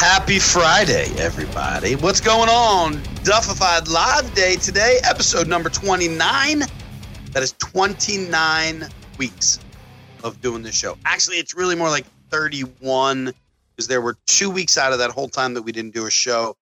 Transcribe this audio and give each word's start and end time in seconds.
Happy 0.00 0.38
Friday, 0.38 1.12
everybody. 1.18 1.94
What's 1.94 2.22
going 2.22 2.48
on? 2.48 2.94
Duffified 3.22 3.86
Live 3.86 4.34
Day 4.34 4.56
today, 4.56 4.96
episode 5.04 5.46
number 5.46 5.68
29. 5.68 6.60
That 7.32 7.42
is 7.42 7.52
29 7.58 8.88
weeks 9.18 9.60
of 10.24 10.40
doing 10.40 10.62
this 10.62 10.74
show. 10.74 10.96
Actually, 11.04 11.36
it's 11.36 11.54
really 11.54 11.76
more 11.76 11.90
like 11.90 12.06
31 12.30 13.34
because 13.76 13.88
there 13.88 14.00
were 14.00 14.16
two 14.26 14.48
weeks 14.48 14.78
out 14.78 14.94
of 14.94 15.00
that 15.00 15.10
whole 15.10 15.28
time 15.28 15.52
that 15.52 15.62
we 15.62 15.70
didn't 15.70 15.92
do 15.92 16.06
a 16.06 16.10
show. 16.10 16.56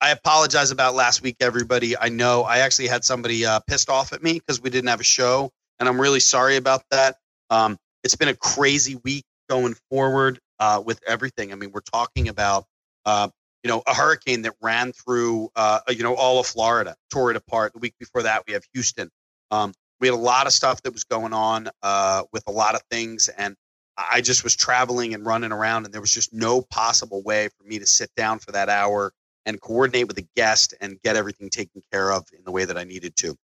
I 0.00 0.10
apologize 0.12 0.70
about 0.70 0.94
last 0.94 1.20
week, 1.20 1.36
everybody. 1.40 1.98
I 1.98 2.08
know 2.08 2.44
I 2.44 2.60
actually 2.60 2.88
had 2.88 3.04
somebody 3.04 3.44
uh, 3.44 3.60
pissed 3.60 3.90
off 3.90 4.14
at 4.14 4.22
me 4.22 4.38
because 4.38 4.58
we 4.58 4.70
didn't 4.70 4.88
have 4.88 5.00
a 5.00 5.04
show, 5.04 5.50
and 5.78 5.86
I'm 5.86 6.00
really 6.00 6.20
sorry 6.20 6.56
about 6.56 6.84
that. 6.90 7.16
Um, 7.50 7.76
it's 8.04 8.16
been 8.16 8.28
a 8.28 8.36
crazy 8.36 8.98
week 9.04 9.26
going 9.50 9.74
forward 9.90 10.40
uh, 10.60 10.82
with 10.82 11.00
everything. 11.06 11.52
I 11.52 11.56
mean, 11.56 11.72
we're 11.72 11.80
talking 11.80 12.28
about 12.28 12.64
uh, 13.04 13.28
you 13.62 13.68
know 13.68 13.82
a 13.86 13.94
hurricane 13.94 14.42
that 14.42 14.54
ran 14.60 14.92
through 14.92 15.50
uh, 15.56 15.80
you 15.88 16.02
know 16.02 16.14
all 16.14 16.40
of 16.40 16.46
Florida, 16.46 16.96
tore 17.10 17.30
it 17.30 17.36
apart. 17.36 17.72
The 17.72 17.78
week 17.78 17.94
before 17.98 18.22
that, 18.22 18.44
we 18.46 18.52
have 18.54 18.64
Houston. 18.72 19.10
Um, 19.50 19.72
we 20.00 20.08
had 20.08 20.14
a 20.14 20.16
lot 20.16 20.46
of 20.46 20.52
stuff 20.52 20.82
that 20.82 20.92
was 20.92 21.04
going 21.04 21.32
on 21.32 21.68
uh, 21.82 22.22
with 22.32 22.44
a 22.46 22.52
lot 22.52 22.74
of 22.74 22.82
things, 22.90 23.28
and 23.28 23.54
I 23.96 24.20
just 24.20 24.44
was 24.44 24.56
traveling 24.56 25.14
and 25.14 25.26
running 25.26 25.52
around, 25.52 25.84
and 25.84 25.92
there 25.92 26.00
was 26.00 26.14
just 26.14 26.32
no 26.32 26.62
possible 26.62 27.22
way 27.22 27.48
for 27.48 27.64
me 27.64 27.78
to 27.78 27.86
sit 27.86 28.10
down 28.16 28.38
for 28.38 28.52
that 28.52 28.68
hour 28.68 29.12
and 29.46 29.60
coordinate 29.60 30.08
with 30.08 30.18
a 30.18 30.26
guest 30.36 30.74
and 30.80 31.00
get 31.02 31.16
everything 31.16 31.50
taken 31.50 31.82
care 31.92 32.12
of 32.12 32.24
in 32.36 32.44
the 32.44 32.50
way 32.50 32.64
that 32.64 32.78
I 32.78 32.84
needed 32.84 33.16
to. 33.16 33.36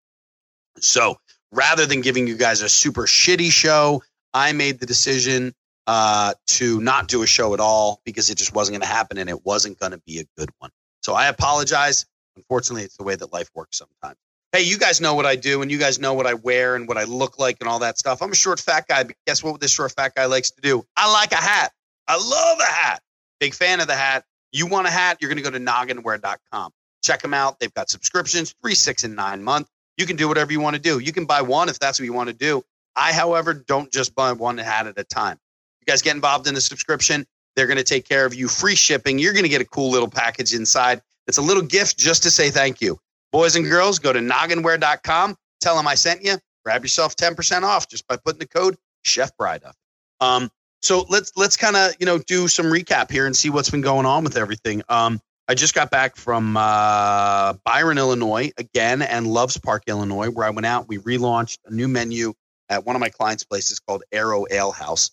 So 0.79 1.17
rather 1.53 1.87
than 1.87 2.01
giving 2.01 2.27
you 2.27 2.37
guys 2.37 2.63
a 2.63 2.69
super 2.69 3.03
shitty 3.03 3.51
show, 3.51 4.03
I 4.33 4.53
made 4.53 4.79
the 4.79 4.87
decision 4.87 5.55
uh, 5.87 6.34
to 6.47 6.81
not 6.81 7.09
do 7.09 7.23
a 7.23 7.27
show 7.27 7.55
at 7.55 7.61
all 7.61 8.01
because 8.05 8.31
it 8.31 8.37
just 8.37 8.55
wasn't 8.55 8.75
going 8.75 8.89
to 8.89 8.95
happen 8.95 9.19
and 9.19 9.31
it 9.31 9.45
wasn't 9.45 9.79
going 9.79 9.92
to 9.92 9.98
be 9.98 10.19
a 10.19 10.25
good 10.37 10.51
one. 10.59 10.70
So 11.03 11.15
I 11.15 11.29
apologize. 11.29 12.06
Unfortunately, 12.37 12.83
it's 12.83 12.97
the 12.97 13.05
way 13.05 13.15
that 13.15 13.33
life 13.33 13.48
works 13.55 13.79
sometimes. 13.79 14.19
Hey, 14.53 14.62
you 14.62 14.79
guys 14.79 15.01
know 15.01 15.14
what 15.14 15.27
I 15.27 15.37
do 15.37 15.62
and 15.62 15.70
you 15.70 15.79
guys 15.79 15.98
know 15.98 16.14
what 16.14 16.27
I 16.27 16.34
wear 16.34 16.77
and 16.77 16.89
what 16.89 16.97
I 16.97 17.05
look 17.05 17.39
like 17.39 17.59
and 17.61 17.69
all 17.69 17.79
that 17.81 17.98
stuff. 17.98 18.23
I'm 18.23 18.33
a 18.33 18.37
short, 18.37 18.61
fat 18.61 18.87
guy. 18.89 19.05
But 19.05 19.17
guess 19.27 19.42
what 19.42 19.61
this 19.61 19.73
short, 19.73 19.92
fat 19.92 20.14
guy 20.14 20.27
likes 20.27 20.51
to 20.53 20.61
do? 20.61 20.84
I 20.97 21.12
like 21.12 21.33
a 21.33 21.37
hat. 21.37 21.73
I 22.09 22.17
love 22.17 22.59
a 22.61 22.73
hat. 22.73 23.03
Big 23.41 23.55
fan 23.55 23.81
of 23.81 23.87
the 23.87 23.97
hat. 23.97 24.25
You 24.53 24.67
want 24.67 24.87
a 24.87 24.91
hat? 24.91 25.19
You're 25.20 25.29
going 25.29 25.42
to 25.42 25.51
go 25.51 25.57
to 25.57 25.62
nogginwear.com. 25.62 26.73
Check 27.03 27.23
them 27.23 27.34
out. 27.34 27.61
They've 27.61 27.75
got 27.75 27.91
subscriptions, 27.91 28.55
three, 28.62 28.75
six, 28.75 29.05
and 29.05 29.14
nine 29.14 29.42
month. 29.42 29.69
You 29.97 30.07
can 30.07 30.17
do 30.17 30.29
whatever 30.29 30.53
you 30.53 30.61
want 30.61 30.77
to 30.77 30.83
do. 30.83 30.98
You 30.98 31.12
can 31.12 31.27
buy 31.27 31.42
one 31.42 31.69
if 31.69 31.79
that's 31.79 31.98
what 31.98 32.05
you 32.05 32.12
want 32.12 32.29
to 32.29 32.34
do. 32.34 32.62
I, 32.95 33.12
however, 33.12 33.53
don't 33.55 33.92
just 33.92 34.14
buy 34.14 34.33
one 34.33 34.59
hat 34.59 34.87
at 34.87 34.98
a 34.98 35.05
time. 35.05 35.39
You 35.87 35.92
guys 35.92 36.03
get 36.03 36.15
involved 36.15 36.47
in 36.47 36.55
the 36.55 36.61
subscription. 36.61 37.27
They're 37.55 37.67
going 37.67 37.79
to 37.79 37.84
take 37.84 38.09
care 38.09 38.27
of 38.27 38.34
you. 38.34 38.48
Free 38.48 38.75
shipping. 38.75 39.19
You're 39.19 39.33
going 39.33 39.45
to 39.45 39.48
get 39.48 39.61
a 39.61 39.67
cool 39.67 39.91
little 39.91 40.11
package 40.11 40.53
inside. 40.53 41.01
It's 41.27 41.39
a 41.39 41.42
little 41.42 41.62
gift 41.62 41.98
just 41.98 42.23
to 42.25 42.31
say 42.31 42.51
thank 42.51 42.81
you. 42.81 42.98
Boys 43.33 43.56
and 43.56 43.65
girls, 43.65 43.98
go 43.98 44.12
to 44.12 44.20
nogginwear.com. 44.20 45.37
Tell 45.61 45.77
them 45.77 45.87
I 45.87 45.95
sent 45.95 46.25
you. 46.25 46.37
Grab 46.64 46.83
yourself 46.83 47.17
10% 47.17 47.63
off 47.63 47.89
just 47.89 48.07
by 48.07 48.17
putting 48.17 48.39
the 48.39 48.47
code 48.47 48.77
Chef 49.05 49.36
Bride 49.36 49.63
up. 49.64 49.74
Um, 50.20 50.51
so 50.83 51.05
let's 51.08 51.33
let's 51.36 51.57
kind 51.57 51.77
of 51.77 51.95
you 51.98 52.07
know 52.07 52.18
do 52.18 52.48
some 52.48 52.67
recap 52.67 53.11
here 53.11 53.27
and 53.27 53.35
see 53.36 53.51
what's 53.51 53.70
been 53.70 53.80
going 53.80 54.07
on 54.07 54.24
with 54.24 54.36
everything. 54.36 54.83
Um, 54.89 55.20
I 55.48 55.55
just 55.55 55.74
got 55.74 55.91
back 55.91 56.17
from 56.17 56.57
uh, 56.57 57.55
Byron, 57.64 57.98
Illinois, 57.98 58.51
again, 58.58 59.01
and 59.03 59.27
Loves 59.27 59.57
Park, 59.58 59.85
Illinois, 59.86 60.29
where 60.29 60.45
I 60.45 60.51
went 60.51 60.67
out. 60.67 60.89
We 60.89 60.98
relaunched 60.98 61.58
a 61.67 61.73
new 61.73 61.86
menu 61.89 62.35
at 62.68 62.85
one 62.85 62.97
of 62.97 63.01
my 63.01 63.08
clients' 63.08 63.45
places 63.45 63.79
called 63.79 64.03
Arrow 64.11 64.47
Ale 64.51 64.73
House. 64.73 65.13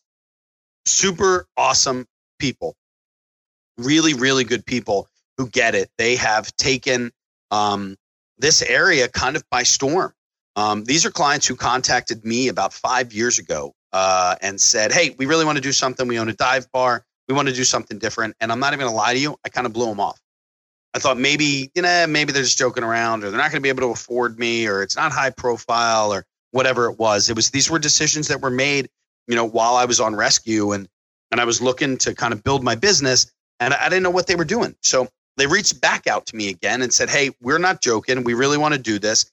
Super 0.86 1.48
awesome 1.58 2.06
people, 2.40 2.76
really, 3.78 4.14
really 4.14 4.44
good 4.44 4.66
people 4.66 5.08
who 5.38 5.50
get 5.50 5.76
it. 5.76 5.90
They 5.98 6.16
have 6.16 6.56
taken 6.58 7.12
um, 7.52 7.96
this 8.38 8.62
area 8.62 9.08
kind 9.08 9.36
of 9.36 9.44
by 9.50 9.64
storm. 9.64 10.14
Um, 10.56 10.84
these 10.84 11.06
are 11.06 11.12
clients 11.12 11.48
who 11.48 11.56
contacted 11.56 12.26
me 12.26 12.48
about 12.48 12.74
five 12.74 13.14
years 13.14 13.40
ago 13.40 13.74
uh, 13.92 14.36
and 14.42 14.60
said, 14.60 14.92
Hey, 14.92 15.16
we 15.18 15.26
really 15.26 15.46
want 15.46 15.58
to 15.58 15.62
do 15.62 15.72
something. 15.72 16.08
We 16.08 16.20
own 16.20 16.30
a 16.30 16.34
dive 16.34 16.72
bar. 16.72 17.06
We 17.28 17.36
want 17.36 17.48
to 17.48 17.54
do 17.54 17.64
something 17.64 17.98
different. 17.98 18.36
And 18.40 18.52
I'm 18.52 18.60
not 18.60 18.74
even 18.74 18.80
going 18.80 18.92
to 18.92 18.96
lie 18.96 19.14
to 19.14 19.20
you. 19.20 19.38
I 19.46 19.50
kind 19.50 19.66
of 19.66 19.74
blew 19.74 19.88
them 19.88 20.00
off. 20.00 20.20
I 20.94 21.00
thought 21.00 21.18
maybe, 21.18 21.72
you 21.74 21.82
know, 21.82 22.06
maybe 22.08 22.34
they're 22.34 22.44
just 22.44 22.58
joking 22.58 22.84
around 22.84 23.24
or 23.24 23.32
they're 23.32 23.40
not 23.40 23.50
going 23.50 23.62
to 23.62 23.64
be 23.64 23.70
able 23.70 23.82
to 23.82 23.92
afford 23.92 24.38
me 24.38 24.68
or 24.68 24.84
it's 24.84 24.96
not 24.96 25.12
high 25.12 25.32
profile 25.32 26.14
or 26.14 26.26
whatever 26.52 26.90
it 26.90 27.00
was. 27.00 27.30
It 27.30 27.36
was, 27.36 27.50
these 27.50 27.70
were 27.70 27.80
decisions 27.80 28.28
that 28.28 28.42
were 28.42 28.52
made, 28.52 28.90
you 29.28 29.36
know, 29.36 29.46
while 29.46 29.76
I 29.76 29.86
was 29.86 30.00
on 30.00 30.16
rescue 30.16 30.72
and, 30.72 30.88
and 31.32 31.42
I 31.42 31.46
was 31.46 31.62
looking 31.62 31.98
to 32.00 32.14
kind 32.14 32.34
of 32.34 32.44
build 32.44 32.64
my 32.64 32.76
business 32.76 33.32
and 33.60 33.74
I 33.74 33.90
didn't 33.90 34.04
know 34.04 34.12
what 34.12 34.28
they 34.28 34.36
were 34.36 34.46
doing. 34.46 34.76
So 34.82 35.08
they 35.38 35.48
reached 35.48 35.82
back 35.82 36.08
out 36.08 36.28
to 36.28 36.36
me 36.36 36.50
again 36.50 36.82
and 36.82 36.94
said, 36.94 37.10
Hey, 37.10 37.32
we're 37.42 37.60
not 37.60 37.82
joking. 37.82 38.24
We 38.24 38.34
really 38.34 38.58
want 38.58 38.74
to 38.74 38.80
do 38.80 39.00
this. 39.00 39.26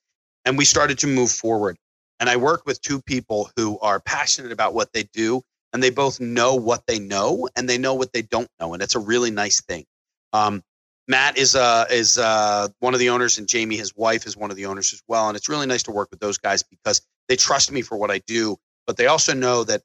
And 0.45 0.57
we 0.57 0.65
started 0.65 0.99
to 1.01 1.07
move 1.07 1.31
forward. 1.31 1.77
And 2.19 2.29
I 2.29 2.37
work 2.37 2.67
with 2.67 2.81
two 2.81 3.01
people 3.03 3.51
who 3.57 3.79
are 3.81 4.01
passionate 4.01 4.53
about 4.53 4.75
what 4.75 4.93
they 4.93 5.05
do, 5.05 5.43
and 5.73 5.83
they 5.83 5.91
both 5.91 6.21
know 6.21 6.55
what 6.55 6.87
they 6.87 6.99
know 6.99 7.49
and 7.57 7.69
they 7.69 7.79
know 7.79 7.95
what 7.95 8.13
they 8.13 8.23
don't 8.23 8.49
know. 8.61 8.75
And 8.75 8.83
it's 8.83 8.95
a 8.95 8.99
really 8.99 9.31
nice 9.31 9.63
thing. 9.63 9.85
Um, 10.33 10.63
Matt 11.09 11.39
is 11.39 11.57
uh, 11.57 11.87
is 11.91 12.19
uh, 12.19 12.69
one 12.79 12.95
of 12.95 13.01
the 13.01 13.11
owners, 13.11 13.39
and 13.39 13.49
Jamie, 13.49 13.77
his 13.77 13.97
wife, 13.97 14.27
is 14.27 14.37
one 14.37 14.51
of 14.51 14.57
the 14.57 14.67
owners 14.67 14.93
as 14.93 15.03
well. 15.09 15.29
And 15.29 15.37
it's 15.37 15.49
really 15.49 15.67
nice 15.67 15.83
to 15.85 15.91
work 15.91 16.09
with 16.11 16.21
those 16.21 16.39
guys 16.39 16.63
because 16.63 17.03
they 17.29 17.37
trust 17.37 17.73
me 17.73 17.83
for 17.83 17.97
what 17.97 18.11
I 18.11 18.19
do, 18.27 18.57
but 18.87 18.97
they 18.97 19.07
also 19.07 19.35
know 19.35 19.65
that 19.65 19.83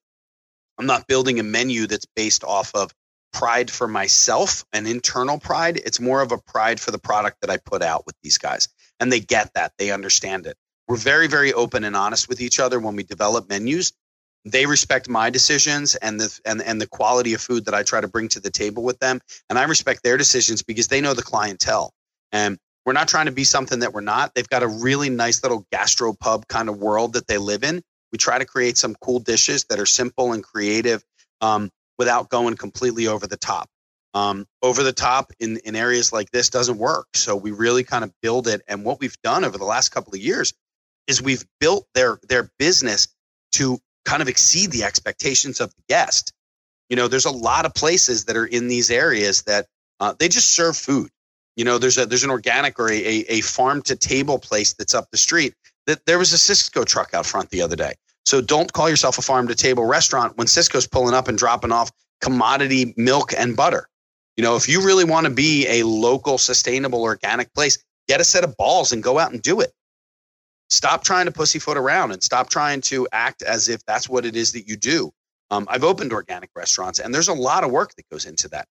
I'm 0.77 0.85
not 0.85 1.07
building 1.07 1.39
a 1.39 1.43
menu 1.43 1.87
that's 1.87 2.05
based 2.15 2.43
off 2.43 2.73
of 2.75 2.93
pride 3.33 3.69
for 3.69 3.87
myself, 3.87 4.65
an 4.73 4.87
internal 4.87 5.39
pride. 5.39 5.77
It's 5.77 5.99
more 5.99 6.21
of 6.21 6.31
a 6.31 6.37
pride 6.37 6.79
for 6.79 6.91
the 6.91 6.97
product 6.97 7.41
that 7.41 7.49
I 7.49 7.57
put 7.57 7.81
out 7.81 8.05
with 8.05 8.15
these 8.23 8.37
guys. 8.37 8.67
And 8.99 9.11
they 9.11 9.19
get 9.19 9.53
that, 9.55 9.73
they 9.77 9.91
understand 9.91 10.47
it. 10.47 10.55
We're 10.87 10.95
very, 10.95 11.27
very 11.27 11.51
open 11.51 11.83
and 11.83 11.95
honest 11.95 12.29
with 12.29 12.39
each 12.39 12.59
other 12.59 12.79
when 12.79 12.95
we 12.95 13.03
develop 13.03 13.49
menus. 13.49 13.91
They 14.45 14.67
respect 14.67 15.09
my 15.09 15.31
decisions 15.31 15.95
and 15.95 16.19
the 16.19 16.39
and, 16.45 16.61
and 16.61 16.79
the 16.79 16.87
quality 16.87 17.33
of 17.33 17.41
food 17.41 17.65
that 17.65 17.73
I 17.73 17.81
try 17.81 17.99
to 17.99 18.07
bring 18.07 18.29
to 18.29 18.39
the 18.39 18.51
table 18.51 18.83
with 18.83 18.99
them. 18.99 19.19
And 19.49 19.57
I 19.57 19.63
respect 19.63 20.03
their 20.03 20.17
decisions 20.17 20.61
because 20.61 20.87
they 20.87 21.01
know 21.01 21.15
the 21.15 21.23
clientele. 21.23 21.91
And 22.31 22.59
we're 22.85 22.93
not 22.93 23.07
trying 23.07 23.25
to 23.25 23.31
be 23.31 23.43
something 23.43 23.79
that 23.79 23.93
we're 23.93 24.01
not. 24.01 24.35
They've 24.35 24.47
got 24.47 24.61
a 24.61 24.67
really 24.67 25.09
nice 25.09 25.41
little 25.41 25.65
gastro 25.71 26.13
pub 26.13 26.47
kind 26.47 26.69
of 26.69 26.77
world 26.77 27.13
that 27.13 27.27
they 27.27 27.39
live 27.39 27.63
in. 27.63 27.81
We 28.15 28.17
try 28.17 28.39
to 28.39 28.45
create 28.45 28.77
some 28.77 28.95
cool 29.01 29.19
dishes 29.19 29.65
that 29.65 29.77
are 29.77 29.85
simple 29.85 30.31
and 30.31 30.41
creative 30.41 31.03
um, 31.41 31.69
without 31.97 32.29
going 32.29 32.55
completely 32.55 33.07
over 33.07 33.27
the 33.27 33.35
top. 33.35 33.67
Um, 34.13 34.47
over 34.61 34.83
the 34.83 34.93
top 34.93 35.33
in, 35.41 35.57
in 35.65 35.75
areas 35.75 36.13
like 36.13 36.31
this 36.31 36.49
doesn't 36.49 36.77
work. 36.77 37.07
So 37.13 37.35
we 37.35 37.51
really 37.51 37.83
kind 37.83 38.05
of 38.05 38.13
build 38.21 38.47
it. 38.47 38.61
And 38.69 38.85
what 38.85 39.01
we've 39.01 39.21
done 39.21 39.43
over 39.43 39.57
the 39.57 39.65
last 39.65 39.89
couple 39.89 40.13
of 40.13 40.21
years 40.21 40.53
is 41.07 41.21
we've 41.21 41.43
built 41.59 41.87
their 41.93 42.17
their 42.29 42.49
business 42.57 43.09
to 43.55 43.79
kind 44.05 44.21
of 44.21 44.29
exceed 44.29 44.71
the 44.71 44.85
expectations 44.85 45.59
of 45.59 45.75
the 45.75 45.83
guest. 45.89 46.31
You 46.89 46.95
know, 46.95 47.09
there's 47.09 47.25
a 47.25 47.31
lot 47.31 47.65
of 47.65 47.73
places 47.73 48.23
that 48.25 48.37
are 48.37 48.45
in 48.45 48.69
these 48.69 48.89
areas 48.89 49.41
that 49.41 49.65
uh, 49.99 50.13
they 50.17 50.29
just 50.29 50.53
serve 50.53 50.77
food. 50.77 51.09
You 51.57 51.65
know, 51.65 51.79
there's 51.79 51.97
a 51.97 52.05
there's 52.05 52.23
an 52.23 52.31
organic 52.31 52.79
or 52.79 52.89
a, 52.89 52.95
a, 52.95 53.25
a 53.27 53.41
farm 53.41 53.81
to 53.81 53.97
table 53.97 54.39
place 54.39 54.71
that's 54.71 54.95
up 54.95 55.11
the 55.11 55.17
street. 55.17 55.53
That 55.85 56.05
there 56.05 56.17
was 56.17 56.31
a 56.31 56.37
Sysco 56.37 56.85
truck 56.85 57.13
out 57.13 57.25
front 57.25 57.49
the 57.49 57.61
other 57.61 57.75
day. 57.75 57.93
So 58.25 58.41
don't 58.41 58.71
call 58.73 58.89
yourself 58.89 59.17
a 59.17 59.21
farm 59.21 59.47
to 59.47 59.55
table 59.55 59.85
restaurant 59.85 60.37
when 60.37 60.47
Sysco's 60.47 60.87
pulling 60.87 61.13
up 61.13 61.27
and 61.27 61.37
dropping 61.37 61.71
off 61.71 61.91
commodity 62.21 62.93
milk 62.97 63.33
and 63.37 63.55
butter. 63.55 63.87
You 64.37 64.43
know, 64.43 64.55
if 64.55 64.67
you 64.67 64.85
really 64.85 65.05
want 65.05 65.25
to 65.25 65.31
be 65.31 65.67
a 65.67 65.83
local, 65.83 66.37
sustainable, 66.37 67.03
organic 67.03 67.53
place, 67.53 67.77
get 68.07 68.19
a 68.19 68.23
set 68.23 68.43
of 68.43 68.57
balls 68.57 68.91
and 68.91 69.01
go 69.03 69.19
out 69.19 69.31
and 69.31 69.41
do 69.41 69.61
it 69.61 69.71
stop 70.69 71.03
trying 71.03 71.25
to 71.25 71.31
pussyfoot 71.31 71.77
around 71.77 72.11
and 72.11 72.23
stop 72.23 72.49
trying 72.49 72.81
to 72.81 73.07
act 73.11 73.41
as 73.41 73.69
if 73.69 73.83
that's 73.85 74.09
what 74.09 74.25
it 74.25 74.35
is 74.35 74.51
that 74.53 74.67
you 74.67 74.75
do. 74.75 75.11
Um, 75.51 75.67
I've 75.69 75.83
opened 75.83 76.11
organic 76.11 76.49
restaurants, 76.55 76.99
and 76.99 77.13
there's 77.13 77.27
a 77.27 77.33
lot 77.33 77.63
of 77.63 77.71
work 77.71 77.93
that 77.95 78.09
goes 78.09 78.25
into 78.25 78.47
that. 78.49 78.67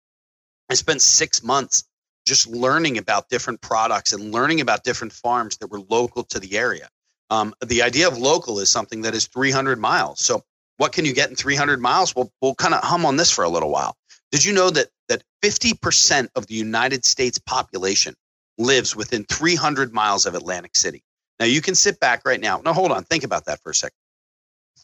I 0.70 0.76
spent 0.76 1.02
six 1.02 1.44
months 1.44 1.84
just 2.26 2.48
learning 2.48 2.98
about 2.98 3.30
different 3.30 3.62
products 3.62 4.14
and 4.14 4.32
learning 4.32 4.62
about 4.62 4.84
different 4.84 5.14
farms 5.14 5.58
that 5.58 5.72
were 5.72 5.82
local 5.82 6.24
to 6.26 6.40
the 6.40 6.58
area. 6.58 6.88
Um, 7.30 7.54
the 7.66 7.82
idea 7.84 8.08
of 8.08 8.18
local 8.18 8.60
is 8.60 8.72
something 8.72 9.02
that 9.02 9.14
is 9.14 9.28
300 9.28 9.80
miles. 9.80 10.20
So, 10.20 10.44
what 10.78 10.94
can 10.94 11.06
you 11.06 11.14
get 11.14 11.30
in 11.30 11.36
300 11.36 11.82
miles? 11.82 12.16
We'll, 12.16 12.32
we'll 12.42 12.56
kind 12.56 12.74
of 12.74 12.84
hum 12.84 13.06
on 13.06 13.18
this 13.18 13.30
for 13.30 13.44
a 13.44 13.50
little 13.50 13.70
while. 13.70 13.98
Did 14.32 14.46
you 14.46 14.54
know 14.54 14.70
that 14.70 14.88
that 15.10 15.24
50% 15.44 16.28
of 16.36 16.48
the 16.48 16.54
United 16.54 17.04
States 17.04 17.38
population 17.40 18.16
lives 18.58 18.96
within 18.96 19.26
300 19.26 19.94
miles 19.94 20.26
of 20.26 20.36
Atlantic 20.36 20.76
City? 20.76 21.04
Now 21.40 21.46
you 21.46 21.62
can 21.62 21.76
sit 21.76 22.00
back 22.00 22.22
right 22.26 22.40
now. 22.40 22.62
Now 22.64 22.74
hold 22.74 22.92
on, 22.92 23.04
think 23.04 23.24
about 23.24 23.46
that 23.46 23.62
for 23.62 23.72
a 23.72 23.76
second. 23.76 23.96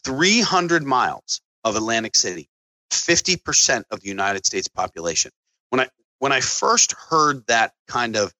300 0.04 0.84
miles 0.84 1.40
of 1.64 1.76
Atlantic 1.76 2.14
City, 2.14 2.48
50% 2.90 3.84
of 3.90 4.00
the 4.00 4.08
United 4.08 4.46
States 4.46 4.68
population. 4.68 5.30
When 5.70 5.80
I 5.80 5.88
when 6.18 6.32
I 6.32 6.40
first 6.40 6.92
heard 6.92 7.46
that 7.46 7.74
kind 7.88 8.16
of 8.16 8.32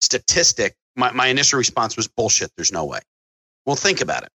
statistic, 0.00 0.74
my, 0.94 1.10
my 1.12 1.28
initial 1.28 1.58
response 1.58 1.96
was 1.96 2.06
bullshit. 2.06 2.50
There's 2.56 2.72
no 2.72 2.84
way. 2.84 3.00
Well, 3.66 3.76
think 3.76 4.00
about 4.00 4.24
it. 4.24 4.30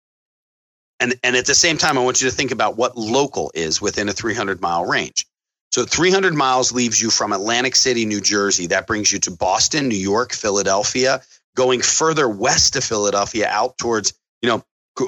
And, 0.99 1.15
and 1.23 1.35
at 1.35 1.45
the 1.45 1.55
same 1.55 1.77
time, 1.77 1.97
I 1.97 2.03
want 2.03 2.21
you 2.21 2.29
to 2.29 2.35
think 2.35 2.51
about 2.51 2.77
what 2.77 2.97
local 2.97 3.51
is 3.53 3.81
within 3.81 4.09
a 4.09 4.13
300 4.13 4.61
mile 4.61 4.85
range. 4.85 5.25
So 5.71 5.85
300 5.85 6.33
miles 6.33 6.71
leaves 6.71 7.01
you 7.01 7.09
from 7.09 7.31
Atlantic 7.31 7.75
City, 7.75 8.05
New 8.05 8.21
Jersey. 8.21 8.67
That 8.67 8.87
brings 8.87 9.11
you 9.11 9.19
to 9.19 9.31
Boston, 9.31 9.87
New 9.87 9.95
York, 9.95 10.33
Philadelphia, 10.33 11.21
going 11.55 11.81
further 11.81 12.27
west 12.27 12.73
to 12.73 12.81
Philadelphia 12.81 13.47
out 13.47 13.77
towards, 13.77 14.13
you 14.41 14.49
know, 14.49 14.63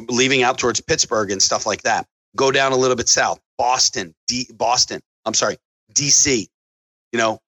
leaving 0.08 0.44
out 0.44 0.60
towards 0.60 0.80
Pittsburgh 0.80 1.32
and 1.32 1.42
stuff 1.42 1.66
like 1.66 1.82
that. 1.82 2.06
Go 2.36 2.52
down 2.52 2.72
a 2.72 2.78
little 2.78 2.96
bit 2.96 3.10
south, 3.10 3.40
Boston, 3.58 4.14
D, 4.28 4.48
Boston. 4.54 5.02
I'm 5.26 5.34
sorry, 5.34 5.58
DC, 5.94 6.48
you 7.12 7.20
know, 7.20 7.40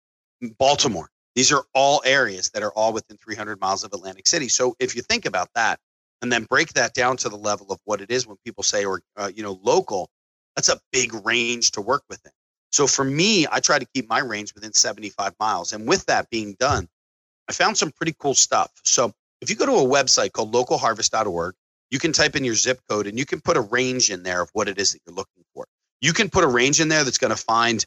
Baltimore. 0.57 1.09
These 1.35 1.51
are 1.51 1.63
all 1.73 2.01
areas 2.05 2.49
that 2.51 2.63
are 2.63 2.71
all 2.71 2.93
within 2.93 3.17
300 3.17 3.61
miles 3.61 3.83
of 3.83 3.93
Atlantic 3.93 4.27
City. 4.27 4.49
So 4.49 4.75
if 4.79 4.95
you 4.95 5.01
think 5.01 5.25
about 5.25 5.49
that, 5.55 5.79
and 6.23 6.31
then 6.31 6.45
break 6.45 6.73
that 6.73 6.93
down 6.93 7.17
to 7.17 7.29
the 7.29 7.35
level 7.35 7.67
of 7.69 7.79
what 7.83 7.99
it 7.99 8.09
is 8.09 8.25
when 8.25 8.37
people 8.45 8.63
say, 8.63 8.85
or 8.85 9.01
uh, 9.17 9.29
you 9.35 9.43
know, 9.43 9.59
local, 9.61 10.09
that's 10.55 10.69
a 10.69 10.79
big 10.93 11.13
range 11.25 11.71
to 11.71 11.81
work 11.81 12.01
within. 12.09 12.31
So 12.71 12.87
for 12.87 13.03
me, 13.03 13.45
I 13.51 13.59
try 13.59 13.77
to 13.77 13.85
keep 13.93 14.09
my 14.09 14.19
range 14.19 14.55
within 14.55 14.73
75 14.73 15.33
miles. 15.37 15.73
And 15.73 15.85
with 15.85 16.05
that 16.05 16.29
being 16.29 16.55
done, 16.57 16.87
I 17.49 17.51
found 17.51 17.77
some 17.77 17.91
pretty 17.91 18.15
cool 18.17 18.33
stuff. 18.35 18.71
So 18.85 19.11
if 19.41 19.49
you 19.49 19.57
go 19.57 19.65
to 19.65 19.73
a 19.73 19.85
website 19.85 20.31
called 20.31 20.53
localharvest.org, 20.53 21.55
you 21.91 21.99
can 21.99 22.13
type 22.13 22.37
in 22.37 22.45
your 22.45 22.55
zip 22.55 22.79
code 22.89 23.05
and 23.05 23.19
you 23.19 23.25
can 23.25 23.41
put 23.41 23.57
a 23.57 23.61
range 23.61 24.09
in 24.09 24.23
there 24.23 24.41
of 24.41 24.49
what 24.53 24.69
it 24.69 24.79
is 24.79 24.93
that 24.93 25.01
you're 25.05 25.15
looking 25.15 25.43
for. 25.53 25.65
You 25.99 26.13
can 26.13 26.29
put 26.29 26.45
a 26.45 26.47
range 26.47 26.79
in 26.79 26.87
there 26.87 27.03
that's 27.03 27.17
going 27.17 27.35
to 27.35 27.41
find 27.41 27.85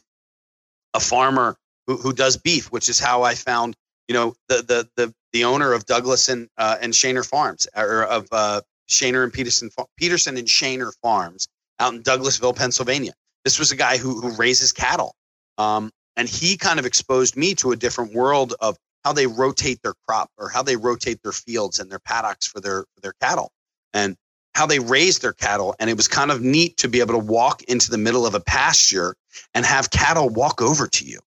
a 0.93 0.99
farmer 0.99 1.57
who, 1.87 1.97
who 1.97 2.13
does 2.13 2.37
beef, 2.37 2.71
which 2.71 2.87
is 2.87 2.99
how 2.99 3.23
I 3.23 3.33
found, 3.33 3.75
you 4.07 4.13
know, 4.13 4.35
the 4.47 4.57
the 4.57 4.89
the 4.95 5.13
the 5.37 5.43
owner 5.43 5.71
of 5.71 5.85
Douglas 5.85 6.29
and 6.29 6.49
uh, 6.57 6.77
and 6.81 6.93
Shaner 6.93 7.25
Farms, 7.25 7.67
or 7.75 8.03
of 8.05 8.27
uh, 8.31 8.61
Shaner 8.89 9.23
and 9.23 9.31
Peterson 9.31 9.69
Peterson 9.95 10.35
and 10.35 10.47
Shaner 10.47 10.91
Farms 11.01 11.47
out 11.79 11.93
in 11.93 12.01
Douglasville, 12.01 12.55
Pennsylvania. 12.55 13.13
This 13.43 13.59
was 13.59 13.71
a 13.71 13.75
guy 13.75 13.97
who 13.97 14.19
who 14.19 14.35
raises 14.35 14.71
cattle, 14.71 15.15
um, 15.59 15.91
and 16.15 16.27
he 16.27 16.57
kind 16.57 16.79
of 16.79 16.87
exposed 16.87 17.37
me 17.37 17.53
to 17.55 17.71
a 17.71 17.75
different 17.75 18.15
world 18.15 18.55
of 18.61 18.77
how 19.05 19.13
they 19.13 19.27
rotate 19.27 19.79
their 19.83 19.93
crop 20.07 20.31
or 20.39 20.49
how 20.49 20.63
they 20.63 20.75
rotate 20.75 21.21
their 21.21 21.31
fields 21.31 21.77
and 21.77 21.91
their 21.91 21.99
paddocks 21.99 22.47
for 22.47 22.59
their 22.59 22.85
for 22.95 23.01
their 23.01 23.13
cattle, 23.21 23.51
and 23.93 24.15
how 24.55 24.65
they 24.65 24.79
raise 24.79 25.19
their 25.19 25.33
cattle. 25.33 25.75
And 25.79 25.87
it 25.87 25.97
was 25.97 26.07
kind 26.07 26.31
of 26.31 26.41
neat 26.41 26.77
to 26.77 26.87
be 26.87 26.99
able 26.99 27.13
to 27.13 27.19
walk 27.19 27.61
into 27.63 27.91
the 27.91 27.99
middle 27.99 28.25
of 28.25 28.33
a 28.33 28.39
pasture 28.39 29.15
and 29.53 29.63
have 29.67 29.91
cattle 29.91 30.29
walk 30.29 30.63
over 30.63 30.87
to 30.87 31.05
you. 31.05 31.19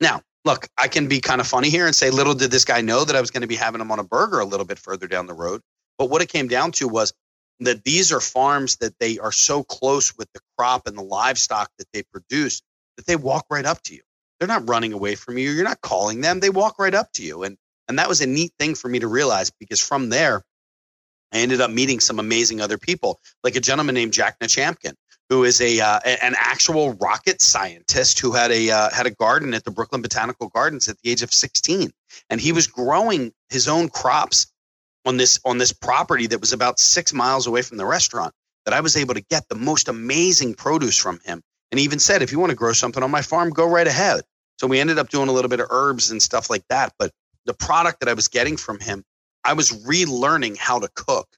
Now, 0.00 0.22
look, 0.44 0.68
I 0.76 0.88
can 0.88 1.08
be 1.08 1.20
kind 1.20 1.40
of 1.40 1.46
funny 1.46 1.70
here 1.70 1.86
and 1.86 1.94
say, 1.94 2.10
little 2.10 2.34
did 2.34 2.50
this 2.50 2.64
guy 2.64 2.80
know 2.80 3.04
that 3.04 3.16
I 3.16 3.20
was 3.20 3.30
going 3.30 3.42
to 3.42 3.46
be 3.48 3.56
having 3.56 3.80
him 3.80 3.90
on 3.92 3.98
a 3.98 4.04
burger 4.04 4.40
a 4.40 4.44
little 4.44 4.66
bit 4.66 4.78
further 4.78 5.06
down 5.06 5.26
the 5.26 5.34
road. 5.34 5.60
But 5.98 6.10
what 6.10 6.22
it 6.22 6.28
came 6.28 6.48
down 6.48 6.72
to 6.72 6.88
was 6.88 7.12
that 7.60 7.84
these 7.84 8.12
are 8.12 8.20
farms 8.20 8.76
that 8.76 8.98
they 8.98 9.18
are 9.18 9.32
so 9.32 9.62
close 9.62 10.16
with 10.16 10.28
the 10.32 10.40
crop 10.56 10.86
and 10.86 10.96
the 10.96 11.02
livestock 11.02 11.70
that 11.78 11.86
they 11.92 12.02
produce 12.02 12.60
that 12.96 13.06
they 13.06 13.16
walk 13.16 13.46
right 13.50 13.64
up 13.64 13.82
to 13.84 13.94
you. 13.94 14.02
They're 14.38 14.48
not 14.48 14.68
running 14.68 14.92
away 14.92 15.14
from 15.14 15.38
you. 15.38 15.50
You're 15.50 15.64
not 15.64 15.80
calling 15.80 16.20
them. 16.20 16.40
They 16.40 16.50
walk 16.50 16.78
right 16.78 16.94
up 16.94 17.12
to 17.12 17.22
you. 17.22 17.44
And 17.44 17.56
and 17.88 17.98
that 17.98 18.08
was 18.08 18.20
a 18.20 18.26
neat 18.26 18.52
thing 18.58 18.74
for 18.74 18.88
me 18.88 19.00
to 19.00 19.08
realize 19.08 19.50
because 19.50 19.80
from 19.80 20.08
there, 20.08 20.42
I 21.32 21.38
ended 21.38 21.60
up 21.60 21.70
meeting 21.70 22.00
some 22.00 22.18
amazing 22.18 22.60
other 22.60 22.78
people, 22.78 23.20
like 23.42 23.56
a 23.56 23.60
gentleman 23.60 23.94
named 23.94 24.12
Jack 24.12 24.38
Nachampkin, 24.40 24.94
who 25.32 25.44
is 25.44 25.62
a 25.62 25.80
uh, 25.80 25.98
an 26.04 26.34
actual 26.36 26.92
rocket 26.94 27.40
scientist 27.40 28.20
who 28.20 28.32
had 28.32 28.50
a 28.50 28.70
uh, 28.70 28.90
had 28.90 29.06
a 29.06 29.10
garden 29.10 29.54
at 29.54 29.64
the 29.64 29.70
Brooklyn 29.70 30.02
Botanical 30.02 30.48
Gardens 30.48 30.88
at 30.90 30.98
the 30.98 31.10
age 31.10 31.22
of 31.22 31.32
16, 31.32 31.90
and 32.28 32.40
he 32.40 32.52
was 32.52 32.66
growing 32.66 33.32
his 33.48 33.66
own 33.66 33.88
crops 33.88 34.46
on 35.06 35.16
this 35.16 35.40
on 35.46 35.56
this 35.56 35.72
property 35.72 36.26
that 36.26 36.40
was 36.40 36.52
about 36.52 36.78
six 36.78 37.14
miles 37.14 37.46
away 37.46 37.62
from 37.62 37.78
the 37.78 37.86
restaurant. 37.86 38.34
That 38.66 38.74
I 38.74 38.80
was 38.80 38.94
able 38.94 39.14
to 39.14 39.22
get 39.22 39.48
the 39.48 39.54
most 39.54 39.88
amazing 39.88 40.54
produce 40.54 40.98
from 40.98 41.18
him, 41.24 41.42
and 41.70 41.78
he 41.78 41.84
even 41.84 41.98
said, 41.98 42.20
"If 42.20 42.30
you 42.30 42.38
want 42.38 42.50
to 42.50 42.56
grow 42.56 42.74
something 42.74 43.02
on 43.02 43.10
my 43.10 43.22
farm, 43.22 43.50
go 43.50 43.66
right 43.66 43.86
ahead." 43.86 44.20
So 44.58 44.66
we 44.66 44.80
ended 44.80 44.98
up 44.98 45.08
doing 45.08 45.30
a 45.30 45.32
little 45.32 45.48
bit 45.48 45.60
of 45.60 45.68
herbs 45.70 46.10
and 46.10 46.22
stuff 46.22 46.50
like 46.50 46.68
that. 46.68 46.92
But 46.98 47.10
the 47.46 47.54
product 47.54 48.00
that 48.00 48.10
I 48.10 48.12
was 48.12 48.28
getting 48.28 48.58
from 48.58 48.78
him, 48.80 49.02
I 49.44 49.54
was 49.54 49.70
relearning 49.86 50.58
how 50.58 50.78
to 50.78 50.90
cook, 50.94 51.28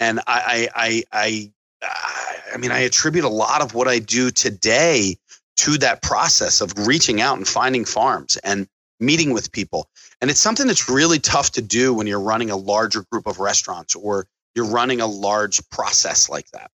and 0.00 0.20
I 0.26 0.70
I 0.74 1.02
I, 1.12 1.52
I 1.82 2.31
I 2.52 2.58
mean, 2.58 2.70
I 2.70 2.80
attribute 2.80 3.24
a 3.24 3.28
lot 3.28 3.62
of 3.62 3.74
what 3.74 3.88
I 3.88 3.98
do 3.98 4.30
today 4.30 5.16
to 5.56 5.78
that 5.78 6.02
process 6.02 6.60
of 6.60 6.72
reaching 6.86 7.20
out 7.20 7.36
and 7.36 7.46
finding 7.46 7.84
farms 7.84 8.36
and 8.38 8.66
meeting 9.00 9.32
with 9.32 9.52
people. 9.52 9.88
And 10.20 10.30
it's 10.30 10.40
something 10.40 10.66
that's 10.66 10.88
really 10.88 11.18
tough 11.18 11.50
to 11.52 11.62
do 11.62 11.92
when 11.92 12.06
you're 12.06 12.20
running 12.20 12.50
a 12.50 12.56
larger 12.56 13.04
group 13.10 13.26
of 13.26 13.38
restaurants 13.38 13.94
or 13.94 14.26
you're 14.54 14.66
running 14.66 15.00
a 15.00 15.06
large 15.06 15.60
process 15.70 16.28
like 16.28 16.50
that 16.52 16.70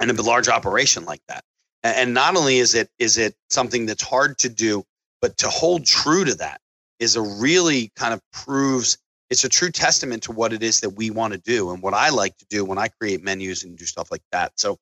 and 0.00 0.10
a 0.10 0.22
large 0.22 0.48
operation 0.48 1.04
like 1.04 1.22
that. 1.28 1.44
And 1.82 2.14
not 2.14 2.36
only 2.36 2.58
is 2.58 2.74
it 2.74 2.90
is 2.98 3.16
it 3.16 3.36
something 3.48 3.86
that's 3.86 4.02
hard 4.02 4.38
to 4.38 4.48
do, 4.48 4.84
but 5.20 5.36
to 5.38 5.48
hold 5.48 5.86
true 5.86 6.24
to 6.24 6.34
that 6.36 6.60
is 6.98 7.16
a 7.16 7.22
really 7.22 7.92
kind 7.96 8.12
of 8.12 8.20
proves 8.32 8.98
it's 9.30 9.44
a 9.44 9.48
true 9.48 9.70
testament 9.70 10.22
to 10.24 10.32
what 10.32 10.52
it 10.52 10.62
is 10.62 10.80
that 10.80 10.90
we 10.90 11.10
want 11.10 11.32
to 11.32 11.38
do 11.38 11.70
and 11.70 11.82
what 11.82 11.94
I 11.94 12.10
like 12.10 12.36
to 12.38 12.46
do 12.48 12.64
when 12.64 12.78
I 12.78 12.88
create 12.88 13.22
menus 13.22 13.64
and 13.64 13.76
do 13.76 13.84
stuff 13.84 14.10
like 14.10 14.22
that. 14.32 14.52
So 14.56 14.78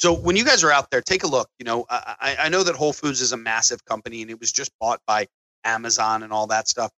so 0.00 0.14
when 0.14 0.34
you 0.34 0.46
guys 0.46 0.64
are 0.64 0.72
out 0.72 0.90
there, 0.90 1.02
take 1.02 1.24
a 1.24 1.26
look. 1.26 1.50
You 1.58 1.66
know, 1.66 1.84
I, 1.90 2.36
I 2.40 2.48
know 2.48 2.62
that 2.62 2.74
Whole 2.74 2.94
Foods 2.94 3.20
is 3.20 3.32
a 3.32 3.36
massive 3.36 3.84
company 3.84 4.22
and 4.22 4.30
it 4.30 4.40
was 4.40 4.50
just 4.50 4.72
bought 4.80 4.98
by 5.06 5.26
Amazon 5.62 6.22
and 6.22 6.32
all 6.32 6.46
that 6.46 6.68
stuff. 6.68 6.90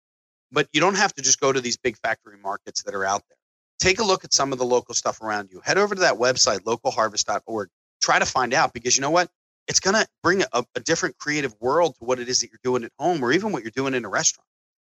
But 0.53 0.69
you 0.75 0.83
don't 0.83 0.97
have 0.97 1.15
to 1.15 1.23
just 1.23 1.41
go 1.41 1.51
to 1.51 1.63
these 1.63 1.79
big 1.79 1.97
factory 1.97 2.37
markets 2.37 2.83
that 2.83 2.95
are 2.95 3.07
out 3.07 3.23
there. 3.31 3.39
Take 3.79 4.01
a 4.01 4.05
look 4.05 4.25
at 4.25 4.35
some 4.35 4.53
of 4.53 4.59
the 4.59 4.67
local 4.67 4.95
stuff 4.95 5.23
around 5.23 5.49
you. 5.51 5.63
Head 5.65 5.79
over 5.79 5.95
to 5.95 6.03
that 6.03 6.17
website, 6.17 6.59
localharvest.org. 6.59 7.71
Try 8.03 8.19
to 8.19 8.27
find 8.27 8.53
out 8.53 8.75
because 8.75 8.97
you 8.97 9.01
know 9.01 9.11
what? 9.11 9.31
It's 9.67 9.81
going 9.81 9.95
to 9.95 10.07
bring 10.23 10.43
a, 10.53 10.63
a 10.75 10.81
different 10.81 11.17
creative 11.17 11.55
world 11.59 11.95
to 12.01 12.05
what 12.05 12.19
it 12.19 12.29
is 12.29 12.41
that 12.41 12.51
you're 12.51 12.61
doing 12.63 12.85
at 12.85 12.93
home 12.99 13.25
or 13.25 13.33
even 13.33 13.51
what 13.51 13.63
you're 13.63 13.73
doing 13.75 13.95
in 13.95 14.05
a 14.05 14.11
restaurant. 14.11 14.47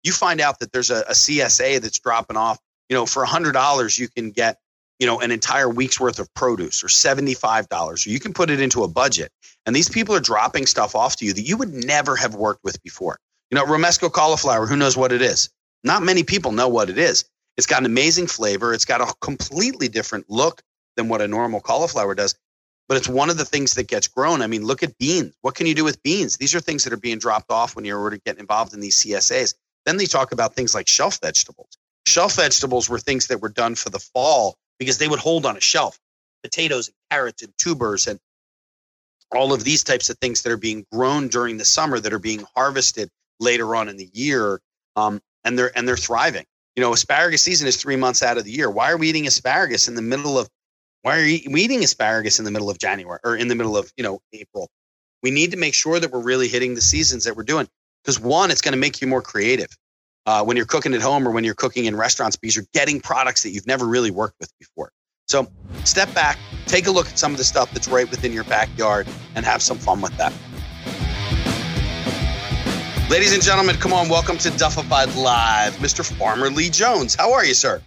You 0.02 0.12
find 0.12 0.42
out 0.42 0.58
that 0.58 0.72
there's 0.72 0.90
a, 0.90 1.00
a 1.08 1.12
CSA 1.12 1.80
that's 1.80 2.00
dropping 2.00 2.36
off. 2.36 2.58
You 2.90 2.96
know, 2.96 3.06
for 3.06 3.24
$100, 3.24 3.98
you 3.98 4.08
can 4.08 4.30
get 4.30 4.58
you 5.04 5.10
know, 5.10 5.20
an 5.20 5.30
entire 5.30 5.68
week's 5.68 6.00
worth 6.00 6.18
of 6.18 6.32
produce 6.32 6.82
or 6.82 6.86
$75, 6.86 8.06
or 8.06 8.08
you 8.08 8.18
can 8.18 8.32
put 8.32 8.48
it 8.48 8.58
into 8.58 8.84
a 8.84 8.88
budget. 8.88 9.30
And 9.66 9.76
these 9.76 9.90
people 9.90 10.14
are 10.14 10.20
dropping 10.20 10.64
stuff 10.64 10.94
off 10.94 11.16
to 11.16 11.26
you 11.26 11.34
that 11.34 11.42
you 11.42 11.58
would 11.58 11.74
never 11.74 12.16
have 12.16 12.34
worked 12.34 12.64
with 12.64 12.82
before. 12.82 13.18
You 13.50 13.56
know, 13.56 13.66
Romanesco 13.66 14.10
cauliflower, 14.10 14.64
who 14.66 14.76
knows 14.76 14.96
what 14.96 15.12
it 15.12 15.20
is? 15.20 15.50
Not 15.82 16.02
many 16.02 16.22
people 16.22 16.52
know 16.52 16.68
what 16.68 16.88
it 16.88 16.96
is. 16.96 17.26
It's 17.58 17.66
got 17.66 17.80
an 17.80 17.84
amazing 17.84 18.28
flavor. 18.28 18.72
It's 18.72 18.86
got 18.86 19.02
a 19.02 19.12
completely 19.20 19.88
different 19.88 20.24
look 20.30 20.62
than 20.96 21.10
what 21.10 21.20
a 21.20 21.28
normal 21.28 21.60
cauliflower 21.60 22.14
does. 22.14 22.34
But 22.88 22.96
it's 22.96 23.06
one 23.06 23.28
of 23.28 23.36
the 23.36 23.44
things 23.44 23.74
that 23.74 23.88
gets 23.88 24.08
grown. 24.08 24.40
I 24.40 24.46
mean, 24.46 24.64
look 24.64 24.82
at 24.82 24.96
beans. 24.96 25.34
What 25.42 25.54
can 25.54 25.66
you 25.66 25.74
do 25.74 25.84
with 25.84 26.02
beans? 26.02 26.38
These 26.38 26.54
are 26.54 26.60
things 26.60 26.82
that 26.84 26.94
are 26.94 26.96
being 26.96 27.18
dropped 27.18 27.52
off 27.52 27.76
when 27.76 27.84
you're 27.84 28.00
already 28.00 28.22
getting 28.24 28.40
involved 28.40 28.72
in 28.72 28.80
these 28.80 29.04
CSAs. 29.04 29.54
Then 29.84 29.98
they 29.98 30.06
talk 30.06 30.32
about 30.32 30.54
things 30.54 30.74
like 30.74 30.88
shelf 30.88 31.18
vegetables. 31.22 31.76
Shelf 32.06 32.36
vegetables 32.36 32.88
were 32.88 32.98
things 32.98 33.26
that 33.26 33.42
were 33.42 33.50
done 33.50 33.74
for 33.74 33.90
the 33.90 33.98
fall 33.98 34.56
because 34.78 34.98
they 34.98 35.08
would 35.08 35.18
hold 35.18 35.46
on 35.46 35.56
a 35.56 35.60
shelf 35.60 35.98
potatoes 36.42 36.88
and 36.88 36.94
carrots 37.10 37.42
and 37.42 37.52
tubers 37.58 38.06
and 38.06 38.20
all 39.32 39.52
of 39.52 39.64
these 39.64 39.82
types 39.82 40.10
of 40.10 40.18
things 40.18 40.42
that 40.42 40.52
are 40.52 40.58
being 40.58 40.86
grown 40.92 41.28
during 41.28 41.56
the 41.56 41.64
summer 41.64 41.98
that 41.98 42.12
are 42.12 42.18
being 42.18 42.44
harvested 42.54 43.08
later 43.40 43.74
on 43.74 43.88
in 43.88 43.96
the 43.96 44.08
year 44.12 44.60
um, 44.96 45.20
and 45.42 45.58
they're 45.58 45.76
and 45.76 45.88
they're 45.88 45.96
thriving. 45.96 46.44
You 46.76 46.82
know 46.82 46.92
asparagus 46.92 47.42
season 47.42 47.66
is 47.66 47.76
three 47.76 47.96
months 47.96 48.22
out 48.22 48.38
of 48.38 48.44
the 48.44 48.50
year. 48.50 48.70
Why 48.70 48.90
are 48.92 48.96
we 48.96 49.08
eating 49.08 49.26
asparagus 49.26 49.88
in 49.88 49.94
the 49.94 50.02
middle 50.02 50.38
of 50.38 50.48
why 51.02 51.18
are 51.18 51.22
we 51.22 51.62
eating 51.62 51.82
asparagus 51.82 52.38
in 52.38 52.44
the 52.44 52.50
middle 52.50 52.70
of 52.70 52.78
january 52.78 53.20
or 53.24 53.36
in 53.36 53.48
the 53.48 53.54
middle 53.54 53.76
of 53.76 53.92
you 53.96 54.04
know 54.04 54.20
april? 54.32 54.68
We 55.22 55.30
need 55.30 55.52
to 55.52 55.56
make 55.56 55.74
sure 55.74 55.98
that 55.98 56.12
we're 56.12 56.22
really 56.22 56.48
hitting 56.48 56.74
the 56.74 56.80
seasons 56.80 57.24
that 57.24 57.36
we're 57.36 57.44
doing 57.44 57.68
because 58.02 58.20
one 58.20 58.50
it's 58.50 58.60
going 58.60 58.72
to 58.72 58.78
make 58.78 59.00
you 59.00 59.06
more 59.06 59.22
creative 59.22 59.68
uh, 60.26 60.42
when 60.44 60.56
you're 60.56 60.66
cooking 60.66 60.94
at 60.94 61.02
home 61.02 61.26
or 61.26 61.30
when 61.30 61.44
you're 61.44 61.54
cooking 61.54 61.84
in 61.84 61.96
restaurants 61.96 62.36
because 62.36 62.56
you're 62.56 62.66
getting 62.72 63.00
products 63.00 63.42
that 63.42 63.50
you've 63.50 63.66
never 63.66 63.86
really 63.86 64.10
worked 64.10 64.36
with 64.40 64.52
before. 64.58 64.90
So 65.26 65.50
step 65.84 66.12
back, 66.14 66.38
take 66.66 66.86
a 66.86 66.90
look 66.90 67.08
at 67.08 67.18
some 67.18 67.32
of 67.32 67.38
the 67.38 67.44
stuff 67.44 67.70
that's 67.72 67.88
right 67.88 68.10
within 68.10 68.32
your 68.32 68.44
backyard 68.44 69.06
and 69.34 69.44
have 69.44 69.62
some 69.62 69.78
fun 69.78 70.00
with 70.00 70.16
that. 70.18 70.32
Ladies 73.10 73.34
and 73.34 73.42
gentlemen, 73.42 73.76
come 73.76 73.92
on, 73.92 74.08
welcome 74.08 74.38
to 74.38 74.50
Duffified 74.50 75.14
Live. 75.14 75.74
Mr. 75.74 76.04
Farmer 76.18 76.48
Lee 76.50 76.70
Jones. 76.70 77.14
How 77.14 77.32
are 77.32 77.44
you, 77.44 77.54
sir? 77.54 77.82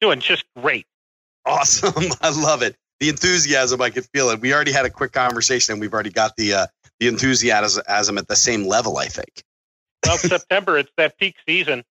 Doing 0.00 0.20
just 0.20 0.44
great. 0.56 0.86
Awesome. 1.46 2.04
I 2.20 2.30
love 2.30 2.62
it. 2.62 2.76
The 3.00 3.08
enthusiasm, 3.08 3.80
I 3.80 3.90
could 3.90 4.06
feel 4.14 4.30
it. 4.30 4.40
We 4.40 4.52
already 4.54 4.72
had 4.72 4.86
a 4.86 4.90
quick 4.90 5.12
conversation 5.12 5.72
and 5.72 5.80
we've 5.80 5.92
already 5.92 6.10
got 6.10 6.36
the 6.36 6.54
uh, 6.54 6.66
the 7.00 7.08
enthusiasm 7.08 8.18
at 8.18 8.28
the 8.28 8.36
same 8.36 8.66
level. 8.66 8.98
I 8.98 9.06
think. 9.06 9.42
Well, 10.04 10.18
September 10.18 10.78
it's 10.78 10.90
that 10.96 11.18
peak 11.18 11.36
season, 11.46 11.84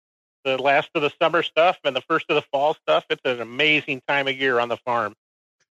the 0.44 0.60
last 0.60 0.90
of 0.94 1.02
the 1.02 1.12
summer 1.20 1.42
stuff 1.42 1.78
and 1.84 1.94
the 1.94 2.00
first 2.02 2.26
of 2.28 2.36
the 2.36 2.42
fall 2.52 2.74
stuff. 2.74 3.04
It's 3.10 3.22
an 3.24 3.40
amazing 3.40 4.02
time 4.06 4.28
of 4.28 4.36
year 4.36 4.60
on 4.60 4.68
the 4.68 4.76
farm. 4.78 5.14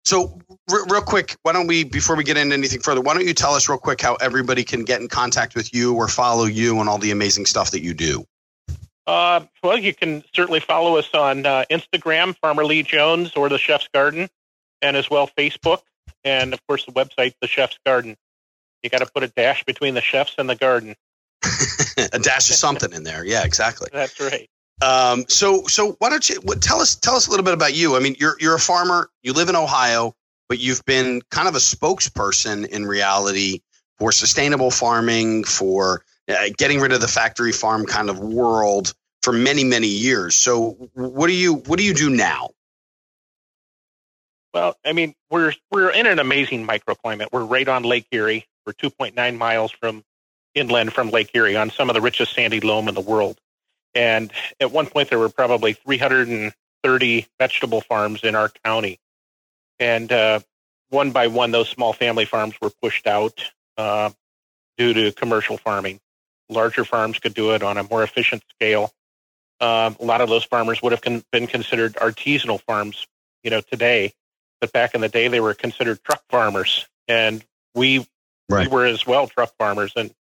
So, 0.04 0.39
r- 0.70 0.86
real 0.88 1.01
quick, 1.01 1.36
why 1.42 1.54
don't 1.54 1.65
we, 1.65 1.84
before 1.84 2.15
we 2.15 2.24
get 2.24 2.38
into 2.38 2.54
anything 2.54 2.82
further, 2.82 3.01
why 3.01 3.15
don't 3.15 3.25
you 3.25 3.34
tell 3.34 3.56
us 3.56 3.68
real 3.68 3.80
quick 3.80 4.01
how 4.01 4.15
everybody 4.15 4.63
can 4.63 4.84
get 4.84 5.01
in 5.01 5.08
contact 5.08 5.56
with 5.56 5.74
you 5.74 5.96
or 5.96 6.08
follow 6.08 6.46
you 6.46 6.80
and 6.80 6.88
all 6.88 7.00
the 7.00 7.10
amazing 7.10 7.48
stuff 7.48 7.72
that 7.72 7.82
you 7.82 7.96
do? 7.96 8.25
Uh, 9.08 9.42
well, 9.63 9.77
you 9.77 9.94
can 9.94 10.24
certainly 10.34 10.60
follow 10.60 10.98
us 10.98 11.10
on 11.13 11.46
uh, 11.46 11.65
Instagram, 11.72 12.36
Farmer 12.38 12.65
Lee 12.65 12.84
Jones, 12.84 13.34
or 13.36 13.50
the 13.50 13.58
Chef's 13.58 13.88
Garden, 13.94 14.30
and 14.82 14.96
as 14.96 15.10
well 15.10 15.27
Facebook, 15.27 15.82
and 16.24 16.54
of 16.54 16.65
course 16.68 16.86
the 16.86 16.92
website, 16.92 17.34
the 17.42 17.48
Chef's 17.48 17.77
Garden. 17.86 18.15
You 18.84 18.89
got 18.89 19.00
to 19.00 19.08
put 19.08 19.24
a 19.24 19.27
dash 19.27 19.63
between 19.63 19.96
the 19.96 20.01
chefs 20.01 20.36
and 20.38 20.48
the 20.48 20.56
garden. 20.56 20.96
a 22.14 22.20
dash 22.20 22.50
of 22.50 22.56
something 22.56 22.92
in 22.94 23.04
there, 23.04 23.24
yeah, 23.25 23.44
exactly. 23.44 23.90
That's 23.92 24.20
right. 24.20 24.50
Um, 24.82 25.25
so, 25.30 25.64
so 25.68 25.96
why 26.00 26.10
don't 26.10 26.28
you 26.30 26.42
tell 26.60 26.82
us 26.82 26.96
tell 26.96 27.16
us 27.16 27.28
a 27.28 27.30
little 27.30 27.46
bit 27.46 27.54
about 27.54 27.74
you? 27.74 27.96
I 27.96 28.00
mean, 28.00 28.16
you're 28.20 28.36
you're 28.40 28.56
a 28.56 28.60
farmer. 28.60 29.10
You 29.24 29.34
live 29.34 29.50
in 29.50 29.56
Ohio, 29.56 30.14
but 30.50 30.60
you've 30.60 30.84
been 30.86 31.22
kind 31.32 31.48
of 31.48 31.56
a 31.56 31.60
spokesperson 31.60 32.68
in 32.68 32.86
reality 32.86 33.62
for 33.98 34.12
sustainable 34.12 34.72
farming, 34.72 35.46
for 35.46 36.04
uh, 36.28 36.50
getting 36.58 36.82
rid 36.82 36.92
of 36.92 37.00
the 37.00 37.08
factory 37.08 37.54
farm 37.54 37.86
kind 37.86 38.10
of 38.10 38.20
world 38.20 38.94
for 39.22 39.32
many 39.32 39.64
many 39.64 39.88
years. 39.88 40.36
So, 40.36 40.72
what 40.94 41.28
do 41.28 41.34
you 41.34 41.56
what 41.56 41.80
do 41.80 41.86
you 41.86 41.94
do 41.94 42.10
now? 42.10 42.50
Well, 44.54 44.78
I 44.86 44.94
mean, 44.94 45.16
we're 45.30 45.54
we're 45.72 45.90
in 45.90 46.06
an 46.06 46.20
amazing 46.20 46.68
microclimate. 46.68 47.28
We're 47.32 47.46
right 47.46 47.68
on 47.68 47.84
Lake 47.84 48.08
Erie. 48.12 48.46
We're 48.66 48.74
2.9 48.74 49.38
miles 49.38 49.72
from 49.72 50.04
inland 50.55 50.93
from 50.93 51.12
Lake 51.12 51.31
Erie 51.33 51.55
on 51.55 51.69
some 51.69 51.89
of 51.89 51.93
the 51.93 52.01
richest 52.01 52.33
sandy 52.33 52.62
loam 52.62 52.88
in 52.88 52.95
the 52.95 53.01
world. 53.01 53.38
And 53.93 54.31
at 54.59 54.71
one 54.71 54.88
point, 54.88 55.09
there 55.09 55.19
were 55.19 55.29
probably 55.29 55.74
330 55.74 57.27
vegetable 57.39 57.81
farms 57.81 58.24
in 58.24 58.35
our 58.35 58.50
county. 58.63 59.00
And 59.79 60.12
uh, 60.12 60.39
one 60.89 61.12
by 61.12 61.27
one, 61.27 61.51
those 61.51 61.69
small 61.69 61.93
family 61.93 62.25
farms 62.25 62.55
were 62.62 62.69
pushed 62.81 63.07
out 63.07 63.41
uh, 63.77 64.09
due 64.77 64.93
to 64.93 65.12
commercial 65.12 65.57
farming. 65.57 66.00
Larger 66.50 66.85
farms 66.85 67.19
could 67.19 67.33
do 67.33 67.51
it 67.51 67.63
on 67.63 67.77
a 67.77 67.83
more 67.83 68.03
efficient 68.03 68.43
scale. 68.53 68.91
Uh, 69.59 69.93
a 70.00 70.03
lot 70.03 70.21
of 70.21 70.29
those 70.29 70.43
farmers 70.43 70.81
would 70.81 70.91
have 70.91 71.01
con- 71.01 71.24
been 71.31 71.47
considered 71.47 71.93
artisanal 71.95 72.62
farms, 72.62 73.07
you 73.43 73.50
know, 73.50 73.62
today. 73.62 74.13
But 74.62 74.71
back 74.74 74.95
in 74.95 75.01
the 75.01 75.09
day, 75.09 75.27
they 75.27 75.39
were 75.39 75.53
considered 75.53 76.03
truck 76.03 76.24
farmers, 76.29 76.88
and 77.07 77.43
we 77.74 78.05
right. 78.50 78.67
we 78.67 78.74
were 78.74 78.85
as 78.85 79.05
well 79.05 79.27
truck 79.27 79.53
farmers. 79.57 79.93
And 79.95 80.13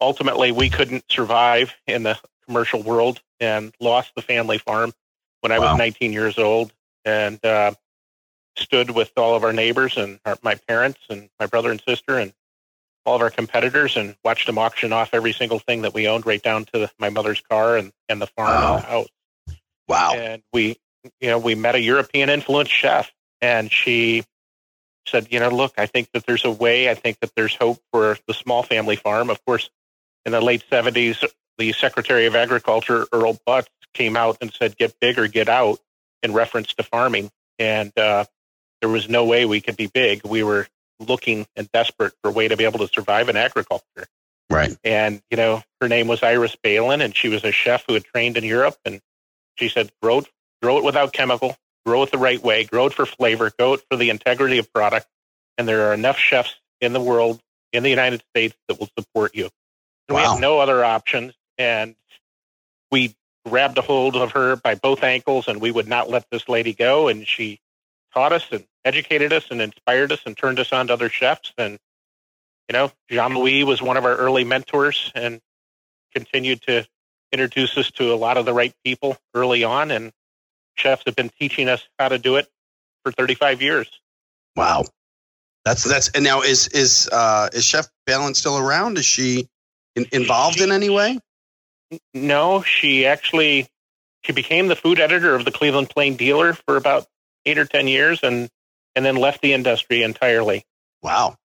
ultimately, 0.00 0.52
we 0.52 0.70
couldn't 0.70 1.04
survive 1.10 1.74
in 1.86 2.02
the 2.02 2.18
commercial 2.46 2.82
world 2.82 3.20
and 3.38 3.74
lost 3.80 4.12
the 4.14 4.22
family 4.22 4.58
farm 4.58 4.92
when 5.40 5.52
I 5.52 5.58
wow. 5.58 5.72
was 5.72 5.78
19 5.78 6.12
years 6.12 6.38
old 6.38 6.72
and 7.04 7.42
uh, 7.44 7.72
stood 8.56 8.90
with 8.90 9.12
all 9.16 9.34
of 9.34 9.44
our 9.44 9.52
neighbors 9.52 9.96
and 9.96 10.20
our, 10.24 10.36
my 10.42 10.54
parents 10.54 11.00
and 11.08 11.28
my 11.38 11.46
brother 11.46 11.70
and 11.70 11.82
sister 11.86 12.18
and 12.18 12.32
all 13.06 13.16
of 13.16 13.22
our 13.22 13.30
competitors 13.30 13.96
and 13.96 14.16
watched 14.24 14.46
them 14.46 14.58
auction 14.58 14.92
off 14.92 15.10
every 15.12 15.32
single 15.32 15.58
thing 15.58 15.82
that 15.82 15.94
we 15.94 16.06
owned 16.06 16.26
right 16.26 16.42
down 16.42 16.64
to 16.66 16.80
the, 16.80 16.90
my 16.98 17.08
mother's 17.08 17.40
car 17.40 17.76
and, 17.76 17.92
and 18.08 18.20
the 18.20 18.26
farm 18.26 18.48
wow. 18.48 18.74
and 18.74 18.82
the 18.82 18.86
house. 18.86 19.08
Wow. 19.88 20.12
And 20.14 20.42
we, 20.52 20.76
you 21.20 21.28
know, 21.28 21.38
we 21.38 21.54
met 21.54 21.74
a 21.74 21.80
European 21.80 22.28
influenced 22.28 22.72
chef 22.72 23.10
and 23.40 23.72
she 23.72 24.24
said, 25.06 25.28
you 25.30 25.40
know, 25.40 25.48
look, 25.48 25.74
I 25.78 25.86
think 25.86 26.10
that 26.12 26.26
there's 26.26 26.44
a 26.44 26.50
way. 26.50 26.90
I 26.90 26.94
think 26.94 27.20
that 27.20 27.34
there's 27.34 27.54
hope 27.54 27.78
for 27.92 28.18
the 28.26 28.34
small 28.34 28.62
family 28.62 28.96
farm. 28.96 29.30
Of 29.30 29.44
course, 29.44 29.70
in 30.26 30.32
the 30.32 30.40
late 30.40 30.64
70s, 30.70 31.24
the 31.58 31.72
Secretary 31.72 32.26
of 32.26 32.34
Agriculture, 32.34 33.06
Earl 33.12 33.38
Butz, 33.46 33.66
came 33.94 34.16
out 34.16 34.38
and 34.40 34.52
said, 34.52 34.76
get 34.76 34.94
big 35.00 35.18
or 35.18 35.28
get 35.28 35.48
out 35.48 35.78
in 36.22 36.32
reference 36.32 36.74
to 36.74 36.82
farming. 36.82 37.30
And 37.58 37.96
uh, 37.98 38.24
there 38.80 38.88
was 38.88 39.08
no 39.08 39.24
way 39.24 39.44
we 39.44 39.60
could 39.60 39.76
be 39.76 39.86
big. 39.86 40.24
We 40.24 40.42
were 40.42 40.66
looking 40.98 41.46
and 41.56 41.70
desperate 41.72 42.12
for 42.22 42.30
a 42.30 42.32
way 42.32 42.48
to 42.48 42.56
be 42.56 42.64
able 42.64 42.78
to 42.80 42.88
survive 42.88 43.28
in 43.28 43.36
agriculture. 43.36 44.06
Right. 44.48 44.76
And, 44.82 45.22
you 45.30 45.36
know, 45.36 45.62
her 45.80 45.88
name 45.88 46.08
was 46.08 46.22
Iris 46.22 46.56
Bailin, 46.64 47.02
and 47.02 47.16
she 47.16 47.28
was 47.28 47.44
a 47.44 47.52
chef 47.52 47.84
who 47.86 47.94
had 47.94 48.04
trained 48.04 48.36
in 48.36 48.44
Europe. 48.44 48.76
And 48.84 49.00
she 49.56 49.68
said, 49.68 49.90
grow 50.02 50.22
grow 50.60 50.78
it 50.78 50.84
without 50.84 51.12
chemical, 51.12 51.56
grow 51.86 52.02
it 52.02 52.10
the 52.10 52.18
right 52.18 52.42
way, 52.42 52.64
grow 52.64 52.86
it 52.86 52.92
for 52.92 53.06
flavor, 53.06 53.50
grow 53.58 53.74
it 53.74 53.82
for 53.90 53.96
the 53.96 54.10
integrity 54.10 54.58
of 54.58 54.72
product. 54.72 55.06
And 55.56 55.66
there 55.66 55.88
are 55.88 55.94
enough 55.94 56.18
chefs 56.18 56.54
in 56.80 56.92
the 56.92 57.00
world, 57.00 57.40
in 57.72 57.82
the 57.82 57.90
United 57.90 58.22
States, 58.30 58.56
that 58.68 58.78
will 58.78 58.88
support 58.98 59.34
you. 59.34 59.50
Wow. 60.10 60.16
we 60.16 60.22
had 60.22 60.40
no 60.40 60.58
other 60.58 60.84
options. 60.84 61.34
And 61.58 61.94
we 62.90 63.14
grabbed 63.46 63.78
a 63.78 63.82
hold 63.82 64.16
of 64.16 64.32
her 64.32 64.56
by 64.56 64.74
both 64.74 65.02
ankles 65.02 65.48
and 65.48 65.60
we 65.60 65.70
would 65.70 65.88
not 65.88 66.10
let 66.10 66.26
this 66.30 66.48
lady 66.48 66.74
go. 66.74 67.08
And 67.08 67.26
she 67.26 67.60
taught 68.12 68.32
us 68.32 68.46
and 68.50 68.64
educated 68.84 69.32
us 69.32 69.50
and 69.50 69.60
inspired 69.60 70.12
us 70.12 70.20
and 70.26 70.36
turned 70.36 70.58
us 70.58 70.72
on 70.72 70.88
to 70.88 70.92
other 70.92 71.08
chefs. 71.08 71.52
And 71.56 71.78
you 72.68 72.72
know 72.72 72.92
jean 73.08 73.34
louis 73.34 73.64
was 73.64 73.82
one 73.82 73.96
of 73.96 74.04
our 74.04 74.16
early 74.16 74.44
mentors 74.44 75.10
and 75.14 75.40
continued 76.14 76.62
to 76.62 76.86
introduce 77.32 77.76
us 77.76 77.90
to 77.92 78.12
a 78.12 78.16
lot 78.16 78.36
of 78.36 78.44
the 78.44 78.52
right 78.52 78.74
people 78.84 79.16
early 79.34 79.64
on. 79.64 79.90
And 79.90 80.12
chefs 80.76 81.04
have 81.06 81.16
been 81.16 81.30
teaching 81.38 81.68
us 81.68 81.86
how 81.98 82.08
to 82.08 82.18
do 82.18 82.36
it 82.36 82.48
for 83.04 83.12
35 83.12 83.62
years. 83.62 83.88
Wow. 84.56 84.84
That's 85.64 85.84
that's 85.84 86.08
and 86.10 86.24
now 86.24 86.40
is 86.40 86.68
is 86.68 87.08
uh 87.12 87.48
is 87.52 87.64
chef 87.64 87.86
Bailin 88.08 88.34
still 88.34 88.56
around? 88.56 88.98
Is 88.98 89.04
she 89.04 89.48
in, 89.96 90.06
involved 90.12 90.58
she, 90.58 90.64
in 90.64 90.72
any 90.72 90.90
way 90.90 91.18
no, 92.14 92.62
she 92.62 93.06
actually 93.06 93.68
she 94.22 94.32
became 94.32 94.68
the 94.68 94.76
food 94.76 95.00
editor 95.00 95.34
of 95.34 95.44
the 95.44 95.50
Cleveland 95.50 95.90
Plain 95.90 96.16
Dealer 96.16 96.52
for 96.52 96.76
about 96.76 97.06
eight 97.46 97.58
or 97.58 97.64
ten 97.64 97.88
years, 97.88 98.20
and 98.22 98.48
and 98.94 99.04
then 99.04 99.16
left 99.16 99.42
the 99.42 99.52
industry 99.52 100.02
entirely. 100.02 100.64
Wow, 101.02 101.36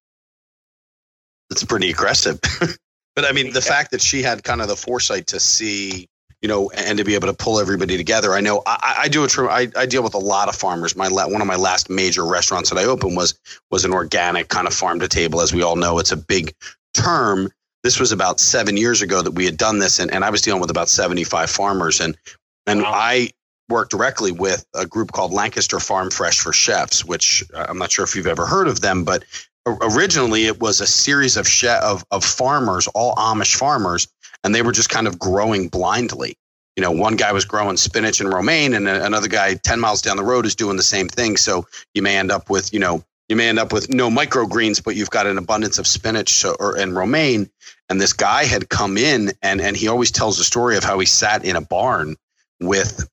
that's 1.49 1.63
pretty 1.63 1.89
aggressive. 1.89 2.39
but 3.15 3.25
I 3.25 3.31
mean, 3.31 3.53
the 3.53 3.61
yeah. 3.61 3.71
fact 3.71 3.91
that 3.91 4.01
she 4.01 4.21
had 4.21 4.43
kind 4.43 4.61
of 4.61 4.67
the 4.67 4.75
foresight 4.75 5.27
to 5.27 5.39
see, 5.39 6.07
you 6.41 6.47
know, 6.47 6.69
and 6.69 6.97
to 6.99 7.03
be 7.03 7.15
able 7.15 7.27
to 7.27 7.33
pull 7.33 7.59
everybody 7.59 7.97
together. 7.97 8.33
I 8.33 8.41
know 8.41 8.61
I, 8.67 8.95
I 9.03 9.07
do 9.07 9.23
a 9.23 9.47
I, 9.49 9.67
I 9.75 9.85
deal 9.85 10.03
with 10.03 10.13
a 10.13 10.19
lot 10.19 10.49
of 10.49 10.55
farmers. 10.55 10.95
My 10.95 11.09
one 11.09 11.41
of 11.41 11.47
my 11.47 11.55
last 11.55 11.89
major 11.89 12.25
restaurants 12.25 12.69
that 12.69 12.77
I 12.77 12.85
opened 12.85 13.15
was 13.15 13.39
was 13.71 13.85
an 13.85 13.93
organic 13.93 14.49
kind 14.49 14.67
of 14.67 14.73
farm 14.73 14.99
to 14.99 15.07
table. 15.07 15.41
As 15.41 15.53
we 15.53 15.63
all 15.63 15.75
know, 15.75 15.97
it's 15.97 16.11
a 16.11 16.17
big 16.17 16.53
term 16.93 17.49
this 17.85 17.99
was 17.99 18.11
about 18.11 18.39
seven 18.39 18.77
years 18.77 19.03
ago 19.03 19.21
that 19.21 19.31
we 19.31 19.45
had 19.45 19.57
done 19.57 19.77
this, 19.77 19.99
and, 19.99 20.11
and 20.11 20.25
I 20.25 20.31
was 20.31 20.41
dealing 20.41 20.59
with 20.59 20.71
about 20.71 20.89
75 20.89 21.51
farmers. 21.51 21.99
And, 22.01 22.17
and 22.65 22.81
wow. 22.81 22.91
I 22.91 23.29
worked 23.69 23.91
directly 23.91 24.31
with 24.31 24.65
a 24.73 24.87
group 24.87 25.11
called 25.11 25.31
Lancaster 25.31 25.79
Farm 25.79 26.09
Fresh 26.09 26.39
for 26.39 26.51
Chefs, 26.51 27.05
which 27.05 27.43
uh, 27.53 27.67
I'm 27.69 27.77
not 27.77 27.91
sure 27.91 28.03
if 28.03 28.15
you've 28.15 28.25
ever 28.25 28.47
heard 28.47 28.67
of 28.67 28.81
them, 28.81 29.03
but 29.03 29.23
originally 29.67 30.47
it 30.47 30.59
was 30.59 30.81
a 30.81 30.87
series 30.87 31.37
of, 31.37 31.47
chef, 31.47 31.79
of, 31.83 32.03
of 32.09 32.25
farmers, 32.25 32.87
all 32.95 33.13
Amish 33.17 33.55
farmers, 33.55 34.07
and 34.43 34.55
they 34.55 34.63
were 34.63 34.71
just 34.71 34.89
kind 34.89 35.07
of 35.07 35.19
growing 35.19 35.67
blindly. 35.67 36.35
You 36.75 36.81
know, 36.81 36.91
one 36.91 37.15
guy 37.15 37.33
was 37.33 37.45
growing 37.45 37.77
spinach 37.77 38.19
and 38.19 38.33
romaine, 38.33 38.73
and 38.73 38.87
another 38.87 39.27
guy 39.27 39.53
10 39.53 39.79
miles 39.79 40.01
down 40.01 40.17
the 40.17 40.23
road 40.23 40.47
is 40.47 40.55
doing 40.55 40.75
the 40.75 40.83
same 40.83 41.07
thing. 41.07 41.37
So 41.37 41.67
you 41.93 42.01
may 42.01 42.17
end 42.17 42.31
up 42.31 42.49
with, 42.49 42.73
you 42.73 42.79
know, 42.79 43.03
you 43.29 43.35
may 43.35 43.49
end 43.49 43.59
up 43.59 43.73
with 43.73 43.93
no 43.93 44.09
microgreens, 44.09 44.83
but 44.83 44.95
you've 44.95 45.09
got 45.09 45.27
an 45.27 45.37
abundance 45.37 45.79
of 45.79 45.87
spinach 45.87 46.33
so, 46.33 46.55
or, 46.59 46.77
and 46.77 46.95
romaine. 46.95 47.49
And 47.89 47.99
this 47.99 48.13
guy 48.13 48.45
had 48.45 48.69
come 48.69 48.97
in, 48.97 49.31
and 49.41 49.61
and 49.61 49.75
he 49.75 49.87
always 49.87 50.11
tells 50.11 50.37
the 50.37 50.43
story 50.43 50.77
of 50.77 50.83
how 50.83 50.99
he 50.99 51.05
sat 51.05 51.45
in 51.45 51.55
a 51.55 51.61
barn 51.61 52.15
with 52.59 53.07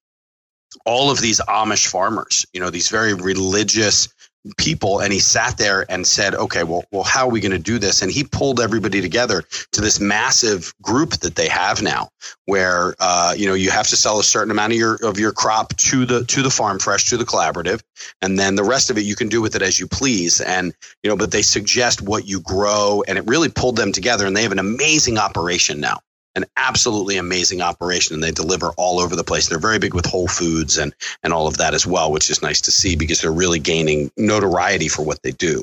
all 0.87 1.11
of 1.11 1.21
these 1.21 1.41
Amish 1.41 1.87
farmers. 1.87 2.47
You 2.53 2.61
know, 2.61 2.71
these 2.71 2.89
very 2.89 3.15
religious 3.15 4.09
people 4.57 5.01
and 5.01 5.13
he 5.13 5.21
sat 5.21 5.57
there 5.57 5.87
and 5.89 6.05
said 6.07 6.35
okay 6.35 6.65
well 6.65 6.85
well 6.91 7.05
how 7.05 7.27
are 7.27 7.31
we 7.31 7.41
going 7.41 7.53
to 7.53 7.59
do 7.59 7.79
this? 7.79 8.03
And 8.03 8.11
he 8.11 8.25
pulled 8.25 8.61
everybody 8.61 9.01
together 9.01 9.43
to 9.73 9.81
this 9.81 10.01
massive 10.01 10.75
group 10.83 11.11
that 11.19 11.37
they 11.37 11.49
have 11.49 11.83
now 11.83 12.09
where 12.47 12.95
uh, 12.99 13.35
you 13.37 13.47
know 13.47 13.55
you 13.55 13.71
have 13.71 13.87
to 13.89 13.97
sell 13.97 14.19
a 14.19 14.25
certain 14.25 14.51
amount 14.51 14.73
of 14.73 14.79
your 14.79 14.97
of 15.05 15.19
your 15.19 15.33
crop 15.33 15.77
to 15.77 16.05
the 16.05 16.25
to 16.25 16.43
the 16.43 16.51
farm 16.51 16.79
fresh 16.79 17.09
to 17.11 17.17
the 17.17 17.25
collaborative 17.25 17.83
and 18.21 18.39
then 18.39 18.57
the 18.57 18.65
rest 18.65 18.91
of 18.91 18.99
it 18.99 19.03
you 19.03 19.15
can 19.15 19.29
do 19.29 19.41
with 19.41 19.55
it 19.55 19.63
as 19.63 19.79
you 19.79 19.87
please. 19.87 20.41
And 20.41 20.75
you 21.03 21.11
know 21.11 21.17
but 21.17 21.31
they 21.31 21.43
suggest 21.43 22.03
what 22.03 22.27
you 22.27 22.41
grow 22.41 23.05
and 23.07 23.19
it 23.19 23.25
really 23.27 23.49
pulled 23.49 23.77
them 23.77 23.93
together 23.93 24.27
and 24.27 24.37
they 24.37 24.43
have 24.43 24.53
an 24.53 24.59
amazing 24.59 25.19
operation 25.19 25.81
now 25.81 26.01
an 26.35 26.45
absolutely 26.57 27.17
amazing 27.17 27.61
operation 27.61 28.15
and 28.15 28.23
they 28.23 28.31
deliver 28.31 28.71
all 28.77 29.01
over 29.01 29.15
the 29.17 29.25
place. 29.25 29.49
They're 29.49 29.59
very 29.59 29.79
big 29.79 29.95
with 29.95 30.07
Whole 30.07 30.29
Foods 30.29 30.79
and 30.79 30.95
and 31.23 31.33
all 31.33 31.47
of 31.47 31.59
that 31.59 31.75
as 31.75 31.87
well, 31.87 32.11
which 32.13 32.31
is 32.31 32.43
nice 32.43 32.61
to 32.63 32.71
see 32.71 32.97
because 32.97 33.21
they're 33.21 33.33
really 33.33 33.59
gaining 33.59 34.11
notoriety 34.17 34.89
for 34.89 35.03
what 35.03 35.23
they 35.23 35.33
do. 35.33 35.63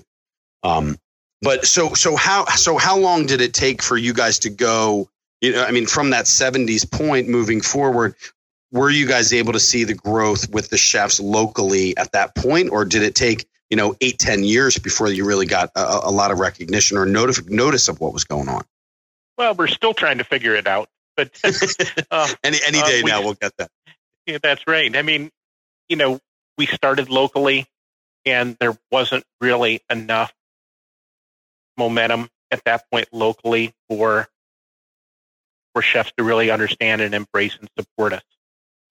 Um, 0.63 0.97
but 1.41 1.65
so 1.65 1.93
so 1.93 2.15
how 2.15 2.45
so 2.45 2.77
how 2.77 2.97
long 2.97 3.25
did 3.25 3.41
it 3.41 3.53
take 3.53 3.81
for 3.81 3.97
you 3.97 4.13
guys 4.13 4.39
to 4.39 4.49
go? 4.49 5.09
You 5.41 5.53
know, 5.53 5.63
I 5.63 5.71
mean, 5.71 5.87
from 5.87 6.09
that 6.11 6.25
'70s 6.25 6.89
point 6.89 7.29
moving 7.29 7.61
forward, 7.61 8.15
were 8.71 8.89
you 8.89 9.07
guys 9.07 9.33
able 9.33 9.53
to 9.53 9.59
see 9.59 9.85
the 9.85 9.93
growth 9.93 10.49
with 10.49 10.69
the 10.69 10.77
chefs 10.77 11.19
locally 11.19 11.95
at 11.97 12.11
that 12.11 12.35
point, 12.35 12.69
or 12.71 12.85
did 12.85 13.03
it 13.03 13.15
take 13.15 13.47
you 13.69 13.77
know, 13.77 13.95
eight, 14.01 14.17
ten 14.19 14.43
years 14.43 14.77
before 14.77 15.09
you 15.09 15.25
really 15.25 15.45
got 15.45 15.71
a, 15.75 15.99
a 16.03 16.11
lot 16.11 16.31
of 16.31 16.39
recognition 16.39 16.97
or 16.97 17.05
notice, 17.05 17.43
notice 17.45 17.87
of 17.87 17.99
what 17.99 18.13
was 18.13 18.23
going 18.23 18.49
on. 18.49 18.63
Well, 19.39 19.55
we're 19.55 19.67
still 19.67 19.93
trying 19.93 20.17
to 20.17 20.25
figure 20.25 20.53
it 20.53 20.67
out, 20.67 20.89
but 21.15 21.31
uh, 22.11 22.27
any 22.43 22.59
any 22.67 22.79
uh, 22.79 22.85
day 22.85 22.99
uh, 22.99 23.03
we, 23.05 23.09
now 23.11 23.21
we'll 23.21 23.35
get 23.35 23.53
that. 23.57 23.71
Yeah, 24.27 24.37
that's 24.43 24.67
right. 24.67 24.93
I 24.93 25.01
mean, 25.01 25.31
you 25.87 25.95
know, 25.95 26.19
we 26.57 26.65
started 26.65 27.09
locally, 27.09 27.65
and 28.25 28.57
there 28.59 28.77
wasn't 28.91 29.23
really 29.39 29.81
enough 29.89 30.33
momentum 31.77 32.29
at 32.51 32.61
that 32.65 32.83
point 32.91 33.07
locally 33.13 33.73
for 33.87 34.27
for 35.73 35.81
chefs 35.81 36.11
to 36.17 36.23
really 36.25 36.51
understand 36.51 36.99
and 36.99 37.15
embrace 37.15 37.57
and 37.57 37.69
support 37.79 38.11
us. 38.11 38.23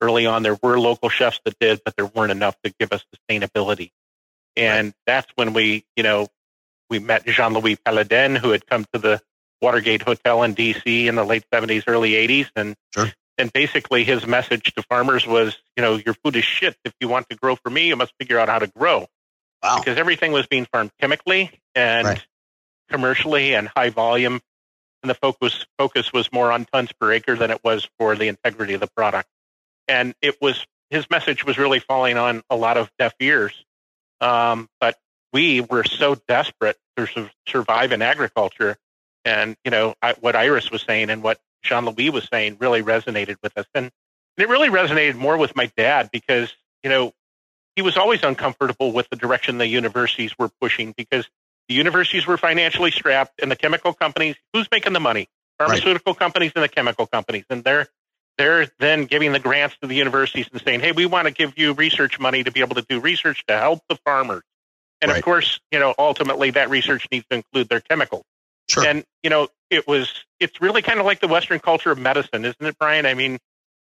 Early 0.00 0.24
on, 0.24 0.44
there 0.44 0.56
were 0.62 0.80
local 0.80 1.10
chefs 1.10 1.40
that 1.44 1.58
did, 1.58 1.82
but 1.84 1.94
there 1.96 2.06
weren't 2.06 2.32
enough 2.32 2.56
to 2.64 2.72
give 2.80 2.94
us 2.94 3.04
sustainability. 3.14 3.90
And 4.56 4.86
right. 4.86 4.94
that's 5.06 5.30
when 5.34 5.52
we, 5.52 5.84
you 5.94 6.04
know, 6.04 6.28
we 6.88 7.00
met 7.00 7.26
Jean 7.26 7.52
Louis 7.52 7.76
Palladin, 7.76 8.34
who 8.34 8.50
had 8.50 8.66
come 8.66 8.86
to 8.94 8.98
the 8.98 9.20
Watergate 9.60 10.02
Hotel 10.02 10.42
in 10.42 10.54
DC 10.54 11.06
in 11.06 11.14
the 11.14 11.24
late 11.24 11.44
70s, 11.52 11.84
early 11.86 12.12
80s. 12.12 12.48
And, 12.54 12.76
sure. 12.94 13.06
and 13.36 13.52
basically 13.52 14.04
his 14.04 14.26
message 14.26 14.74
to 14.74 14.82
farmers 14.82 15.26
was, 15.26 15.56
you 15.76 15.82
know, 15.82 15.96
your 15.96 16.14
food 16.14 16.36
is 16.36 16.44
shit. 16.44 16.76
If 16.84 16.92
you 17.00 17.08
want 17.08 17.28
to 17.30 17.36
grow 17.36 17.56
for 17.56 17.70
me, 17.70 17.88
you 17.88 17.96
must 17.96 18.12
figure 18.18 18.38
out 18.38 18.48
how 18.48 18.58
to 18.58 18.66
grow. 18.66 19.06
Wow. 19.62 19.78
Because 19.78 19.98
everything 19.98 20.32
was 20.32 20.46
being 20.46 20.66
farmed 20.66 20.92
chemically 21.00 21.50
and 21.74 22.06
right. 22.06 22.26
commercially 22.88 23.54
and 23.54 23.68
high 23.68 23.90
volume. 23.90 24.40
And 25.02 25.10
the 25.10 25.14
focus 25.14 25.64
focus 25.78 26.12
was 26.12 26.32
more 26.32 26.50
on 26.50 26.64
tons 26.64 26.92
per 26.92 27.12
acre 27.12 27.36
than 27.36 27.50
it 27.50 27.62
was 27.62 27.88
for 27.98 28.16
the 28.16 28.28
integrity 28.28 28.74
of 28.74 28.80
the 28.80 28.88
product. 28.96 29.28
And 29.86 30.14
it 30.20 30.40
was 30.40 30.64
his 30.90 31.08
message 31.10 31.44
was 31.44 31.58
really 31.58 31.78
falling 31.78 32.16
on 32.16 32.42
a 32.50 32.56
lot 32.56 32.76
of 32.76 32.90
deaf 32.98 33.14
ears. 33.20 33.52
Um, 34.20 34.68
but 34.80 34.98
we 35.32 35.60
were 35.60 35.84
so 35.84 36.16
desperate 36.26 36.76
to 36.96 37.06
su- 37.06 37.30
survive 37.46 37.92
in 37.92 38.02
agriculture 38.02 38.76
and, 39.28 39.56
you 39.62 39.70
know, 39.70 39.94
I, 40.00 40.14
what 40.14 40.34
Iris 40.34 40.70
was 40.70 40.82
saying 40.82 41.10
and 41.10 41.22
what 41.22 41.38
Jean 41.62 41.84
Louis 41.84 42.08
was 42.08 42.26
saying 42.32 42.56
really 42.60 42.82
resonated 42.82 43.36
with 43.42 43.56
us. 43.58 43.66
And, 43.74 43.84
and 43.84 43.92
it 44.44 44.48
really 44.48 44.70
resonated 44.70 45.16
more 45.16 45.36
with 45.36 45.54
my 45.54 45.70
dad 45.76 46.08
because, 46.10 46.50
you 46.82 46.88
know, 46.88 47.12
he 47.76 47.82
was 47.82 47.98
always 47.98 48.22
uncomfortable 48.22 48.90
with 48.90 49.06
the 49.10 49.16
direction 49.16 49.58
the 49.58 49.66
universities 49.66 50.32
were 50.38 50.48
pushing 50.62 50.94
because 50.96 51.28
the 51.68 51.74
universities 51.74 52.26
were 52.26 52.38
financially 52.38 52.90
strapped 52.90 53.42
and 53.42 53.50
the 53.50 53.56
chemical 53.56 53.92
companies, 53.92 54.36
who's 54.54 54.66
making 54.72 54.94
the 54.94 55.00
money? 55.00 55.28
Pharmaceutical 55.58 56.14
right. 56.14 56.18
companies 56.18 56.52
and 56.54 56.64
the 56.64 56.68
chemical 56.68 57.06
companies. 57.06 57.44
And 57.50 57.62
they're, 57.62 57.86
they're 58.38 58.68
then 58.78 59.04
giving 59.04 59.32
the 59.32 59.40
grants 59.40 59.76
to 59.82 59.88
the 59.88 59.94
universities 59.94 60.48
and 60.50 60.62
saying, 60.62 60.80
hey, 60.80 60.92
we 60.92 61.04
want 61.04 61.26
to 61.26 61.34
give 61.34 61.52
you 61.58 61.74
research 61.74 62.18
money 62.18 62.44
to 62.44 62.50
be 62.50 62.60
able 62.60 62.76
to 62.76 62.86
do 62.88 62.98
research 62.98 63.44
to 63.46 63.58
help 63.58 63.82
the 63.90 63.96
farmers. 64.06 64.42
And 65.02 65.10
right. 65.10 65.18
of 65.18 65.24
course, 65.24 65.60
you 65.70 65.78
know, 65.78 65.94
ultimately 65.98 66.52
that 66.52 66.70
research 66.70 67.06
needs 67.12 67.26
to 67.28 67.36
include 67.36 67.68
their 67.68 67.80
chemicals. 67.80 68.24
Sure. 68.70 68.84
And, 68.84 69.04
you 69.22 69.30
know, 69.30 69.48
it 69.70 69.86
was, 69.86 70.12
it's 70.40 70.60
really 70.60 70.82
kind 70.82 71.00
of 71.00 71.06
like 71.06 71.20
the 71.20 71.28
Western 71.28 71.58
culture 71.58 71.90
of 71.90 71.98
medicine, 71.98 72.44
isn't 72.44 72.64
it, 72.64 72.76
Brian? 72.78 73.06
I 73.06 73.14
mean, 73.14 73.38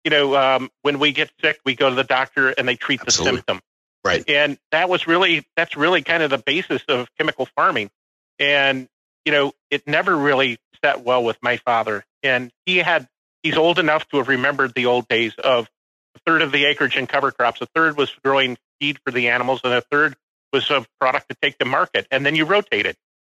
you 0.04 0.10
know, 0.10 0.36
um, 0.36 0.70
when 0.82 0.98
we 0.98 1.12
get 1.12 1.30
sick, 1.42 1.60
we 1.64 1.74
go 1.74 1.88
to 1.88 1.94
the 1.94 2.04
doctor 2.04 2.50
and 2.50 2.66
they 2.66 2.76
treat 2.76 3.00
Absolutely. 3.00 3.30
the 3.30 3.36
symptom. 3.36 3.60
Right. 4.04 4.24
And 4.28 4.58
that 4.70 4.88
was 4.88 5.06
really, 5.06 5.44
that's 5.56 5.76
really 5.76 6.02
kind 6.02 6.22
of 6.22 6.30
the 6.30 6.38
basis 6.38 6.82
of 6.88 7.08
chemical 7.18 7.46
farming. 7.56 7.90
And, 8.38 8.88
you 9.24 9.32
know, 9.32 9.52
it 9.70 9.86
never 9.86 10.16
really 10.16 10.58
sat 10.84 11.04
well 11.04 11.24
with 11.24 11.36
my 11.42 11.56
father. 11.58 12.04
And 12.22 12.52
he 12.64 12.78
had, 12.78 13.08
he's 13.42 13.56
old 13.56 13.78
enough 13.78 14.08
to 14.08 14.18
have 14.18 14.28
remembered 14.28 14.72
the 14.74 14.86
old 14.86 15.08
days 15.08 15.34
of 15.42 15.68
a 16.14 16.20
third 16.24 16.42
of 16.42 16.52
the 16.52 16.64
acreage 16.64 16.96
in 16.96 17.06
cover 17.06 17.30
crops, 17.32 17.60
a 17.60 17.66
third 17.74 17.96
was 17.96 18.10
growing 18.24 18.56
feed 18.80 18.98
for 19.04 19.10
the 19.10 19.28
animals, 19.28 19.60
and 19.64 19.74
a 19.74 19.80
third 19.80 20.16
was 20.52 20.70
a 20.70 20.86
product 21.00 21.28
to 21.28 21.36
take 21.42 21.58
to 21.58 21.64
market. 21.64 22.06
And 22.10 22.24
then 22.24 22.34
you 22.34 22.44
rotated 22.44 22.96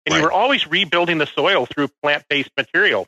and 0.08 0.14
right. 0.14 0.20
you 0.20 0.24
were 0.24 0.32
always 0.32 0.66
rebuilding 0.66 1.18
the 1.18 1.26
soil 1.26 1.66
through 1.66 1.88
plant-based 2.02 2.50
material. 2.56 3.06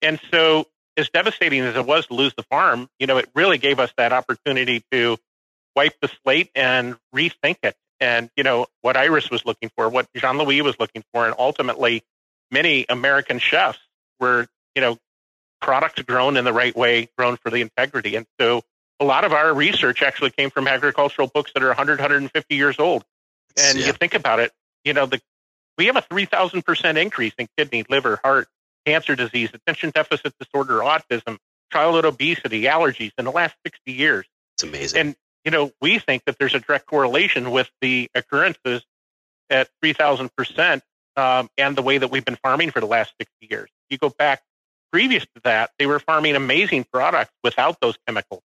And 0.00 0.18
so, 0.30 0.66
as 0.96 1.10
devastating 1.10 1.60
as 1.60 1.76
it 1.76 1.84
was 1.84 2.06
to 2.06 2.14
lose 2.14 2.32
the 2.34 2.42
farm, 2.44 2.88
you 2.98 3.06
know, 3.06 3.18
it 3.18 3.28
really 3.34 3.58
gave 3.58 3.78
us 3.78 3.92
that 3.98 4.12
opportunity 4.12 4.82
to 4.90 5.18
wipe 5.76 5.94
the 6.00 6.10
slate 6.22 6.50
and 6.54 6.96
rethink 7.14 7.58
it. 7.62 7.76
And 8.00 8.30
you 8.34 8.42
know 8.42 8.66
what 8.80 8.96
Iris 8.96 9.30
was 9.30 9.44
looking 9.44 9.70
for, 9.76 9.90
what 9.90 10.08
Jean 10.16 10.38
Louis 10.38 10.62
was 10.62 10.76
looking 10.80 11.04
for, 11.12 11.26
and 11.26 11.34
ultimately, 11.38 12.02
many 12.50 12.86
American 12.88 13.38
chefs 13.38 13.78
were, 14.18 14.46
you 14.74 14.80
know, 14.80 14.96
products 15.60 16.00
grown 16.02 16.38
in 16.38 16.46
the 16.46 16.52
right 16.54 16.74
way, 16.74 17.10
grown 17.18 17.36
for 17.36 17.50
the 17.50 17.60
integrity. 17.60 18.16
And 18.16 18.24
so, 18.40 18.62
a 18.98 19.04
lot 19.04 19.24
of 19.24 19.34
our 19.34 19.52
research 19.52 20.02
actually 20.02 20.30
came 20.30 20.48
from 20.48 20.66
agricultural 20.66 21.28
books 21.28 21.52
that 21.52 21.62
are 21.62 21.68
100, 21.68 21.98
150 21.98 22.54
years 22.54 22.78
old. 22.78 23.04
And 23.58 23.78
yeah. 23.78 23.88
you 23.88 23.92
think 23.92 24.14
about 24.14 24.40
it, 24.40 24.52
you 24.84 24.94
know, 24.94 25.04
the 25.04 25.20
we 25.80 25.86
have 25.86 25.96
a 25.96 26.02
3,000% 26.02 27.00
increase 27.00 27.32
in 27.38 27.48
kidney, 27.56 27.86
liver, 27.88 28.20
heart, 28.22 28.48
cancer 28.84 29.16
disease, 29.16 29.48
attention 29.54 29.88
deficit 29.88 30.34
disorder, 30.38 30.80
autism, 30.80 31.38
childhood 31.72 32.04
obesity, 32.04 32.64
allergies 32.64 33.12
in 33.16 33.24
the 33.24 33.30
last 33.30 33.54
60 33.64 33.90
years. 33.90 34.26
It's 34.56 34.62
amazing. 34.62 35.00
And, 35.00 35.16
you 35.42 35.50
know, 35.50 35.72
we 35.80 35.98
think 35.98 36.24
that 36.26 36.36
there's 36.38 36.54
a 36.54 36.60
direct 36.60 36.84
correlation 36.84 37.50
with 37.50 37.70
the 37.80 38.10
occurrences 38.14 38.84
at 39.48 39.70
3,000% 39.82 40.82
um, 41.16 41.48
and 41.56 41.76
the 41.76 41.82
way 41.82 41.96
that 41.96 42.10
we've 42.10 42.26
been 42.26 42.36
farming 42.36 42.72
for 42.72 42.80
the 42.80 42.86
last 42.86 43.14
60 43.18 43.32
years. 43.48 43.70
You 43.88 43.96
go 43.96 44.10
back 44.10 44.42
previous 44.92 45.22
to 45.34 45.40
that, 45.44 45.70
they 45.78 45.86
were 45.86 45.98
farming 45.98 46.36
amazing 46.36 46.84
products 46.92 47.32
without 47.42 47.80
those 47.80 47.96
chemicals. 48.06 48.42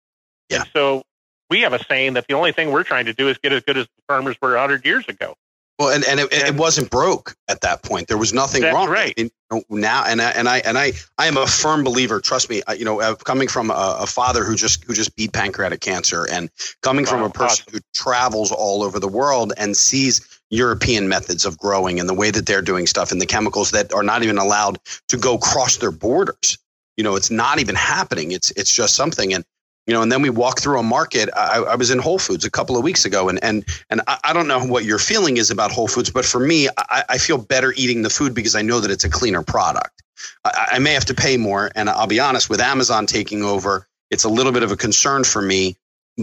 Yeah. 0.50 0.58
And 0.58 0.69
so 0.72 1.02
we 1.50 1.62
have 1.62 1.74
a 1.74 1.84
saying 1.84 2.13
that 2.13 2.28
the 2.28 2.36
only 2.36 2.52
thing 2.52 2.72
we're 2.72 2.84
trying 2.84 3.06
to 3.06 3.13
do 3.13 3.28
is 3.28 3.39
get 3.39 3.54
as 3.54 3.63
good 3.63 3.78
as 3.78 3.86
the 3.86 4.04
farmers 4.08 4.38
were 4.39 4.52
100 4.52 4.86
years 4.86 5.08
ago. 5.08 5.34
Well, 5.79 5.89
and, 5.89 6.03
and 6.05 6.19
it, 6.19 6.31
it, 6.31 6.55
wasn't 6.55 6.91
broke 6.91 7.36
at 7.47 7.62
that 7.62 7.81
point. 7.81 8.07
There 8.07 8.17
was 8.17 8.31
nothing 8.31 8.62
wrong. 8.62 8.89
Right. 8.89 9.13
And 9.17 9.31
now, 9.69 10.03
and 10.05 10.21
I, 10.21 10.29
and 10.31 10.47
I 10.47 10.59
and 10.59 10.77
I 10.77 10.93
I 11.17 11.25
am 11.25 11.36
a 11.36 11.47
firm 11.47 11.83
believer. 11.83 12.19
Trust 12.19 12.49
me. 12.49 12.62
You 12.77 12.86
know, 12.86 13.15
coming 13.15 13.47
from 13.47 13.71
a, 13.71 13.97
a 14.01 14.07
father 14.07 14.43
who 14.43 14.55
just 14.55 14.83
who 14.83 14.93
just 14.93 15.15
beat 15.15 15.33
pancreatic 15.33 15.81
cancer, 15.81 16.27
and 16.29 16.51
coming 16.81 17.05
wow, 17.05 17.12
from 17.12 17.21
oh, 17.23 17.25
a 17.25 17.29
person 17.31 17.65
awesome. 17.67 17.73
who 17.73 17.79
travels 17.93 18.51
all 18.51 18.83
over 18.83 18.99
the 18.99 19.07
world 19.07 19.51
and 19.57 19.75
sees 19.75 20.41
European 20.51 21.07
methods 21.09 21.45
of 21.45 21.57
growing 21.57 21.99
and 21.99 22.07
the 22.07 22.13
way 22.13 22.29
that 22.29 22.45
they're 22.45 22.62
doing 22.62 22.86
stuff 22.86 23.12
and 23.12 23.19
the 23.19 23.25
chemicals 23.25 23.71
that 23.71 23.91
are 23.93 24.03
not 24.03 24.21
even 24.21 24.38
allowed 24.38 24.77
to 25.07 25.17
go 25.17 25.39
cross 25.39 25.77
their 25.77 25.91
borders. 25.91 26.59
You 26.97 27.03
know, 27.03 27.15
it's 27.15 27.31
not 27.31 27.59
even 27.59 27.73
happening. 27.73 28.31
It's 28.31 28.51
it's 28.51 28.71
just 28.71 28.95
something. 28.95 29.33
And 29.33 29.43
you 29.88 29.93
know, 29.93 30.02
and 30.02 30.12
then 30.12 30.22
we 30.22 30.30
walk 30.30 30.60
through 30.60 30.80
a 30.80 30.84
market. 30.84 31.30
I, 31.36 31.60
I, 31.60 31.76
was 31.76 31.91
in 31.91 32.00
Whole 32.00 32.19
Foods 32.19 32.46
a 32.46 32.52
couple 32.52 32.78
of 32.78 32.84
weeks 32.84 33.04
ago, 33.06 33.28
and 33.30 33.43
and 33.43 33.65
and 33.89 34.02
I, 34.08 34.17
I, 34.26 34.34
don't 34.34 34.48
know 34.48 34.63
what 34.63 34.86
your 34.86 35.00
feeling 35.00 35.38
is 35.38 35.52
about 35.52 35.72
Whole 35.72 35.88
Foods, 35.88 36.10
but 36.10 36.24
for 36.26 36.39
me, 36.39 36.69
I, 36.78 37.04
I, 37.10 37.17
feel 37.17 37.38
better 37.38 37.74
eating 37.76 38.02
the 38.02 38.10
food 38.10 38.34
because 38.34 38.56
I 38.56 38.62
know 38.62 38.80
that 38.80 38.91
it's 38.91 39.04
a 39.04 39.10
cleaner 39.10 39.43
product. 39.43 40.02
I, 40.46 40.80
may 40.80 40.93
have 40.93 41.06
to 41.06 41.13
pay 41.13 41.36
more, 41.36 41.69
and 41.76 41.89
I'll 41.89 42.08
be 42.08 42.19
honest, 42.19 42.50
with 42.50 42.62
Amazon 42.62 43.08
taking 43.08 43.43
over, 43.43 43.88
it's 44.10 44.24
a 44.24 44.30
little 44.30 44.54
bit 44.54 44.63
of 44.63 44.72
a 44.72 44.78
concern 44.78 45.24
for 45.24 45.41
me, 45.41 45.76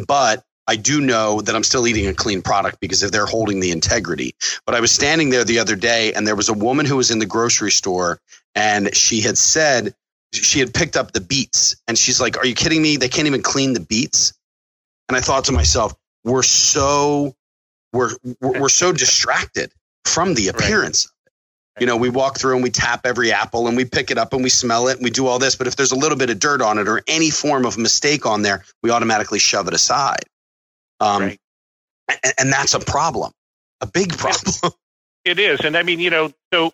but. 0.06 0.44
I 0.68 0.76
do 0.76 1.00
know 1.00 1.40
that 1.40 1.56
I'm 1.56 1.64
still 1.64 1.88
eating 1.88 2.06
a 2.06 2.14
clean 2.14 2.42
product 2.42 2.78
because 2.78 3.02
if 3.02 3.10
they're 3.10 3.26
holding 3.26 3.58
the 3.58 3.72
integrity. 3.72 4.36
But 4.66 4.76
I 4.76 4.80
was 4.80 4.92
standing 4.92 5.30
there 5.30 5.42
the 5.42 5.58
other 5.58 5.74
day 5.74 6.12
and 6.12 6.24
there 6.24 6.36
was 6.36 6.48
a 6.48 6.54
woman 6.54 6.86
who 6.86 6.96
was 6.96 7.10
in 7.10 7.18
the 7.18 7.26
grocery 7.26 7.72
store 7.72 8.20
and 8.54 8.94
she 8.94 9.20
had 9.20 9.36
said 9.36 9.96
she 10.32 10.60
had 10.60 10.72
picked 10.72 10.96
up 10.96 11.12
the 11.12 11.20
beets 11.20 11.76
and 11.88 11.98
she's 11.98 12.20
like, 12.20 12.36
Are 12.38 12.46
you 12.46 12.54
kidding 12.54 12.82
me? 12.82 12.96
They 12.96 13.08
can't 13.08 13.26
even 13.26 13.42
clean 13.42 13.72
the 13.72 13.80
beets. 13.80 14.32
And 15.08 15.16
I 15.16 15.20
thought 15.20 15.44
to 15.46 15.52
myself, 15.52 15.94
we're 16.24 16.42
so 16.42 17.34
we're 17.92 18.10
we're 18.40 18.68
so 18.68 18.92
distracted 18.92 19.72
from 20.04 20.34
the 20.34 20.48
appearance 20.48 21.06
right. 21.06 21.20
You 21.80 21.86
know, 21.86 21.96
we 21.96 22.10
walk 22.10 22.38
through 22.38 22.54
and 22.54 22.62
we 22.62 22.70
tap 22.70 23.06
every 23.06 23.32
apple 23.32 23.66
and 23.66 23.76
we 23.76 23.86
pick 23.86 24.10
it 24.10 24.18
up 24.18 24.34
and 24.34 24.42
we 24.42 24.50
smell 24.50 24.88
it 24.88 24.96
and 24.96 25.04
we 25.04 25.10
do 25.10 25.26
all 25.26 25.38
this. 25.38 25.56
But 25.56 25.66
if 25.66 25.76
there's 25.76 25.92
a 25.92 25.96
little 25.96 26.18
bit 26.18 26.28
of 26.28 26.38
dirt 26.38 26.60
on 26.60 26.78
it 26.78 26.86
or 26.86 27.02
any 27.06 27.30
form 27.30 27.64
of 27.64 27.78
mistake 27.78 28.26
on 28.26 28.42
there, 28.42 28.64
we 28.82 28.90
automatically 28.90 29.38
shove 29.38 29.66
it 29.66 29.72
aside. 29.72 30.24
Um, 31.00 31.22
right. 31.22 31.40
and, 32.22 32.34
and 32.38 32.52
that's 32.52 32.74
a 32.74 32.80
problem, 32.80 33.32
a 33.80 33.86
big 33.86 34.16
problem. 34.16 34.72
It 35.22 35.38
is. 35.38 35.60
And 35.60 35.76
I 35.76 35.82
mean, 35.82 36.00
you 36.00 36.08
know, 36.08 36.32
so 36.50 36.72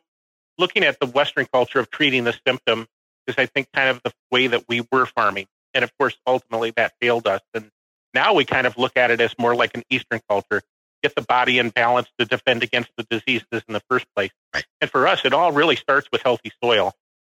looking 0.56 0.84
at 0.84 1.00
the 1.00 1.06
Western 1.06 1.46
culture 1.52 1.80
of 1.80 1.90
treating 1.90 2.22
the 2.22 2.38
symptom 2.46 2.86
is 3.26 3.34
I 3.38 3.46
think 3.46 3.68
kind 3.72 3.88
of 3.88 4.02
the 4.02 4.12
way 4.30 4.46
that 4.48 4.64
we 4.68 4.86
were 4.92 5.06
farming. 5.06 5.46
And 5.74 5.84
of 5.84 5.96
course, 5.98 6.16
ultimately 6.26 6.72
that 6.76 6.94
failed 7.00 7.26
us. 7.26 7.42
And 7.54 7.70
now 8.14 8.34
we 8.34 8.44
kind 8.44 8.66
of 8.66 8.78
look 8.78 8.96
at 8.96 9.10
it 9.10 9.20
as 9.20 9.34
more 9.38 9.54
like 9.54 9.72
an 9.74 9.82
Eastern 9.90 10.20
culture, 10.28 10.62
get 11.02 11.14
the 11.14 11.22
body 11.22 11.58
in 11.58 11.70
balance 11.70 12.08
to 12.18 12.24
defend 12.24 12.62
against 12.62 12.90
the 12.96 13.04
diseases 13.10 13.62
in 13.68 13.74
the 13.74 13.82
first 13.90 14.06
place. 14.14 14.30
Right. 14.54 14.64
And 14.80 14.90
for 14.90 15.06
us, 15.06 15.24
it 15.24 15.32
all 15.32 15.52
really 15.52 15.76
starts 15.76 16.08
with 16.10 16.22
healthy 16.22 16.52
soil, 16.62 16.94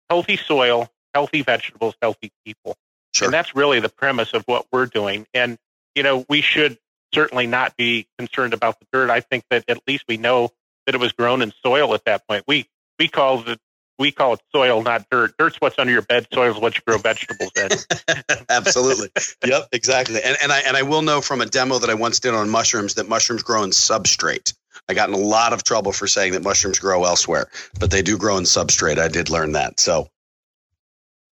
healthy 0.09 0.37
soil, 0.37 0.89
healthy 1.13 1.41
vegetables, 1.41 1.95
healthy 2.01 2.31
people. 2.45 2.75
Sure. 3.13 3.27
And 3.27 3.33
that's 3.33 3.55
really 3.55 3.79
the 3.79 3.89
premise 3.89 4.33
of 4.33 4.43
what 4.43 4.67
we're 4.71 4.85
doing. 4.85 5.25
And, 5.33 5.57
you 5.95 6.03
know, 6.03 6.25
we 6.29 6.41
should 6.41 6.77
certainly 7.13 7.47
not 7.47 7.75
be 7.75 8.07
concerned 8.19 8.53
about 8.53 8.79
the 8.79 8.85
dirt. 8.93 9.09
I 9.09 9.21
think 9.21 9.45
that 9.49 9.63
at 9.67 9.79
least 9.87 10.03
we 10.07 10.17
know 10.17 10.49
that 10.85 10.93
it 10.93 11.01
was 11.01 11.11
grown 11.11 11.41
in 11.41 11.51
soil 11.63 11.93
at 11.95 12.05
that 12.05 12.27
point. 12.27 12.43
We, 12.47 12.67
we 12.99 13.07
call 13.07 13.39
the 13.39 13.57
we 13.99 14.11
call 14.11 14.33
it 14.33 14.41
soil, 14.53 14.81
not 14.83 15.07
dirt. 15.09 15.33
Dirt's 15.37 15.57
what's 15.59 15.79
under 15.79 15.91
your 15.91 16.01
bed. 16.01 16.27
Soil 16.33 16.55
is 16.55 16.61
what 16.61 16.75
you 16.75 16.81
grow 16.85 16.97
vegetables 16.97 17.51
in. 17.55 17.69
Absolutely. 18.49 19.09
yep. 19.45 19.67
Exactly. 19.71 20.21
And, 20.23 20.37
and 20.41 20.51
I 20.51 20.59
and 20.59 20.77
I 20.77 20.83
will 20.83 21.01
know 21.01 21.21
from 21.21 21.41
a 21.41 21.45
demo 21.45 21.79
that 21.79 21.89
I 21.89 21.95
once 21.95 22.19
did 22.19 22.33
on 22.33 22.49
mushrooms 22.49 22.95
that 22.95 23.09
mushrooms 23.09 23.43
grow 23.43 23.63
in 23.63 23.71
substrate. 23.71 24.53
I 24.87 24.93
got 24.93 25.09
in 25.09 25.15
a 25.15 25.19
lot 25.19 25.53
of 25.53 25.63
trouble 25.63 25.91
for 25.91 26.07
saying 26.07 26.33
that 26.33 26.43
mushrooms 26.43 26.79
grow 26.79 27.03
elsewhere, 27.03 27.49
but 27.79 27.91
they 27.91 28.01
do 28.01 28.17
grow 28.17 28.37
in 28.37 28.43
substrate. 28.43 28.99
I 28.99 29.07
did 29.07 29.29
learn 29.29 29.53
that. 29.53 29.79
So 29.79 30.09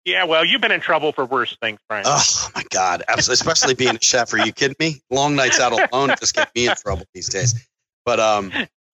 yeah, 0.05 0.25
well, 0.25 0.45
you've 0.45 0.61
been 0.61 0.73
in 0.73 0.81
trouble 0.81 1.13
for 1.13 1.25
worse 1.25 1.57
things, 1.61 1.79
Brian. 1.89 2.05
Oh 2.07 2.49
my 2.55 2.65
God, 2.71 3.05
Absolutely. 3.07 3.35
especially 3.35 3.75
being 3.75 3.97
a 3.97 4.03
chef. 4.03 4.33
Are 4.35 4.45
you 4.45 4.53
kidding 4.53 4.77
me? 4.81 5.01
Long 5.11 5.37
nights 5.37 5.61
out 5.61 5.73
alone 5.73 6.15
just 6.19 6.35
get 6.35 6.51
me 6.55 6.69
in 6.69 6.75
trouble 6.75 7.05
these 7.15 7.29
days. 7.29 7.67
But 8.05 8.19
um, 8.19 8.53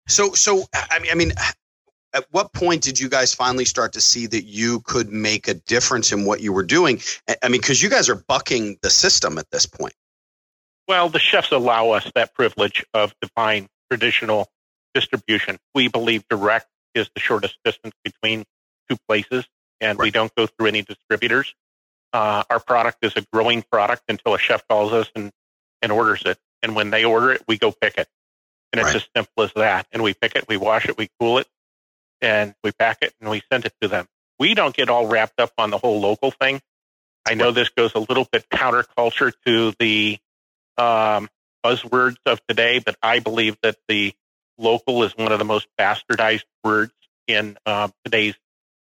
so 0.08 0.34
so 0.34 0.64
I 0.74 1.00
mean, 1.00 1.12
I 1.12 1.16
mean, 1.16 1.34
at 2.18 2.26
what 2.32 2.52
point 2.52 2.82
did 2.82 3.00
you 3.00 3.10
guys 3.10 3.34
finally 3.34 3.66
start 3.66 3.94
to 3.94 4.02
see 4.02 4.26
that 4.26 4.44
you 4.46 4.80
could 4.82 5.12
make 5.12 5.48
a 5.48 5.54
difference 5.54 6.12
in 6.12 6.26
what 6.26 6.42
you 6.42 6.52
were 6.52 6.64
doing? 6.64 7.00
I 7.44 7.48
mean, 7.48 7.62
because 7.62 7.82
you 7.82 7.90
guys 7.90 8.10
are 8.10 8.16
bucking 8.16 8.80
the 8.82 8.90
system 8.90 9.38
at 9.38 9.50
this 9.52 9.68
point. 9.68 9.94
Well, 10.88 11.10
the 11.10 11.20
chefs 11.20 11.52
allow 11.52 11.92
us 11.92 12.12
that 12.16 12.34
privilege 12.34 12.84
of 12.94 13.14
divine 13.22 13.68
traditional 13.92 14.48
distribution. 14.96 15.58
We 15.76 15.90
believe 15.90 16.24
direct 16.28 16.68
is 16.96 17.08
the 17.14 17.22
shortest 17.22 17.58
distance 17.64 17.94
between 18.04 18.46
two 18.90 18.98
places 19.08 19.46
and 19.80 20.00
right. 20.00 20.06
we 20.06 20.12
don't 20.12 20.34
go 20.34 20.48
through 20.48 20.68
any 20.68 20.82
distributors. 20.82 21.54
Uh, 22.14 22.44
our 22.50 22.60
product 22.60 22.98
is 23.04 23.16
a 23.16 23.22
growing 23.32 23.64
product 23.72 24.04
until 24.10 24.34
a 24.34 24.40
chef 24.40 24.68
calls 24.68 24.92
us 24.92 25.12
and, 25.16 25.32
and 25.84 25.92
orders 25.92 26.24
it. 26.26 26.40
And 26.64 26.76
when 26.76 26.90
they 26.90 27.04
order 27.04 27.32
it, 27.32 27.44
we 27.48 27.60
go 27.60 27.72
pick 27.72 27.98
it. 27.98 28.08
And 28.74 28.80
it's 28.80 28.88
right. 28.88 28.96
as 28.96 29.08
simple 29.16 29.44
as 29.44 29.54
that. 29.54 29.86
And 29.92 30.02
we 30.02 30.16
pick 30.16 30.36
it, 30.36 30.48
we 30.48 30.58
wash 30.58 30.88
it, 30.90 30.98
we 30.98 31.10
cool 31.20 31.38
it, 31.38 31.48
and 32.22 32.54
we 32.64 32.72
pack 32.72 33.00
it, 33.02 33.14
and 33.20 33.30
we 33.30 33.42
send 33.52 33.66
it 33.66 33.74
to 33.82 33.88
them. 33.88 34.08
We 34.40 34.54
don't 34.54 34.76
get 34.76 34.90
all 34.90 35.08
wrapped 35.08 35.40
up 35.40 35.52
on 35.58 35.72
the 35.72 35.78
whole 35.78 36.00
local 36.00 36.32
thing. 36.32 36.62
I 37.28 37.34
know 37.34 37.52
this 37.52 37.70
goes 37.70 37.94
a 37.96 38.00
little 38.00 38.28
bit 38.32 38.48
counterculture 38.50 39.34
to 39.46 39.74
the 39.80 40.18
um, 40.78 41.28
buzzwords 41.66 42.18
of 42.26 42.40
today, 42.48 42.80
but 42.80 42.96
I 43.02 43.20
believe 43.20 43.58
that 43.64 43.76
the 43.88 44.14
local 44.58 45.04
is 45.04 45.16
one 45.18 45.32
of 45.32 45.40
the 45.40 45.46
most 45.46 45.68
bastardized 45.80 46.46
words 46.64 46.94
in 47.28 47.58
uh, 47.66 47.90
today's 48.06 48.36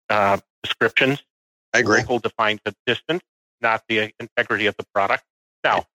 uh, 0.08 0.38
descriptions. 0.62 1.22
I 1.74 1.80
agree. 1.80 1.98
Local 1.98 2.18
defines 2.20 2.60
the 2.64 2.74
distance, 2.86 3.22
not 3.60 3.82
the 3.88 4.12
integrity 4.18 4.66
of 4.66 4.76
the 4.76 4.84
product. 4.94 5.24
Now, 5.64 5.86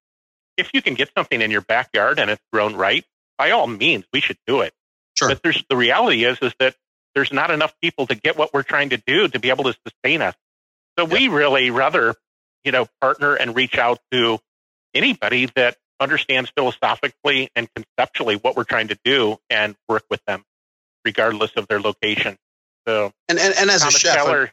if 0.57 0.71
you 0.73 0.81
can 0.81 0.95
get 0.95 1.09
something 1.15 1.41
in 1.41 1.51
your 1.51 1.61
backyard 1.61 2.19
and 2.19 2.29
it's 2.29 2.41
grown 2.51 2.75
right, 2.75 3.05
by 3.37 3.51
all 3.51 3.67
means, 3.67 4.05
we 4.11 4.21
should 4.21 4.37
do 4.47 4.61
it. 4.61 4.73
Sure. 5.17 5.29
But 5.29 5.41
there's 5.43 5.63
the 5.69 5.75
reality 5.75 6.23
is 6.23 6.37
is 6.41 6.53
that 6.59 6.75
there's 7.17 7.33
not 7.33 7.49
enough 7.49 7.73
people 7.81 8.05
to 8.05 8.13
get 8.13 8.37
what 8.37 8.53
we're 8.53 8.61
trying 8.61 8.89
to 8.89 8.97
do 9.07 9.27
to 9.27 9.39
be 9.39 9.49
able 9.49 9.63
to 9.63 9.75
sustain 9.87 10.21
us. 10.21 10.35
So 10.99 11.07
yeah. 11.07 11.13
we 11.13 11.27
really 11.29 11.71
rather, 11.71 12.13
you 12.63 12.71
know, 12.71 12.85
partner 13.01 13.33
and 13.33 13.55
reach 13.55 13.75
out 13.75 13.97
to 14.11 14.37
anybody 14.93 15.49
that 15.55 15.77
understands 15.99 16.51
philosophically 16.55 17.49
and 17.55 17.67
conceptually 17.73 18.35
what 18.35 18.55
we're 18.55 18.65
trying 18.65 18.89
to 18.89 18.99
do 19.03 19.37
and 19.49 19.75
work 19.89 20.03
with 20.11 20.21
them, 20.27 20.43
regardless 21.03 21.49
of 21.55 21.67
their 21.67 21.81
location. 21.81 22.37
So 22.87 23.11
and 23.27 23.39
and, 23.39 23.55
and 23.57 23.71
as 23.71 23.81
Thomas 23.81 23.95
a 23.95 23.99
chef, 23.99 24.15
Keller, 24.15 24.51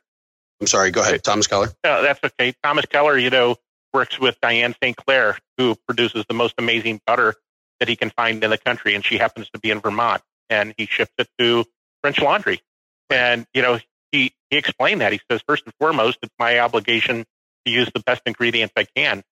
I'm 0.59 0.67
sorry. 0.67 0.91
Go 0.91 1.03
ahead, 1.03 1.23
Thomas 1.23 1.47
Keller. 1.47 1.69
No, 1.85 2.03
that's 2.03 2.21
okay. 2.25 2.55
Thomas 2.63 2.87
Keller, 2.87 3.19
you 3.19 3.29
know, 3.29 3.57
works 3.93 4.19
with 4.19 4.41
Diane 4.41 4.75
St. 4.83 4.97
Clair, 4.97 5.37
who 5.59 5.77
produces 5.87 6.25
the 6.31 6.35
most 6.35 6.55
amazing 6.57 7.03
butter 7.07 7.35
that 7.81 7.91
he 7.91 7.97
can 7.97 8.09
find 8.09 8.43
in 8.43 8.49
the 8.49 8.57
country, 8.57 8.95
and 8.95 9.05
she 9.05 9.19
happens 9.19 9.51
to 9.51 9.61
be 9.61 9.71
in 9.71 9.81
Vermont, 9.81 10.23
and 10.49 10.73
he 10.79 10.87
ships 10.87 11.13
it 11.19 11.29
to 11.39 11.67
French 12.05 12.21
Laundry, 12.21 12.61
and 13.09 13.47
you 13.55 13.63
know, 13.63 13.79
he 14.13 14.35
he 14.51 14.59
explained 14.59 15.01
that 15.01 15.11
he 15.15 15.21
says 15.31 15.41
first 15.49 15.65
and 15.65 15.73
foremost, 15.81 16.19
it's 16.23 16.35
my 16.39 16.59
obligation 16.59 17.25
to 17.65 17.73
use 17.73 17.91
the 17.95 18.01
best 18.01 18.21
ingredients 18.27 18.75
I 18.77 18.85
can. 18.95 19.23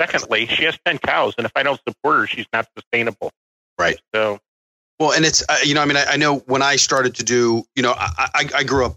Secondly, 0.00 0.46
she 0.46 0.64
has 0.64 0.78
ten 0.82 0.96
cows, 0.96 1.34
and 1.36 1.44
if 1.44 1.52
I 1.54 1.62
don't 1.62 1.78
support 1.86 2.20
her, 2.20 2.26
she's 2.26 2.46
not 2.50 2.66
sustainable. 2.74 3.32
Right. 3.78 4.00
So 4.14 4.40
well, 4.98 5.12
and 5.12 5.26
it's 5.26 5.44
uh, 5.46 5.58
you 5.62 5.74
know, 5.74 5.82
I 5.82 5.84
mean, 5.84 5.98
I, 5.98 6.04
I, 6.12 6.16
know 6.16 6.38
when 6.38 6.62
I 6.62 6.76
started 6.76 7.16
to 7.16 7.22
do, 7.22 7.64
you 7.76 7.82
know, 7.82 7.92
I, 7.92 8.28
I, 8.34 8.48
I 8.56 8.62
grew 8.64 8.86
up 8.86 8.96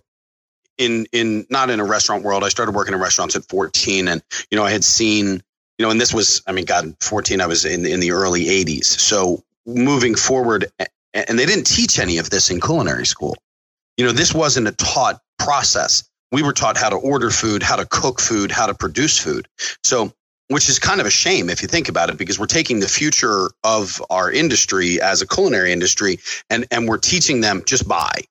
in 0.77 1.05
in 1.11 1.45
not 1.49 1.69
in 1.69 1.81
a 1.81 1.85
restaurant 1.85 2.23
world. 2.23 2.41
I 2.41 2.47
started 2.47 2.73
working 2.73 2.93
in 2.93 3.01
restaurants 3.01 3.35
at 3.35 3.43
14, 3.49 4.07
and 4.07 4.23
you 4.49 4.57
know, 4.57 4.63
I 4.63 4.71
had 4.71 4.85
seen, 4.85 5.43
you 5.77 5.85
know, 5.85 5.89
and 5.89 5.99
this 5.99 6.13
was, 6.13 6.41
I 6.47 6.53
mean, 6.53 6.63
God, 6.63 6.95
14, 7.01 7.41
I 7.41 7.47
was 7.47 7.65
in 7.65 7.85
in 7.85 7.99
the 7.99 8.11
early 8.11 8.45
80s. 8.45 8.85
So 8.85 9.43
moving 9.65 10.15
forward, 10.15 10.71
and 11.15 11.39
they 11.39 11.45
didn't 11.45 11.65
teach 11.65 11.97
any 11.97 12.17
of 12.17 12.29
this 12.29 12.49
in 12.49 12.61
culinary 12.61 13.05
school. 13.05 13.35
You 13.97 14.05
know, 14.05 14.11
this 14.11 14.33
wasn't 14.33 14.67
a 14.67 14.73
taught 14.73 15.19
process. 15.39 16.03
We 16.31 16.43
were 16.43 16.53
taught 16.53 16.77
how 16.77 16.89
to 16.89 16.97
order 16.97 17.29
food, 17.29 17.63
how 17.63 17.77
to 17.77 17.85
cook 17.85 18.19
food, 18.19 18.51
how 18.51 18.65
to 18.65 18.73
produce 18.73 19.17
food. 19.17 19.47
So 19.83 20.11
which 20.49 20.69
is 20.69 20.77
kind 20.77 21.01
of 21.01 21.07
a 21.07 21.11
shame 21.11 21.49
if 21.49 21.61
you 21.61 21.67
think 21.67 21.89
about 21.89 22.09
it 22.09 22.17
because 22.17 22.37
we're 22.37 22.45
taking 22.45 22.79
the 22.79 22.87
future 22.87 23.49
of 23.63 24.01
our 24.09 24.31
industry 24.31 25.01
as 25.01 25.21
a 25.21 25.27
culinary 25.27 25.71
industry 25.71 26.19
and 26.49 26.67
and 26.71 26.87
we're 26.87 26.97
teaching 26.97 27.41
them 27.41 27.63
just 27.65 27.87
buy 27.87 28.21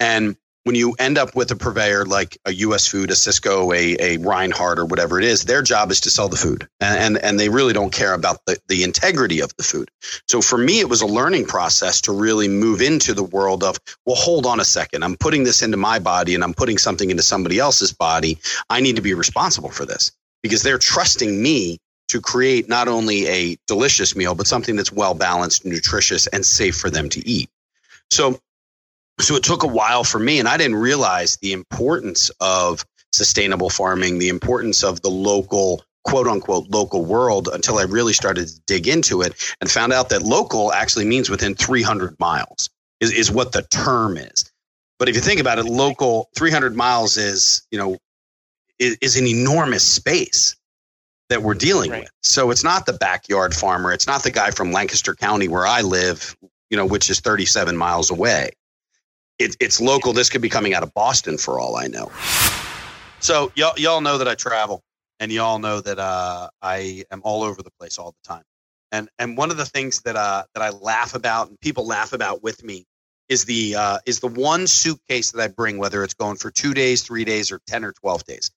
and 0.00 0.36
when 0.64 0.74
you 0.74 0.94
end 0.98 1.18
up 1.18 1.36
with 1.36 1.50
a 1.50 1.56
purveyor 1.56 2.06
like 2.06 2.38
a 2.46 2.52
US 2.54 2.86
food, 2.86 3.10
a 3.10 3.14
Sysco, 3.14 3.74
a, 3.74 3.96
a 4.02 4.16
Reinhart 4.18 4.78
or 4.78 4.86
whatever 4.86 5.18
it 5.18 5.24
is, 5.24 5.44
their 5.44 5.62
job 5.62 5.90
is 5.90 6.00
to 6.00 6.10
sell 6.10 6.28
the 6.28 6.36
food. 6.36 6.66
And, 6.80 6.98
and, 6.98 7.24
and 7.24 7.38
they 7.38 7.50
really 7.50 7.74
don't 7.74 7.92
care 7.92 8.14
about 8.14 8.44
the, 8.46 8.58
the 8.68 8.82
integrity 8.82 9.40
of 9.40 9.54
the 9.56 9.62
food. 9.62 9.90
So 10.26 10.40
for 10.40 10.58
me, 10.58 10.80
it 10.80 10.88
was 10.88 11.02
a 11.02 11.06
learning 11.06 11.44
process 11.44 12.00
to 12.02 12.12
really 12.12 12.48
move 12.48 12.80
into 12.80 13.12
the 13.12 13.22
world 13.22 13.62
of, 13.62 13.78
well, 14.06 14.16
hold 14.16 14.46
on 14.46 14.58
a 14.58 14.64
second. 14.64 15.04
I'm 15.04 15.16
putting 15.16 15.44
this 15.44 15.62
into 15.62 15.76
my 15.76 15.98
body 15.98 16.34
and 16.34 16.42
I'm 16.42 16.54
putting 16.54 16.78
something 16.78 17.10
into 17.10 17.22
somebody 17.22 17.58
else's 17.58 17.92
body. 17.92 18.38
I 18.70 18.80
need 18.80 18.96
to 18.96 19.02
be 19.02 19.14
responsible 19.14 19.70
for 19.70 19.84
this 19.84 20.12
because 20.42 20.62
they're 20.62 20.78
trusting 20.78 21.42
me 21.42 21.78
to 22.08 22.20
create 22.20 22.68
not 22.68 22.88
only 22.88 23.26
a 23.26 23.56
delicious 23.66 24.16
meal, 24.16 24.34
but 24.34 24.46
something 24.46 24.76
that's 24.76 24.92
well 24.92 25.14
balanced, 25.14 25.64
nutritious, 25.64 26.26
and 26.28 26.44
safe 26.44 26.76
for 26.76 26.90
them 26.90 27.08
to 27.10 27.26
eat. 27.26 27.50
So, 28.10 28.38
so 29.20 29.36
it 29.36 29.42
took 29.42 29.62
a 29.62 29.68
while 29.68 30.04
for 30.04 30.18
me, 30.18 30.38
and 30.38 30.48
I 30.48 30.56
didn't 30.56 30.76
realize 30.76 31.36
the 31.36 31.52
importance 31.52 32.30
of 32.40 32.84
sustainable 33.12 33.70
farming, 33.70 34.18
the 34.18 34.28
importance 34.28 34.82
of 34.82 35.02
the 35.02 35.10
local 35.10 35.84
quote 36.04 36.26
unquote 36.26 36.68
local 36.68 37.04
world 37.04 37.48
until 37.52 37.78
I 37.78 37.84
really 37.84 38.12
started 38.12 38.48
to 38.48 38.60
dig 38.66 38.88
into 38.88 39.22
it 39.22 39.34
and 39.60 39.70
found 39.70 39.92
out 39.92 40.10
that 40.10 40.22
local 40.22 40.72
actually 40.72 41.06
means 41.06 41.30
within 41.30 41.54
300 41.54 42.18
miles 42.20 42.68
is, 43.00 43.10
is 43.10 43.30
what 43.30 43.52
the 43.52 43.62
term 43.62 44.16
is. 44.16 44.50
But 44.98 45.08
if 45.08 45.14
you 45.14 45.20
think 45.20 45.40
about 45.40 45.58
it, 45.58 45.64
local 45.64 46.28
300 46.36 46.76
miles 46.76 47.16
is, 47.16 47.66
you 47.70 47.78
know, 47.78 47.98
is, 48.78 48.96
is 49.00 49.16
an 49.16 49.26
enormous 49.26 49.86
space 49.86 50.56
that 51.30 51.42
we're 51.42 51.54
dealing 51.54 51.90
right. 51.90 52.02
with. 52.02 52.10
So 52.22 52.50
it's 52.50 52.64
not 52.64 52.86
the 52.86 52.92
backyard 52.92 53.54
farmer. 53.54 53.92
It's 53.92 54.06
not 54.06 54.22
the 54.22 54.30
guy 54.30 54.50
from 54.50 54.72
Lancaster 54.72 55.14
County 55.14 55.48
where 55.48 55.66
I 55.66 55.80
live, 55.80 56.36
you 56.70 56.76
know, 56.76 56.86
which 56.86 57.08
is 57.08 57.20
37 57.20 57.76
miles 57.76 58.10
away. 58.10 58.50
It, 59.38 59.56
it's 59.60 59.80
local. 59.80 60.12
This 60.12 60.30
could 60.30 60.42
be 60.42 60.48
coming 60.48 60.74
out 60.74 60.82
of 60.82 60.92
Boston 60.94 61.38
for 61.38 61.58
all 61.58 61.76
I 61.76 61.86
know. 61.86 62.10
So 63.20 63.52
y'all, 63.54 63.72
y'all 63.78 64.00
know 64.00 64.18
that 64.18 64.28
I 64.28 64.34
travel 64.34 64.82
and 65.18 65.32
y'all 65.32 65.58
know 65.58 65.80
that 65.80 65.98
uh, 65.98 66.48
I 66.62 67.04
am 67.10 67.20
all 67.24 67.42
over 67.42 67.62
the 67.62 67.70
place 67.78 67.98
all 67.98 68.12
the 68.12 68.28
time. 68.28 68.42
And, 68.92 69.08
and 69.18 69.36
one 69.36 69.50
of 69.50 69.56
the 69.56 69.66
things 69.66 70.00
that, 70.02 70.14
uh, 70.14 70.44
that 70.54 70.62
I 70.62 70.70
laugh 70.70 71.14
about 71.14 71.48
and 71.48 71.60
people 71.60 71.86
laugh 71.86 72.12
about 72.12 72.42
with 72.42 72.62
me 72.62 72.86
is 73.28 73.44
the, 73.44 73.74
uh, 73.74 73.98
is 74.06 74.20
the 74.20 74.28
one 74.28 74.66
suitcase 74.66 75.32
that 75.32 75.42
I 75.42 75.48
bring, 75.48 75.78
whether 75.78 76.04
it's 76.04 76.14
going 76.14 76.36
for 76.36 76.50
two 76.50 76.74
days, 76.74 77.02
three 77.02 77.24
days, 77.24 77.50
or 77.50 77.60
10 77.66 77.84
or 77.84 77.92
12 77.92 78.24
days. 78.24 78.50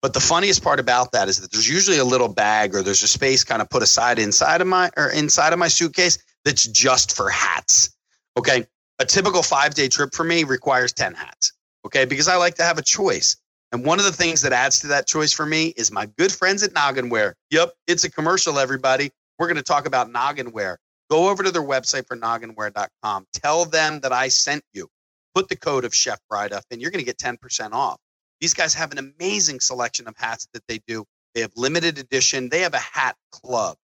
But 0.00 0.12
the 0.12 0.20
funniest 0.20 0.62
part 0.62 0.78
about 0.78 1.12
that 1.12 1.28
is 1.28 1.40
that 1.40 1.50
there's 1.50 1.68
usually 1.68 1.98
a 1.98 2.04
little 2.04 2.28
bag 2.28 2.74
or 2.74 2.82
there's 2.82 3.02
a 3.02 3.08
space 3.08 3.42
kind 3.42 3.60
of 3.60 3.68
put 3.68 3.82
aside 3.82 4.18
inside 4.18 4.60
of 4.60 4.66
my 4.66 4.90
or 4.96 5.10
inside 5.10 5.52
of 5.52 5.58
my 5.58 5.68
suitcase 5.68 6.18
that's 6.44 6.66
just 6.66 7.16
for 7.16 7.28
hats. 7.28 7.90
Okay. 8.36 8.66
A 9.00 9.04
typical 9.04 9.42
five 9.42 9.74
day 9.74 9.88
trip 9.88 10.14
for 10.14 10.24
me 10.24 10.44
requires 10.44 10.92
10 10.92 11.14
hats. 11.14 11.52
Okay. 11.84 12.04
Because 12.04 12.28
I 12.28 12.36
like 12.36 12.56
to 12.56 12.64
have 12.64 12.78
a 12.78 12.82
choice. 12.82 13.36
And 13.70 13.84
one 13.84 13.98
of 13.98 14.04
the 14.04 14.12
things 14.12 14.40
that 14.42 14.52
adds 14.52 14.80
to 14.80 14.86
that 14.88 15.06
choice 15.06 15.32
for 15.32 15.44
me 15.44 15.74
is 15.76 15.92
my 15.92 16.06
good 16.16 16.32
friends 16.32 16.62
at 16.62 16.72
Nogginware. 16.72 17.34
Yep, 17.50 17.74
it's 17.86 18.04
a 18.04 18.10
commercial, 18.10 18.58
everybody. 18.58 19.10
We're 19.38 19.46
going 19.46 19.56
to 19.56 19.62
talk 19.62 19.86
about 19.86 20.10
Nogginware. 20.10 20.76
Go 21.10 21.28
over 21.28 21.42
to 21.42 21.50
their 21.50 21.62
website 21.62 22.06
for 22.06 22.16
nogginware.com. 22.16 23.26
Tell 23.32 23.64
them 23.64 24.00
that 24.00 24.12
I 24.12 24.28
sent 24.28 24.62
you. 24.72 24.88
Put 25.34 25.48
the 25.48 25.56
code 25.56 25.84
of 25.84 25.94
Chef 25.94 26.18
Bride 26.28 26.52
up, 26.52 26.64
and 26.70 26.80
you're 26.80 26.90
going 26.90 27.04
to 27.04 27.06
get 27.06 27.18
10% 27.18 27.72
off. 27.72 27.98
These 28.40 28.54
guys 28.54 28.74
have 28.74 28.92
an 28.92 28.98
amazing 28.98 29.60
selection 29.60 30.08
of 30.08 30.14
hats 30.16 30.48
that 30.54 30.62
they 30.66 30.80
do. 30.86 31.04
They 31.34 31.42
have 31.42 31.52
limited 31.56 31.98
edition. 31.98 32.48
They 32.48 32.60
have 32.60 32.74
a 32.74 32.78
hat 32.78 33.16
club, 33.32 33.76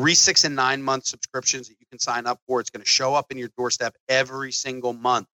three, 0.00 0.14
six, 0.14 0.44
and 0.44 0.56
nine 0.56 0.82
month 0.82 1.06
subscriptions 1.06 1.68
that 1.68 1.76
you 1.78 1.86
can 1.90 1.98
sign 1.98 2.26
up 2.26 2.38
for. 2.46 2.60
It's 2.60 2.70
going 2.70 2.82
to 2.82 2.88
show 2.88 3.14
up 3.14 3.26
in 3.30 3.38
your 3.38 3.50
doorstep 3.56 3.94
every 4.08 4.52
single 4.52 4.92
month. 4.92 5.26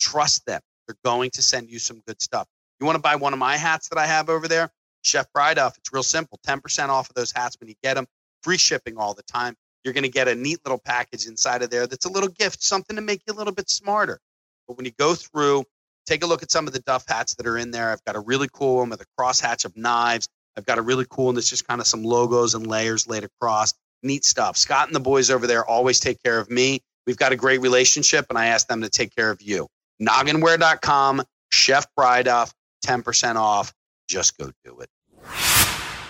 Trust 0.00 0.46
them. 0.46 0.60
They're 0.86 0.96
going 1.04 1.30
to 1.32 1.42
send 1.42 1.70
you 1.70 1.78
some 1.78 2.00
good 2.06 2.20
stuff. 2.20 2.46
You 2.80 2.86
want 2.86 2.96
to 2.96 3.02
buy 3.02 3.16
one 3.16 3.32
of 3.32 3.38
my 3.38 3.56
hats 3.56 3.88
that 3.88 3.98
I 3.98 4.06
have 4.06 4.28
over 4.28 4.48
there? 4.48 4.70
Chef 5.02 5.30
Bride 5.32 5.58
Off. 5.58 5.76
It's 5.76 5.92
real 5.92 6.02
simple. 6.02 6.38
10% 6.46 6.88
off 6.88 7.10
of 7.10 7.14
those 7.14 7.32
hats 7.32 7.56
when 7.60 7.68
you 7.68 7.74
get 7.82 7.94
them. 7.94 8.06
Free 8.42 8.56
shipping 8.56 8.96
all 8.96 9.14
the 9.14 9.22
time. 9.24 9.54
You're 9.84 9.94
going 9.94 10.04
to 10.04 10.10
get 10.10 10.28
a 10.28 10.34
neat 10.34 10.60
little 10.64 10.80
package 10.82 11.26
inside 11.26 11.62
of 11.62 11.68
there 11.68 11.86
that's 11.86 12.06
a 12.06 12.10
little 12.10 12.30
gift, 12.30 12.62
something 12.62 12.96
to 12.96 13.02
make 13.02 13.22
you 13.26 13.34
a 13.34 13.36
little 13.36 13.52
bit 13.52 13.68
smarter. 13.68 14.18
But 14.66 14.78
when 14.78 14.86
you 14.86 14.92
go 14.98 15.14
through 15.14 15.64
take 16.06 16.22
a 16.22 16.26
look 16.26 16.42
at 16.42 16.50
some 16.50 16.66
of 16.66 16.72
the 16.72 16.80
duff 16.80 17.04
hats 17.08 17.34
that 17.34 17.46
are 17.46 17.58
in 17.58 17.70
there. 17.70 17.90
I've 17.90 18.04
got 18.04 18.16
a 18.16 18.20
really 18.20 18.48
cool 18.52 18.76
one 18.76 18.90
with 18.90 19.00
a 19.00 19.06
cross 19.16 19.40
hatch 19.40 19.64
of 19.64 19.76
knives. 19.76 20.28
I've 20.56 20.66
got 20.66 20.78
a 20.78 20.82
really 20.82 21.06
cool 21.08 21.26
one 21.26 21.34
that's 21.34 21.48
just 21.48 21.66
kind 21.66 21.80
of 21.80 21.86
some 21.86 22.02
logos 22.02 22.54
and 22.54 22.66
layers 22.66 23.08
laid 23.08 23.24
across. 23.24 23.74
Neat 24.04 24.24
stuff. 24.24 24.56
Scott 24.56 24.86
and 24.86 24.94
the 24.94 25.00
boys 25.00 25.30
over 25.30 25.46
there 25.46 25.64
always 25.64 25.98
take 25.98 26.22
care 26.22 26.38
of 26.38 26.50
me 26.50 26.80
We've 27.06 27.18
got 27.18 27.32
a 27.32 27.36
great 27.36 27.60
relationship, 27.60 28.26
and 28.30 28.38
I 28.38 28.46
ask 28.46 28.66
them 28.66 28.82
to 28.82 28.88
take 28.88 29.14
care 29.14 29.30
of 29.30 29.42
you. 29.42 29.68
Nogginware.com, 30.00 31.22
Chef 31.52 31.86
Bryduff, 31.98 32.52
10% 32.84 33.36
off. 33.36 33.72
Just 34.08 34.38
go 34.38 34.50
do 34.64 34.80
it. 34.80 34.88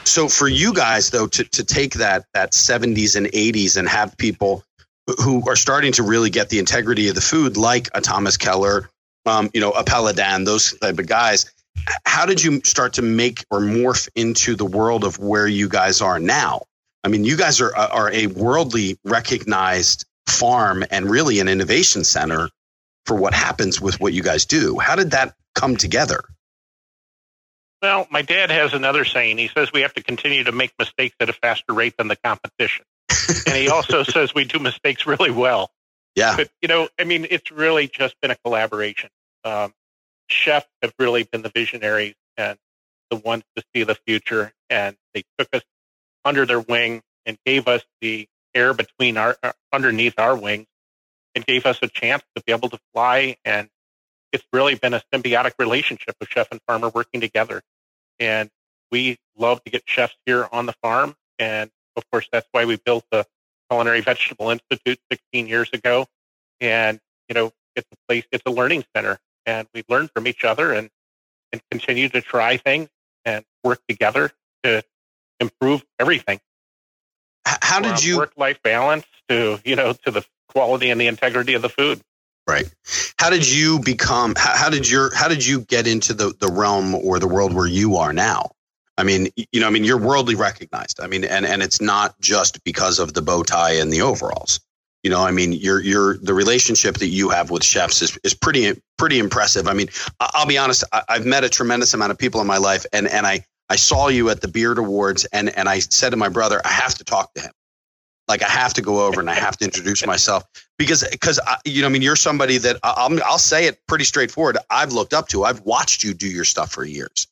So 0.05 0.29
for 0.29 0.49
you 0.49 0.73
guys 0.73 1.11
though, 1.11 1.27
to, 1.29 1.45
to 1.45 1.65
take 1.65 1.95
that 1.95 2.27
that 2.35 2.53
70s 2.53 3.17
and 3.17 3.27
80s 3.27 3.77
and 3.77 3.89
have 3.89 4.17
people 4.17 4.63
who 5.23 5.49
are 5.49 5.57
starting 5.57 5.93
to 5.93 6.03
really 6.03 6.31
get 6.31 6.51
the 6.51 6.59
integrity 6.59 7.09
of 7.09 7.15
the 7.15 7.21
food, 7.21 7.57
like 7.57 7.89
a 7.95 8.01
Thomas 8.01 8.37
Keller, 8.37 8.91
um, 9.27 9.51
you 9.55 9.61
know, 9.61 9.71
a 9.71 9.83
Palladin, 9.83 10.45
those 10.45 10.79
type 10.79 10.99
of 10.99 11.07
guys. 11.07 11.51
How 12.05 12.27
did 12.27 12.43
you 12.43 12.61
start 12.65 12.93
to 12.95 13.03
make 13.03 13.45
or 13.51 13.61
morph 13.61 14.09
into 14.15 14.55
the 14.55 14.65
world 14.65 15.05
of 15.05 15.19
where 15.19 15.49
you 15.49 15.69
guys 15.69 16.01
are 16.01 16.19
now? 16.19 16.63
I 17.05 17.09
mean, 17.09 17.25
you 17.25 17.37
guys 17.37 17.61
are 17.61 17.75
are 17.77 18.11
a 18.13 18.27
worldly 18.29 18.99
recognized 19.05 20.07
farm 20.27 20.85
and 20.91 21.09
really 21.09 21.39
an 21.41 21.49
innovation 21.49 22.03
center 22.03 22.49
for 23.05 23.15
what 23.15 23.35
happens 23.35 23.81
with 23.81 24.01
what 24.01 24.13
you 24.13 24.23
guys 24.23 24.47
do. 24.47 24.79
How 24.79 24.97
did 24.97 25.11
that 25.11 25.35
come 25.55 25.77
together? 25.77 26.25
Well, 27.83 28.07
my 28.11 28.23
dad 28.23 28.51
has 28.51 28.73
another 28.73 29.05
saying. 29.05 29.37
He 29.37 29.49
says 29.49 29.71
we 29.71 29.83
have 29.83 29.93
to 29.95 30.03
continue 30.03 30.43
to 30.45 30.53
make 30.53 30.73
mistakes 30.79 31.15
at 31.21 31.29
a 31.29 31.35
faster 31.35 31.75
rate 31.75 31.99
than 31.99 32.09
the 32.09 32.17
competition. 32.17 32.87
and 33.47 33.55
he 33.55 33.69
also 33.69 34.03
says 34.03 34.35
we 34.35 34.45
do 34.45 34.59
mistakes 34.59 35.07
really 35.07 35.31
well. 35.31 35.71
Yeah. 36.17 36.35
But, 36.37 36.51
you 36.63 36.69
know, 36.69 36.89
I 36.99 37.05
mean, 37.05 37.27
it's 37.29 37.51
really 37.51 37.87
just 37.89 38.19
been 38.23 38.31
a 38.31 38.37
collaboration. 38.37 39.11
Um, 39.45 39.75
chefs 40.29 40.69
have 40.81 40.95
really 40.99 41.25
been 41.25 41.43
the 41.43 41.51
visionaries 41.51 42.15
and 42.39 42.57
the 43.11 43.17
ones 43.17 43.43
to 43.57 43.63
see 43.75 43.83
the 43.83 43.97
future. 44.07 44.53
And 44.71 44.97
they 45.13 45.25
took 45.39 45.49
us 45.53 45.63
under 46.25 46.47
their 46.47 46.61
wing 46.61 47.03
and 47.27 47.39
gave 47.45 47.69
us 47.69 47.83
the 48.01 48.29
air 48.55 48.75
between 48.75 49.17
our, 49.17 49.37
uh, 49.43 49.53
underneath 49.73 50.19
our 50.19 50.37
wings 50.37 50.67
and 51.35 51.45
gave 51.45 51.67
us 51.67 51.79
a 51.83 51.89
chance 51.89 52.23
to 52.37 52.43
be 52.45 52.53
able 52.53 52.69
to 52.69 52.79
fly. 52.93 53.37
And 53.45 53.69
it's 54.33 54.45
really 54.53 54.75
been 54.75 54.95
a 54.95 55.03
symbiotic 55.13 55.53
relationship 55.59 56.17
with 56.21 56.29
chef 56.29 56.49
and 56.51 56.61
farmer 56.67 56.89
working 56.89 57.21
together. 57.21 57.63
And 58.19 58.51
we 58.91 59.19
love 59.37 59.63
to 59.65 59.71
get 59.71 59.83
chefs 59.87 60.15
here 60.27 60.49
on 60.53 60.67
the 60.67 60.75
farm. 60.83 61.15
And 61.39 61.71
of 61.97 62.09
course, 62.11 62.29
that's 62.33 62.47
why 62.53 62.65
we 62.65 62.77
built 62.77 63.05
the 63.11 63.27
Culinary 63.71 64.01
Vegetable 64.01 64.51
Institute 64.51 64.99
16 65.11 65.47
years 65.49 65.71
ago. 65.73 66.07
And, 66.61 67.01
you 67.29 67.35
know, 67.35 67.53
it's 67.75 67.89
a 67.93 67.97
place, 68.09 68.25
it's 68.31 68.45
a 68.47 68.51
learning 68.51 68.85
center. 68.95 69.19
And 69.47 69.67
we 69.75 69.85
learn 69.89 70.09
from 70.15 70.27
each 70.27 70.45
other 70.45 70.73
and, 70.73 70.91
and 71.53 71.61
continue 71.71 72.09
to 72.11 72.21
try 72.21 72.57
things 72.57 72.89
and 73.25 73.45
work 73.63 73.81
together 73.89 74.31
to 74.63 74.83
improve 75.41 75.85
everything. 75.99 76.41
How 77.45 77.81
did 77.81 78.03
you 78.03 78.19
work 78.19 78.33
life 78.37 78.63
balance 78.63 79.05
to, 79.29 79.61
you 79.65 79.77
know, 79.77 79.93
to 80.05 80.11
the 80.11 80.25
quality 80.49 80.91
and 80.91 81.01
the 81.01 81.07
integrity 81.07 81.55
of 81.55 81.63
the 81.63 81.69
food? 81.69 82.01
Right. 82.47 82.73
How 83.19 83.31
did 83.31 83.51
you 83.51 83.81
become? 83.81 84.35
How, 84.37 84.57
how, 84.57 84.71
did 84.71 84.89
your? 84.89 85.15
How 85.15 85.29
did 85.29 85.45
you 85.45 85.61
get 85.63 85.87
into 85.87 86.13
the 86.13 86.35
the 86.39 86.49
realm 86.49 86.95
or 86.95 87.19
the 87.19 87.29
world 87.29 87.55
where 87.55 87.67
you 87.67 87.97
are 87.97 88.13
now? 88.13 88.51
I 88.97 89.03
mean, 89.03 89.29
you 89.51 89.61
know, 89.61 89.67
I 89.67 89.71
mean, 89.71 89.85
you're 89.85 89.99
worldly 89.99 90.35
recognized. 90.35 91.01
I 91.01 91.07
mean, 91.07 91.25
and 91.25 91.47
and 91.47 91.63
it's 91.63 91.81
not 91.81 92.21
just 92.21 92.63
because 92.65 92.99
of 92.99 93.15
the 93.15 93.23
bow 93.23 93.43
tie 93.43 93.73
and 93.73 93.93
the 93.93 94.03
overalls. 94.03 94.61
You 95.03 95.11
know, 95.11 95.23
I 95.23 95.31
mean, 95.31 95.53
you're 95.53 95.81
you're 95.81 96.19
the 96.19 96.35
relationship 96.35 96.97
that 96.99 97.09
you 97.09 97.31
have 97.31 97.51
with 97.51 97.65
chefs 97.65 98.03
is 98.03 98.19
is 98.25 98.35
pretty 98.35 98.81
pretty 98.99 99.19
impressive. 99.19 99.67
I 99.67 99.73
mean, 99.73 99.89
I'll 100.21 100.47
be 100.47 100.59
honest. 100.59 100.85
I, 100.93 101.03
I've 101.09 101.27
met 101.27 101.45
a 101.45 101.49
tremendous 101.49 101.95
amount 101.95 102.13
of 102.13 102.19
people 102.19 102.41
in 102.41 102.47
my 102.47 102.59
life, 102.59 102.85
and 102.93 103.09
and 103.09 103.27
I 103.27 103.45
I 103.69 103.77
saw 103.77 104.09
you 104.09 104.31
at 104.31 104.41
the 104.41 104.49
Beard 104.49 104.79
Awards, 104.79 105.25
and 105.27 105.49
and 105.57 105.69
I 105.69 105.79
said 105.79 106.11
to 106.11 106.17
my 106.17 106.29
brother, 106.29 106.61
I 106.65 106.71
have 106.71 106.95
to 106.97 107.05
talk 107.05 107.35
to 107.35 107.41
him 107.41 107.53
like 108.29 108.43
I 108.43 108.49
have 108.49 108.75
to 108.75 108.83
go 108.83 109.07
over 109.07 109.21
and 109.21 109.29
I 109.29 109.35
have 109.35 109.57
to 109.59 109.65
introduce 109.65 110.07
myself 110.07 110.45
because 110.79 111.07
because 111.11 111.41
you 111.65 111.83
know 111.83 111.89
I 111.89 111.91
mean 111.91 112.03
you're 112.03 112.17
somebody 112.17 112.59
that 112.59 112.79
I'll 112.83 113.23
I'll 113.25 113.39
say 113.39 113.67
it 113.67 113.81
pretty 113.87 114.05
straightforward. 114.05 114.59
I've 114.71 114.93
looked 114.93 115.15
up 115.15 115.29
to. 115.29 115.45
I've 115.45 115.61
watched 115.61 116.03
you 116.03 116.15
do 116.15 116.29
your 116.29 116.45
stuff 116.45 116.73
for 116.73 116.85
years, 116.85 117.27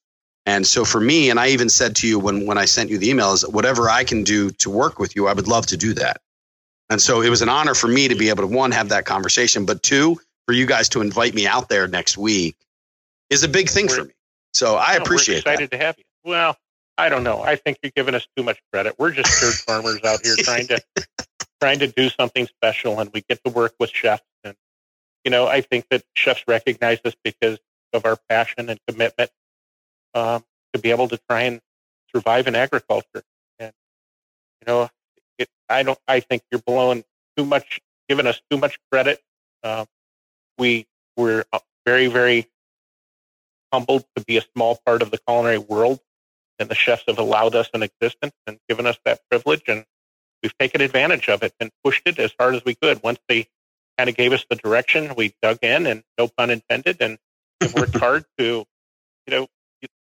and 0.46 0.66
so 0.66 0.84
for 0.84 1.00
me, 1.00 1.30
and 1.30 1.40
I 1.40 1.48
even 1.48 1.68
said 1.68 1.96
to 1.96 2.08
you 2.08 2.18
when 2.18 2.46
when 2.46 2.58
I 2.58 2.64
sent 2.64 2.90
you 2.90 2.98
the 2.98 3.10
email 3.10 3.32
is 3.32 3.46
whatever 3.46 3.88
I 3.88 4.04
can 4.04 4.24
do 4.24 4.50
to 4.50 4.70
work 4.70 4.98
with 4.98 5.16
you, 5.16 5.28
I 5.28 5.32
would 5.32 5.48
love 5.48 5.66
to 5.66 5.76
do 5.76 5.94
that. 5.94 6.20
And 6.90 7.00
so 7.00 7.22
it 7.22 7.30
was 7.30 7.40
an 7.40 7.48
honor 7.48 7.74
for 7.74 7.88
me 7.88 8.08
to 8.08 8.14
be 8.14 8.28
able 8.28 8.42
to 8.42 8.54
one 8.54 8.70
have 8.72 8.90
that 8.90 9.06
conversation, 9.06 9.64
but 9.64 9.82
two 9.82 10.20
for 10.46 10.52
you 10.52 10.66
guys 10.66 10.90
to 10.90 11.00
invite 11.00 11.32
me 11.32 11.46
out 11.46 11.70
there 11.70 11.86
next 11.86 12.18
week 12.18 12.56
is 13.30 13.44
a 13.44 13.48
big 13.48 13.70
thing 13.70 13.88
for 13.88 14.04
me. 14.04 14.12
So 14.52 14.74
I 14.74 14.94
appreciate. 14.94 15.46
We're 15.46 15.52
excited 15.52 15.70
that. 15.70 15.78
to 15.78 15.84
have 15.84 15.94
you. 15.96 16.04
Well, 16.24 16.56
I 16.98 17.08
don't 17.08 17.24
know. 17.24 17.42
I 17.42 17.56
think 17.56 17.78
you're 17.82 17.92
giving 17.94 18.14
us 18.14 18.26
too 18.36 18.42
much 18.42 18.60
credit. 18.72 18.94
We're 18.98 19.12
just 19.12 19.28
third 19.28 19.54
farmers 19.66 20.00
out 20.04 20.20
here 20.24 20.36
trying 20.38 20.66
to 20.68 20.82
trying 21.60 21.78
to 21.80 21.86
do 21.86 22.08
something 22.08 22.46
special, 22.46 23.00
and 23.00 23.10
we 23.12 23.22
get 23.22 23.42
to 23.44 23.50
work 23.50 23.74
with 23.80 23.90
chefs. 23.90 24.22
And 24.44 24.54
you 25.24 25.30
know, 25.30 25.46
I 25.46 25.60
think 25.62 25.86
that 25.90 26.02
chefs 26.14 26.44
recognize 26.46 27.00
us 27.04 27.14
because 27.24 27.58
of 27.92 28.04
our 28.04 28.16
passion 28.28 28.68
and 28.68 28.78
commitment 28.86 29.30
um, 30.14 30.44
to 30.72 30.80
be 30.80 30.90
able 30.90 31.08
to 31.08 31.18
try 31.28 31.42
and 31.42 31.60
survive 32.14 32.46
in 32.46 32.54
agriculture. 32.54 33.22
And 33.58 33.72
you 34.60 34.66
know, 34.66 34.88
it, 35.38 35.48
I 35.68 35.82
don't. 35.82 35.98
I 36.06 36.20
think 36.20 36.42
you're 36.50 36.60
blowing 36.60 37.04
too 37.36 37.44
much, 37.44 37.80
giving 38.08 38.26
us 38.26 38.40
too 38.50 38.58
much 38.58 38.78
credit. 38.90 39.20
Um, 39.64 39.86
we 40.58 40.86
we're 41.16 41.44
uh, 41.52 41.58
very 41.86 42.06
very 42.06 42.48
humbled 43.72 44.04
to 44.14 44.24
be 44.24 44.36
a 44.36 44.42
small 44.54 44.78
part 44.84 45.02
of 45.02 45.10
the 45.10 45.18
culinary 45.18 45.58
world 45.58 45.98
and 46.58 46.68
the 46.68 46.74
chefs 46.74 47.04
have 47.08 47.18
allowed 47.18 47.54
us 47.54 47.68
an 47.74 47.82
existence 47.82 48.34
and 48.46 48.58
given 48.68 48.86
us 48.86 48.98
that 49.04 49.20
privilege 49.30 49.62
and 49.68 49.84
we've 50.42 50.56
taken 50.58 50.80
advantage 50.80 51.28
of 51.28 51.42
it 51.42 51.54
and 51.60 51.70
pushed 51.84 52.02
it 52.06 52.18
as 52.18 52.32
hard 52.38 52.54
as 52.54 52.64
we 52.64 52.74
could. 52.74 53.02
Once 53.02 53.18
they 53.28 53.46
kind 53.98 54.08
of 54.08 54.16
gave 54.16 54.32
us 54.32 54.44
the 54.48 54.56
direction 54.56 55.14
we 55.16 55.34
dug 55.42 55.58
in 55.62 55.86
and 55.86 56.02
no 56.18 56.28
pun 56.28 56.50
intended 56.50 56.98
and 57.00 57.18
worked 57.74 57.96
hard 57.98 58.24
to 58.38 58.64
you 59.26 59.38
know 59.38 59.46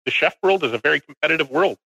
the 0.05 0.11
chef 0.11 0.37
world 0.43 0.65
is 0.65 0.73
a 0.73 0.79
very 0.79 1.01
competitive 1.01 1.51
world. 1.51 1.79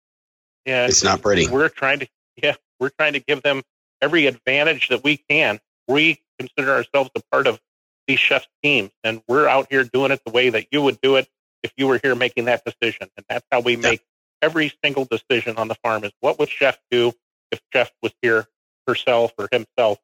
And 0.66 0.90
it's 0.90 1.04
not 1.04 1.22
pretty. 1.22 1.46
we're 1.48 1.68
trying 1.68 2.00
to 2.00 2.08
yeah 2.42 2.54
we're 2.80 2.90
trying 2.90 3.14
to 3.14 3.20
give 3.20 3.42
them 3.42 3.62
every 4.00 4.26
advantage 4.26 4.88
that 4.88 5.02
we 5.04 5.16
can. 5.28 5.60
We 5.86 6.20
consider 6.38 6.72
ourselves 6.72 7.10
a 7.14 7.20
part 7.32 7.46
of 7.46 7.60
these 8.06 8.18
chefs 8.18 8.48
teams 8.62 8.90
and 9.04 9.22
we're 9.28 9.48
out 9.48 9.66
here 9.70 9.84
doing 9.84 10.12
it 10.12 10.22
the 10.24 10.32
way 10.32 10.50
that 10.50 10.66
you 10.70 10.82
would 10.82 11.00
do 11.00 11.16
it 11.16 11.28
if 11.62 11.72
you 11.76 11.86
were 11.86 12.00
here 12.02 12.14
making 12.14 12.46
that 12.46 12.64
decision. 12.64 13.08
And 13.16 13.26
that's 13.28 13.44
how 13.50 13.60
we 13.60 13.76
make 13.76 14.02
every 14.42 14.72
single 14.82 15.06
decision 15.06 15.56
on 15.56 15.68
the 15.68 15.74
farm 15.76 16.04
is 16.04 16.12
what 16.20 16.38
would 16.38 16.48
chef 16.48 16.78
do 16.90 17.12
if 17.50 17.60
chef 17.72 17.90
was 18.02 18.12
here 18.22 18.46
herself 18.86 19.32
or 19.38 19.48
himself 19.52 19.98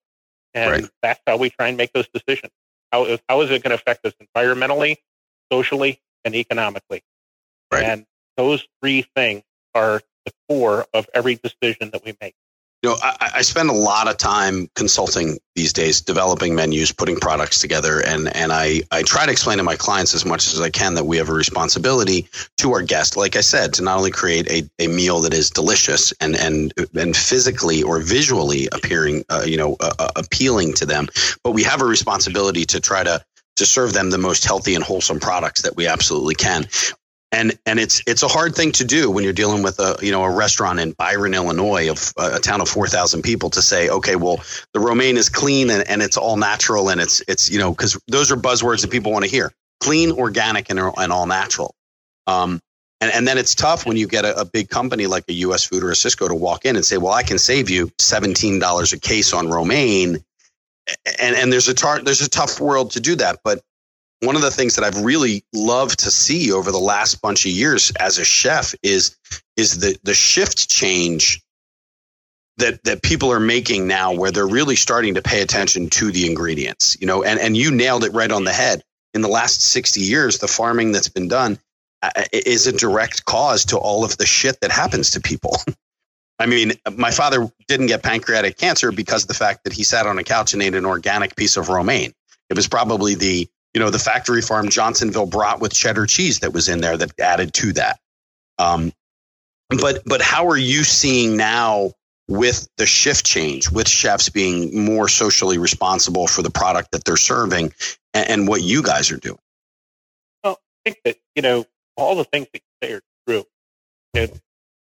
and 0.54 0.70
right. 0.70 0.90
that's 1.02 1.20
how 1.26 1.36
we 1.36 1.50
try 1.50 1.68
and 1.68 1.76
make 1.76 1.92
those 1.92 2.08
decisions 2.12 2.52
how 2.92 3.04
is, 3.04 3.20
how 3.28 3.40
is 3.40 3.50
it 3.50 3.62
going 3.62 3.70
to 3.70 3.74
affect 3.74 4.04
us 4.04 4.12
environmentally 4.36 4.96
socially 5.50 6.00
and 6.24 6.34
economically 6.34 7.02
right. 7.72 7.84
and 7.84 8.06
those 8.36 8.66
three 8.82 9.06
things 9.14 9.42
are 9.74 10.00
the 10.24 10.32
core 10.48 10.86
of 10.94 11.06
every 11.14 11.36
decision 11.36 11.90
that 11.90 12.04
we 12.04 12.16
make 12.20 12.34
you 12.84 12.90
know, 12.90 12.98
I, 13.02 13.30
I, 13.36 13.42
spend 13.42 13.70
a 13.70 13.72
lot 13.72 14.08
of 14.08 14.18
time 14.18 14.68
consulting 14.76 15.38
these 15.54 15.72
days, 15.72 16.02
developing 16.02 16.54
menus, 16.54 16.92
putting 16.92 17.16
products 17.16 17.58
together, 17.58 18.00
and 18.06 18.28
and 18.36 18.52
I 18.52 18.82
I 18.90 19.02
try 19.02 19.24
to 19.24 19.32
explain 19.32 19.56
to 19.56 19.64
my 19.64 19.74
clients 19.74 20.12
as 20.12 20.26
much 20.26 20.52
as 20.52 20.60
I 20.60 20.68
can 20.68 20.92
that 20.92 21.06
we 21.06 21.16
have 21.16 21.30
a 21.30 21.32
responsibility 21.32 22.28
to 22.58 22.72
our 22.72 22.82
guest, 22.82 23.16
like 23.16 23.36
I 23.36 23.40
said, 23.40 23.72
to 23.74 23.82
not 23.82 23.96
only 23.96 24.10
create 24.10 24.50
a, 24.50 24.68
a 24.84 24.88
meal 24.88 25.22
that 25.22 25.32
is 25.32 25.48
delicious 25.48 26.12
and 26.20 26.36
and 26.36 26.74
and 26.94 27.16
physically 27.16 27.82
or 27.82 28.00
visually 28.00 28.68
appearing, 28.70 29.24
uh, 29.30 29.44
you 29.46 29.56
know, 29.56 29.78
uh, 29.80 29.94
uh 29.98 30.10
appealing 30.16 30.74
to 30.74 30.84
them, 30.84 31.08
but 31.42 31.52
we 31.52 31.62
have 31.62 31.80
a 31.80 31.86
responsibility 31.86 32.66
to 32.66 32.80
try 32.80 33.02
to 33.02 33.24
to 33.56 33.64
serve 33.64 33.94
them 33.94 34.10
the 34.10 34.18
most 34.18 34.44
healthy 34.44 34.74
and 34.74 34.84
wholesome 34.84 35.20
products 35.20 35.62
that 35.62 35.74
we 35.74 35.86
absolutely 35.86 36.34
can 36.34 36.68
and 37.34 37.58
and 37.66 37.80
it's 37.80 38.02
it's 38.06 38.22
a 38.22 38.28
hard 38.28 38.54
thing 38.54 38.72
to 38.72 38.84
do 38.84 39.10
when 39.10 39.24
you're 39.24 39.32
dealing 39.32 39.62
with 39.62 39.78
a 39.80 39.96
you 40.00 40.12
know 40.12 40.22
a 40.22 40.30
restaurant 40.30 40.78
in 40.78 40.92
Byron, 40.92 41.34
Illinois, 41.34 41.90
of 41.90 42.12
a 42.16 42.38
town 42.38 42.60
of 42.60 42.68
four 42.68 42.86
thousand 42.86 43.22
people, 43.22 43.50
to 43.50 43.60
say, 43.60 43.88
okay, 43.88 44.16
well, 44.16 44.42
the 44.72 44.80
romaine 44.80 45.16
is 45.16 45.28
clean 45.28 45.68
and, 45.70 45.86
and 45.88 46.00
it's 46.00 46.16
all 46.16 46.36
natural, 46.36 46.88
and 46.88 47.00
it's 47.00 47.22
it's 47.26 47.50
you 47.50 47.58
know 47.58 47.72
because 47.72 47.98
those 48.08 48.30
are 48.30 48.36
buzzwords 48.36 48.82
that 48.82 48.90
people 48.90 49.12
want 49.12 49.24
to 49.24 49.30
hear: 49.30 49.52
clean, 49.80 50.12
organic, 50.12 50.70
and 50.70 50.78
and 50.78 51.12
all 51.12 51.26
natural. 51.26 51.74
Um, 52.26 52.60
and 53.00 53.12
and 53.12 53.26
then 53.26 53.36
it's 53.36 53.54
tough 53.54 53.84
when 53.84 53.96
you 53.96 54.06
get 54.06 54.24
a, 54.24 54.40
a 54.40 54.44
big 54.44 54.68
company 54.68 55.06
like 55.06 55.24
a 55.28 55.34
U.S. 55.34 55.64
Food 55.64 55.82
or 55.82 55.90
a 55.90 55.94
Sysco 55.94 56.28
to 56.28 56.34
walk 56.34 56.64
in 56.64 56.76
and 56.76 56.84
say, 56.84 56.98
well, 56.98 57.12
I 57.12 57.24
can 57.24 57.38
save 57.38 57.68
you 57.68 57.90
seventeen 57.98 58.60
dollars 58.60 58.92
a 58.92 59.00
case 59.00 59.32
on 59.32 59.48
romaine, 59.48 60.24
and 61.20 61.36
and 61.36 61.52
there's 61.52 61.68
a 61.68 61.74
tar- 61.74 62.02
there's 62.02 62.22
a 62.22 62.30
tough 62.30 62.60
world 62.60 62.92
to 62.92 63.00
do 63.00 63.16
that, 63.16 63.40
but 63.42 63.60
one 64.24 64.36
of 64.36 64.42
the 64.42 64.50
things 64.50 64.76
that 64.76 64.84
I've 64.84 65.04
really 65.04 65.44
loved 65.52 66.00
to 66.00 66.10
see 66.10 66.52
over 66.52 66.70
the 66.70 66.78
last 66.78 67.20
bunch 67.20 67.44
of 67.44 67.52
years 67.52 67.92
as 68.00 68.18
a 68.18 68.24
chef 68.24 68.74
is 68.82 69.16
is 69.56 69.78
the 69.78 69.98
the 70.02 70.14
shift 70.14 70.68
change 70.68 71.42
that 72.58 72.82
that 72.84 73.02
people 73.02 73.32
are 73.32 73.40
making 73.40 73.86
now 73.86 74.12
where 74.12 74.30
they're 74.30 74.46
really 74.46 74.76
starting 74.76 75.14
to 75.14 75.22
pay 75.22 75.42
attention 75.42 75.88
to 75.90 76.10
the 76.10 76.26
ingredients 76.26 76.96
you 77.00 77.06
know 77.06 77.22
and 77.22 77.38
and 77.40 77.56
you 77.56 77.70
nailed 77.70 78.04
it 78.04 78.12
right 78.12 78.30
on 78.30 78.44
the 78.44 78.52
head 78.52 78.82
in 79.12 79.20
the 79.20 79.28
last 79.28 79.60
60 79.62 80.00
years 80.00 80.38
the 80.38 80.48
farming 80.48 80.92
that's 80.92 81.08
been 81.08 81.28
done 81.28 81.58
uh, 82.02 82.10
is 82.32 82.66
a 82.66 82.72
direct 82.72 83.24
cause 83.24 83.64
to 83.64 83.78
all 83.78 84.04
of 84.04 84.16
the 84.18 84.26
shit 84.26 84.60
that 84.60 84.70
happens 84.70 85.10
to 85.12 85.20
people 85.20 85.56
I 86.38 86.46
mean, 86.46 86.72
my 86.96 87.10
father 87.10 87.50
didn't 87.68 87.86
get 87.86 88.02
pancreatic 88.02 88.58
cancer 88.58 88.90
because 88.90 89.22
of 89.22 89.28
the 89.28 89.34
fact 89.34 89.64
that 89.64 89.72
he 89.72 89.84
sat 89.84 90.06
on 90.06 90.18
a 90.18 90.24
couch 90.24 90.52
and 90.52 90.62
ate 90.62 90.74
an 90.74 90.84
organic 90.84 91.36
piece 91.36 91.56
of 91.56 91.68
romaine. 91.68 92.12
It 92.50 92.56
was 92.56 92.66
probably 92.66 93.14
the 93.14 93.48
you 93.74 93.80
know 93.80 93.90
the 93.90 93.98
factory 93.98 94.40
farm 94.40 94.68
Johnsonville 94.68 95.26
brought 95.26 95.60
with 95.60 95.74
cheddar 95.74 96.06
cheese 96.06 96.40
that 96.40 96.52
was 96.52 96.68
in 96.68 96.80
there 96.80 96.96
that 96.96 97.18
added 97.18 97.52
to 97.54 97.72
that. 97.74 97.98
Um, 98.58 98.92
but 99.68 100.02
but 100.06 100.22
how 100.22 100.48
are 100.48 100.56
you 100.56 100.84
seeing 100.84 101.36
now 101.36 101.90
with 102.28 102.68
the 102.78 102.86
shift 102.86 103.26
change, 103.26 103.70
with 103.70 103.88
chefs 103.88 104.28
being 104.28 104.84
more 104.84 105.08
socially 105.08 105.58
responsible 105.58 106.26
for 106.26 106.42
the 106.42 106.50
product 106.50 106.92
that 106.92 107.04
they're 107.04 107.16
serving, 107.16 107.72
and, 108.14 108.30
and 108.30 108.48
what 108.48 108.62
you 108.62 108.82
guys 108.82 109.10
are 109.10 109.18
doing? 109.18 109.38
Well, 110.42 110.58
I 110.86 110.90
think 110.90 111.02
that 111.04 111.16
you 111.34 111.42
know 111.42 111.66
all 111.96 112.14
the 112.14 112.24
things 112.24 112.46
that 112.52 112.62
you 112.62 112.88
say 112.88 112.94
are 112.94 113.02
true. 113.26 113.44
Know, 114.14 114.28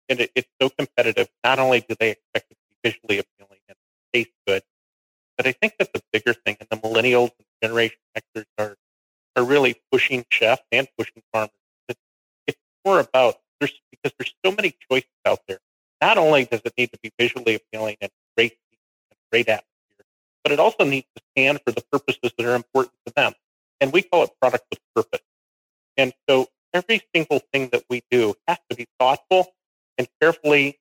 and 0.10 0.22
it, 0.22 0.32
it's 0.36 0.50
so 0.62 0.70
competitive. 0.70 1.28
Not 1.44 1.58
only 1.58 1.82
do 1.82 1.96
they 2.00 2.12
expect 2.12 2.52
it 2.52 2.56
to 2.56 2.76
be 2.84 2.90
visually 2.92 3.18
appealing 3.18 3.60
and 3.68 3.78
taste 4.14 4.30
good, 4.46 4.62
but 5.36 5.48
I 5.48 5.52
think 5.54 5.74
that 5.80 5.92
the 5.94 6.04
bigger 6.14 6.34
thing, 6.34 6.58
and 6.60 6.70
the 6.70 6.78
millennials 6.78 7.32
and 7.38 7.47
Generation 7.62 7.98
are 8.58 8.76
are 9.36 9.44
really 9.44 9.76
pushing 9.92 10.26
chefs 10.30 10.64
and 10.72 10.88
pushing 10.98 11.22
farmers. 11.32 11.52
It's, 11.88 12.00
it's 12.48 12.58
more 12.84 13.00
about 13.00 13.36
there's 13.60 13.74
because 13.92 14.14
there's 14.18 14.34
so 14.46 14.52
many 14.52 14.76
choices 14.90 15.10
out 15.26 15.40
there. 15.48 15.60
Not 16.02 16.18
only 16.18 16.46
does 16.46 16.62
it 16.64 16.74
need 16.78 16.92
to 16.92 17.00
be 17.02 17.12
visually 17.20 17.56
appealing 17.56 17.98
and 18.02 18.12
great 18.36 18.58
and 19.10 19.18
great 19.32 19.48
atmosphere, 19.48 20.06
but 20.44 20.52
it 20.52 20.60
also 20.60 20.84
needs 20.84 21.08
to 21.16 21.24
stand 21.32 21.60
for 21.66 21.72
the 21.72 21.84
purposes 21.92 22.32
that 22.38 22.46
are 22.46 22.56
important 22.56 22.96
to 23.06 23.14
them. 23.16 23.34
And 23.80 23.94
we 23.94 24.02
call 24.02 24.24
it 24.24 24.32
product 24.42 24.66
with 24.70 24.80
purpose. 24.96 25.26
And 25.98 26.14
so 26.30 26.48
every 26.74 27.02
single 27.14 27.42
thing 27.52 27.70
that 27.72 27.84
we 27.90 28.04
do 28.12 28.36
has 28.48 28.58
to 28.70 28.76
be 28.76 28.88
thoughtful 29.00 29.54
and 29.98 30.08
carefully 30.22 30.80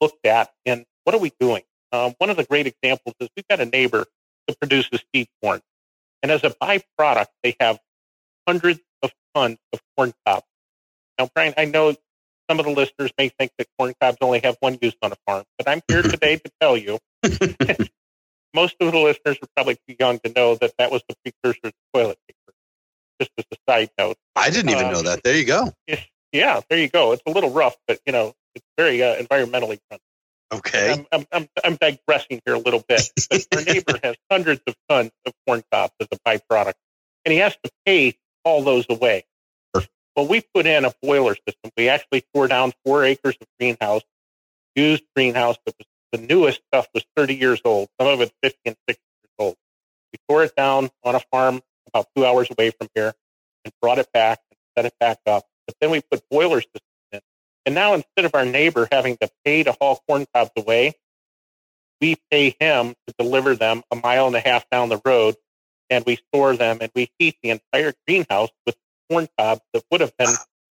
looked 0.00 0.24
at. 0.26 0.52
And 0.64 0.84
what 1.04 1.14
are 1.14 1.20
we 1.20 1.32
doing? 1.38 1.62
Um, 1.92 2.14
one 2.18 2.30
of 2.30 2.36
the 2.36 2.44
great 2.44 2.66
examples 2.66 3.14
is 3.20 3.28
we've 3.36 3.48
got 3.48 3.60
a 3.60 3.66
neighbor 3.66 4.06
that 4.46 4.58
produces 4.58 5.02
seed 5.14 5.28
corn. 5.42 5.60
And 6.22 6.32
as 6.32 6.42
a 6.44 6.50
byproduct, 6.50 7.28
they 7.42 7.56
have 7.60 7.78
hundreds 8.46 8.80
of 9.02 9.12
tons 9.34 9.58
of 9.72 9.80
corn 9.96 10.12
cobs. 10.26 10.46
Now, 11.18 11.28
Brian, 11.34 11.54
I 11.56 11.64
know 11.64 11.94
some 12.50 12.58
of 12.58 12.64
the 12.64 12.72
listeners 12.72 13.12
may 13.18 13.28
think 13.28 13.52
that 13.58 13.66
corn 13.78 13.94
cobs 14.00 14.18
only 14.20 14.40
have 14.40 14.56
one 14.60 14.78
use 14.80 14.96
on 15.02 15.12
a 15.12 15.16
farm, 15.26 15.44
but 15.58 15.68
I'm 15.68 15.82
here 15.88 16.02
today 16.02 16.36
to 16.36 16.50
tell 16.60 16.76
you 16.76 16.98
most 18.54 18.76
of 18.80 18.92
the 18.92 18.98
listeners 18.98 19.36
are 19.42 19.48
probably 19.54 19.76
too 19.86 19.96
young 19.98 20.18
to 20.20 20.32
know 20.34 20.54
that 20.56 20.72
that 20.78 20.90
was 20.90 21.02
the 21.08 21.14
precursor 21.22 21.70
to 21.70 21.72
toilet 21.92 22.18
paper. 22.26 22.54
Just 23.20 23.32
as 23.38 23.44
a 23.52 23.56
side 23.70 23.90
note. 23.98 24.16
I 24.36 24.50
didn't 24.50 24.70
even 24.70 24.86
um, 24.86 24.92
know 24.92 25.02
that. 25.02 25.22
There 25.22 25.36
you 25.36 25.44
go. 25.44 25.72
Yeah, 26.32 26.60
there 26.68 26.78
you 26.78 26.88
go. 26.88 27.12
It's 27.12 27.22
a 27.26 27.30
little 27.30 27.50
rough, 27.50 27.76
but 27.86 28.00
you 28.06 28.12
know, 28.12 28.34
it's 28.54 28.64
very 28.76 29.02
uh, 29.02 29.16
environmentally 29.16 29.78
friendly. 29.88 30.07
Okay. 30.52 30.92
I'm, 30.92 31.06
I'm, 31.12 31.26
I'm, 31.32 31.48
I'm, 31.62 31.76
digressing 31.76 32.40
here 32.46 32.54
a 32.54 32.58
little 32.58 32.82
bit. 32.88 33.02
But 33.30 33.46
our 33.54 33.62
neighbor 33.64 33.98
has 34.02 34.16
hundreds 34.30 34.62
of 34.66 34.74
tons 34.88 35.10
of 35.26 35.32
corn 35.46 35.62
cobs 35.70 35.92
as 36.00 36.08
a 36.10 36.18
byproduct, 36.26 36.72
and 37.24 37.32
he 37.32 37.38
has 37.38 37.54
to 37.64 37.70
pay 37.84 38.16
all 38.44 38.62
those 38.62 38.86
away. 38.88 39.24
Well, 40.16 40.26
we 40.26 40.42
put 40.52 40.66
in 40.66 40.84
a 40.84 40.92
boiler 41.00 41.36
system. 41.36 41.70
We 41.76 41.88
actually 41.88 42.24
tore 42.34 42.48
down 42.48 42.72
four 42.84 43.04
acres 43.04 43.36
of 43.40 43.46
greenhouse, 43.60 44.02
used 44.74 45.04
greenhouse 45.14 45.58
that 45.64 45.74
was 45.78 45.86
the 46.10 46.26
newest 46.26 46.60
stuff 46.66 46.88
was 46.94 47.04
30 47.16 47.36
years 47.36 47.60
old. 47.64 47.88
Some 48.00 48.08
of 48.08 48.20
it 48.20 48.32
50 48.42 48.58
and 48.64 48.76
60 48.88 49.02
years 49.22 49.32
old. 49.38 49.56
We 50.12 50.18
tore 50.28 50.42
it 50.42 50.56
down 50.56 50.90
on 51.04 51.14
a 51.14 51.20
farm 51.30 51.60
about 51.86 52.08
two 52.16 52.24
hours 52.24 52.48
away 52.50 52.70
from 52.70 52.88
here 52.94 53.12
and 53.64 53.72
brought 53.80 53.98
it 53.98 54.10
back 54.12 54.40
and 54.50 54.58
set 54.76 54.86
it 54.86 54.94
back 54.98 55.18
up. 55.26 55.44
But 55.66 55.76
then 55.80 55.90
we 55.90 56.00
put 56.10 56.22
boiler 56.30 56.62
systems. 56.62 56.82
And 57.68 57.74
now 57.74 57.92
instead 57.92 58.24
of 58.24 58.34
our 58.34 58.46
neighbor 58.46 58.88
having 58.90 59.18
to 59.18 59.28
pay 59.44 59.62
to 59.62 59.76
haul 59.78 60.02
corn 60.08 60.24
cobs 60.34 60.52
away, 60.56 60.94
we 62.00 62.16
pay 62.30 62.56
him 62.58 62.94
to 63.06 63.14
deliver 63.18 63.54
them 63.56 63.82
a 63.90 63.96
mile 63.96 64.26
and 64.26 64.34
a 64.34 64.40
half 64.40 64.64
down 64.70 64.88
the 64.88 64.98
road 65.04 65.36
and 65.90 66.02
we 66.06 66.16
store 66.16 66.56
them 66.56 66.78
and 66.80 66.90
we 66.94 67.10
heat 67.18 67.36
the 67.42 67.50
entire 67.50 67.92
greenhouse 68.06 68.48
with 68.64 68.74
corn 69.10 69.28
cobs 69.36 69.60
that 69.74 69.84
would 69.90 70.00
have 70.00 70.16
been 70.16 70.30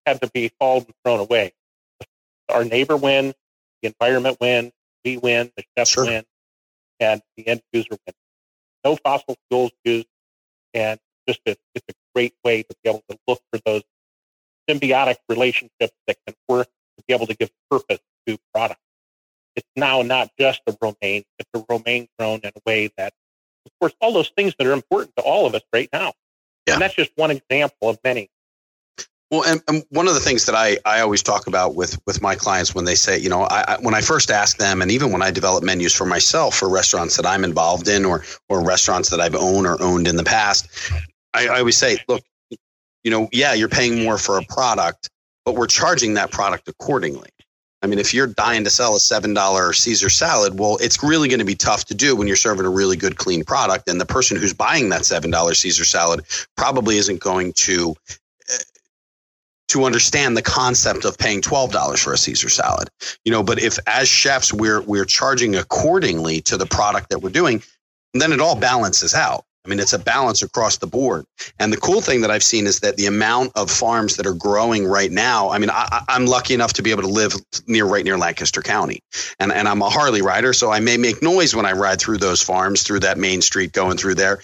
had 0.07 0.23
to 0.23 0.31
be 0.33 0.51
hauled 0.59 0.87
and 0.87 0.95
thrown 1.05 1.21
away. 1.21 1.53
Our 2.49 2.65
neighbor 2.65 2.97
wins, 2.97 3.35
the 3.83 3.89
environment 3.89 4.39
wins, 4.41 4.73
we 5.05 5.19
win, 5.19 5.53
the 5.59 5.65
chefs 5.77 5.91
sure. 5.91 6.07
win, 6.07 6.25
and 7.01 7.21
the 7.37 7.49
end 7.49 7.61
user 7.71 7.91
wins. 7.91 8.17
No 8.83 8.97
fossil 8.97 9.37
fuels 9.51 9.73
used, 9.85 10.07
and 10.73 10.99
just 11.29 11.41
a, 11.47 11.55
it's 11.75 11.85
a 11.91 11.93
great 12.15 12.33
way 12.43 12.63
to 12.63 12.75
be 12.83 12.89
able 12.89 13.05
to 13.11 13.19
look 13.29 13.43
for 13.53 13.61
those 13.67 13.83
symbiotic 14.71 15.17
relationships 15.29 15.93
that 16.07 16.17
can 16.27 16.35
work 16.49 16.69
to 16.99 17.05
be 17.07 17.15
able 17.15 17.27
to 17.27 17.35
give 17.35 17.51
purpose 17.71 17.99
to 18.27 18.39
products. 18.53 18.81
It's 19.57 19.69
now 19.77 20.03
not 20.03 20.31
just 20.39 20.61
a 20.67 20.77
romaine, 20.81 21.25
it's 21.39 21.51
a 21.55 21.65
romaine 21.69 22.09
grown 22.19 22.41
in 22.43 22.51
a 22.55 22.61
way 22.67 22.91
that, 22.97 23.13
of 23.67 23.73
course, 23.81 23.95
all 24.01 24.13
those 24.13 24.31
things 24.37 24.55
that 24.59 24.67
are 24.67 24.73
important 24.73 25.17
to 25.17 25.23
all 25.23 25.47
of 25.47 25.55
us 25.55 25.63
right 25.73 25.89
now. 25.93 26.13
Yeah. 26.67 26.75
And 26.75 26.83
that's 26.83 26.95
just 26.95 27.11
one 27.17 27.31
example 27.31 27.89
of 27.89 27.99
many. 28.05 28.29
Well, 29.31 29.45
and, 29.45 29.61
and, 29.69 29.85
one 29.91 30.09
of 30.09 30.15
the 30.15 30.21
things 30.21 30.47
that 30.47 30.55
I, 30.55 30.79
I 30.87 31.01
always 31.01 31.23
talk 31.23 31.49
about 31.49 31.75
with 31.75 32.01
with 32.07 32.23
my 32.23 32.35
clients 32.35 32.75
when 32.75 32.87
they 32.87 32.95
say, 32.95 33.19
you 33.19 33.29
know, 33.29 33.43
I, 33.43 33.75
I, 33.75 33.77
when 33.81 33.95
I 33.95 34.01
first 34.01 34.31
ask 34.31 34.57
them, 34.57 34.81
and 34.81 34.91
even 34.91 35.13
when 35.13 35.21
I 35.21 35.31
develop 35.31 35.63
menus 35.63 35.95
for 35.95 36.07
myself 36.07 36.55
for 36.55 36.69
restaurants 36.69 37.17
that 37.19 37.27
I'm 37.27 37.45
involved 37.45 37.89
in, 37.89 38.07
or 38.07 38.25
or 38.49 38.65
restaurants 38.65 39.11
that 39.11 39.21
I've 39.21 39.35
owned 39.35 39.67
or 39.67 39.81
owned 39.83 40.09
in 40.09 40.17
the 40.17 40.25
past, 40.25 40.69
I, 41.35 41.49
I 41.49 41.59
always 41.59 41.77
say, 41.77 41.99
look, 42.09 42.23
you 43.05 43.11
know, 43.11 43.29
yeah, 43.31 43.53
you're 43.53 43.69
paying 43.69 44.03
more 44.03 44.17
for 44.17 44.39
a 44.39 44.43
product, 44.45 45.11
but 45.49 45.57
we're 45.57 45.67
charging 45.67 46.13
that 46.13 46.31
product 46.31 46.69
accordingly. 46.69 47.31
I 47.81 47.87
mean, 47.87 47.99
if 47.99 48.13
you're 48.13 48.27
dying 48.27 48.65
to 48.65 48.71
sell 48.71 48.95
a 48.95 48.99
$7 48.99 49.75
Caesar 49.75 50.11
salad, 50.11 50.59
well, 50.59 50.77
it's 50.79 51.03
really 51.03 51.27
going 51.27 51.39
to 51.39 51.47
be 51.47 51.55
tough 51.55 51.87
to 51.87 51.95
do 51.95 52.15
when 52.15 52.27
you're 52.27 52.37
serving 52.37 52.67
a 52.67 52.69
really 52.69 52.99
good, 52.99 53.17
clean 53.17 53.45
product. 53.45 53.89
And 53.89 53.99
the 53.99 54.05
person 54.05 54.37
who's 54.37 54.53
buying 54.53 54.91
that 54.91 55.05
$7 55.05 55.57
Caesar 55.57 55.87
salad 55.87 56.27
probably 56.59 56.99
isn't 56.99 57.21
going 57.21 57.55
to 57.55 57.97
uh, 58.53 58.59
to 59.69 59.85
understand 59.85 60.37
the 60.37 60.43
concept 60.43 61.07
of 61.07 61.17
paying 61.17 61.41
$12 61.41 61.99
for 61.99 62.13
a 62.13 62.19
Caesar 62.19 62.51
salad. 62.51 62.91
You 63.25 63.33
know, 63.33 63.43
but 63.43 63.59
if 63.59 63.79
as 63.87 64.07
chefs 64.07 64.53
we're 64.53 64.83
we're 64.83 65.07
charging 65.07 65.57
accordingly 65.57 66.43
to 66.43 66.59
the 66.59 66.67
product 66.67 67.09
that 67.09 67.21
we're 67.21 67.31
doing, 67.31 67.63
then 68.13 68.33
it 68.33 68.41
all 68.41 68.55
balances 68.55 69.15
out. 69.15 69.47
I 69.65 69.69
mean, 69.69 69.81
it's 69.81 69.93
a 69.93 69.99
balance 69.99 70.43
across 70.43 70.79
the 70.79 70.87
board. 70.87 71.25
And 71.59 71.73
the 71.73 71.77
cool 71.77 72.01
thing 72.01 72.23
that 72.23 72.31
I've 72.31 72.43
seen 72.43 72.67
is 72.67 72.81
that 72.81 72.97
the 72.97 73.07
amount 73.07 73.53
of 73.55 73.71
farms 73.71 74.17
that 74.17 74.27
are 74.27 74.35
growing 74.35 74.87
right 74.87 75.11
now. 75.11 75.51
I 75.51 75.59
mean, 75.59 75.71
I, 75.71 76.05
am 76.09 76.27
lucky 76.27 76.55
enough 76.55 76.73
to 76.75 76.83
be 76.83 76.91
able 76.91 77.03
to 77.03 77.09
live 77.09 77.35
near 77.67 77.85
right 77.85 78.05
near 78.05 78.17
Lancaster 78.17 78.63
County, 78.63 79.01
and 79.39 79.53
and 79.53 79.69
I'm 79.69 79.83
a 79.83 79.91
Harley 79.91 80.23
rider, 80.23 80.53
so 80.53 80.71
I 80.71 80.81
may 80.81 80.97
make 80.97 81.23
noise 81.23 81.55
when 81.55 81.67
I 81.67 81.73
ride 81.73 81.99
through 81.99 82.19
those 82.19 82.41
farms 82.41 82.83
through 82.83 83.01
that 83.01 83.19
main 83.19 83.43
street 83.43 83.73
going 83.73 83.99
through 83.99 84.15
there. 84.15 84.41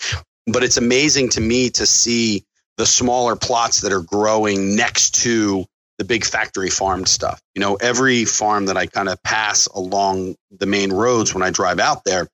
But 0.47 0.63
it's 0.63 0.77
amazing 0.77 1.31
to 1.31 1.41
me 1.41 1.71
to 1.71 1.87
see 1.87 2.45
the 2.77 2.87
smaller 2.87 3.37
plots 3.37 3.81
that 3.81 3.93
are 3.93 4.03
growing 4.03 4.77
next 4.77 5.23
to 5.23 5.65
the 5.99 6.05
big 6.05 6.25
factory 6.25 6.71
farmed 6.71 7.09
stuff. 7.09 7.41
You 7.55 7.61
know, 7.61 7.77
every 7.77 8.25
farm 8.25 8.67
that 8.67 8.77
I 8.77 8.87
kind 8.87 9.09
of 9.09 9.23
pass 9.23 9.67
along 9.69 10.35
the 10.51 10.67
main 10.67 10.93
roads 10.93 11.33
when 11.33 11.43
I 11.43 11.51
drive 11.51 11.79
out 11.79 12.05
there 12.05 12.29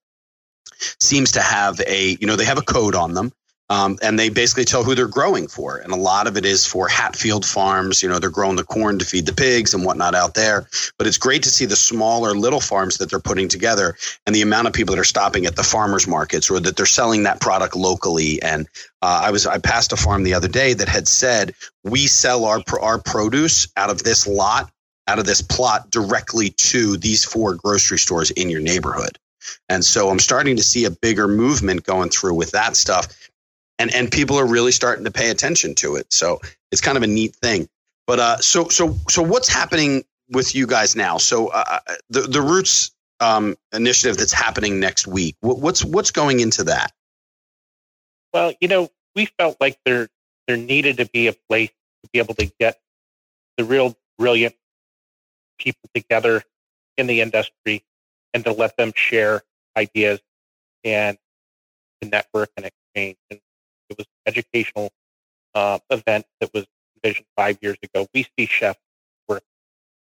seems 1.01 1.33
to 1.33 1.40
have 1.40 1.81
a, 1.87 2.16
you 2.21 2.27
know, 2.27 2.37
they 2.37 2.45
have 2.45 2.59
a 2.59 2.62
code 2.62 2.95
on 2.95 3.14
them. 3.14 3.33
Um, 3.71 3.99
and 4.03 4.19
they 4.19 4.31
basically 4.31 4.64
tell 4.64 4.83
who 4.83 4.97
they're 4.97 5.07
growing 5.07 5.47
for. 5.47 5.77
And 5.77 5.93
a 5.93 5.97
lot 5.97 6.27
of 6.27 6.37
it 6.37 6.45
is 6.45 6.66
for 6.66 6.88
Hatfield 6.88 7.47
farms. 7.47 8.03
You 8.03 8.09
know, 8.09 8.19
they're 8.19 8.29
growing 8.29 8.57
the 8.57 8.64
corn 8.64 8.99
to 8.99 9.05
feed 9.05 9.27
the 9.27 9.33
pigs 9.33 9.73
and 9.73 9.85
whatnot 9.85 10.16
out 10.16 10.35
there. 10.35 10.69
But 10.99 11.07
it's 11.07 11.19
great 11.19 11.45
to 11.45 11.51
see 11.51 11.66
the 11.66 11.77
smaller 11.77 12.35
little 12.35 12.61
farms 12.61 12.99
that 12.99 13.11
they're 13.11 13.21
putting 13.21 13.49
together 13.49 13.97
and 14.27 14.35
the 14.35 14.43
amount 14.43 14.66
of 14.66 14.73
people 14.73 14.97
that 14.97 15.01
are 15.01 15.05
stopping 15.05 15.47
at 15.47 15.55
the 15.55 15.62
farmers 15.62 16.09
markets 16.09 16.51
or 16.51 16.59
that 16.59 16.77
they're 16.77 16.85
selling 16.85 17.23
that 17.23 17.40
product 17.40 17.77
locally. 17.77 18.43
And 18.43 18.66
uh, 19.03 19.23
I 19.23 19.31
was 19.31 19.47
I 19.47 19.59
passed 19.59 19.93
a 19.93 19.97
farm 19.97 20.25
the 20.25 20.35
other 20.35 20.49
day 20.49 20.75
that 20.75 20.88
had 20.88 21.07
said 21.07 21.55
we 21.85 22.09
sell 22.09 22.47
our 22.47 22.64
our 22.83 22.99
produce 22.99 23.69
out 23.77 23.90
of 23.90 24.03
this 24.03 24.27
lot 24.27 24.69
out 25.07 25.19
of 25.19 25.27
this 25.27 25.43
plot 25.43 25.90
directly 25.90 26.51
to 26.51 26.97
these 26.97 27.25
four 27.25 27.55
grocery 27.55 27.99
stores 27.99 28.31
in 28.33 28.49
your 28.51 28.61
neighborhood. 28.61 29.19
And 29.68 29.85
so 29.85 30.11
I'm 30.11 30.18
starting 30.18 30.57
to 30.57 30.62
see 30.62 30.85
a 30.85 30.90
bigger 30.90 31.29
movement 31.29 31.85
going 31.85 32.11
through 32.11 32.35
with 32.35 32.50
that 32.53 32.76
stuff. 32.76 33.09
And, 33.79 33.94
and 33.94 34.11
people 34.11 34.38
are 34.38 34.46
really 34.46 34.72
starting 34.72 35.05
to 35.05 35.11
pay 35.11 35.30
attention 35.30 35.74
to 35.76 35.97
it. 35.97 36.12
So 36.12 36.41
it's 36.70 36.80
kind 36.80 36.97
of 36.97 37.03
a 37.03 37.07
neat 37.07 37.34
thing. 37.36 37.68
But 38.07 38.18
uh, 38.18 38.36
so 38.38 38.68
so 38.68 38.97
so 39.09 39.22
what's 39.22 39.49
happening 39.49 40.03
with 40.30 40.55
you 40.55 40.66
guys 40.66 40.97
now? 40.97 41.18
So 41.18 41.47
uh, 41.49 41.78
uh 41.86 41.95
the 42.09 42.22
the 42.22 42.43
Roots 42.43 42.91
um, 43.20 43.57
initiative 43.72 44.16
that's 44.16 44.32
happening 44.32 44.80
next 44.80 45.07
week. 45.07 45.36
What's 45.41 45.84
what's 45.84 46.11
going 46.11 46.41
into 46.41 46.64
that? 46.64 46.93
Well, 48.32 48.53
you 48.61 48.66
know, 48.68 48.91
we 49.14 49.26
felt 49.26 49.59
like 49.61 49.78
there 49.84 50.09
there 50.49 50.57
needed 50.57 50.97
to 50.97 51.07
be 51.07 51.28
a 51.28 51.32
place 51.49 51.70
to 52.03 52.11
be 52.12 52.18
able 52.18 52.34
to 52.34 52.51
get 52.59 52.80
the 53.57 53.64
real 53.64 53.97
brilliant 54.18 54.57
people 55.59 55.88
together 55.95 56.43
in 56.97 57.07
the 57.07 57.20
industry 57.20 57.84
and 58.35 58.45
to 58.45 58.53
let 58.53 58.76
them 58.76 58.93
share 58.95 59.43
ideas 59.76 60.20
and 60.85 61.18
to 62.01 62.09
network 62.09 62.51
and 62.57 62.66
exchange. 62.66 63.16
And 63.31 63.41
it 63.89 63.99
was 63.99 64.07
an 64.07 64.33
educational 64.33 64.91
uh, 65.55 65.78
event 65.91 66.26
that 66.41 66.53
was 66.55 66.66
envisioned 66.97 67.26
five 67.37 67.59
years 67.61 67.76
ago. 67.83 68.07
We 68.14 68.26
see 68.39 68.47
chefs 68.47 68.81
work 69.28 69.43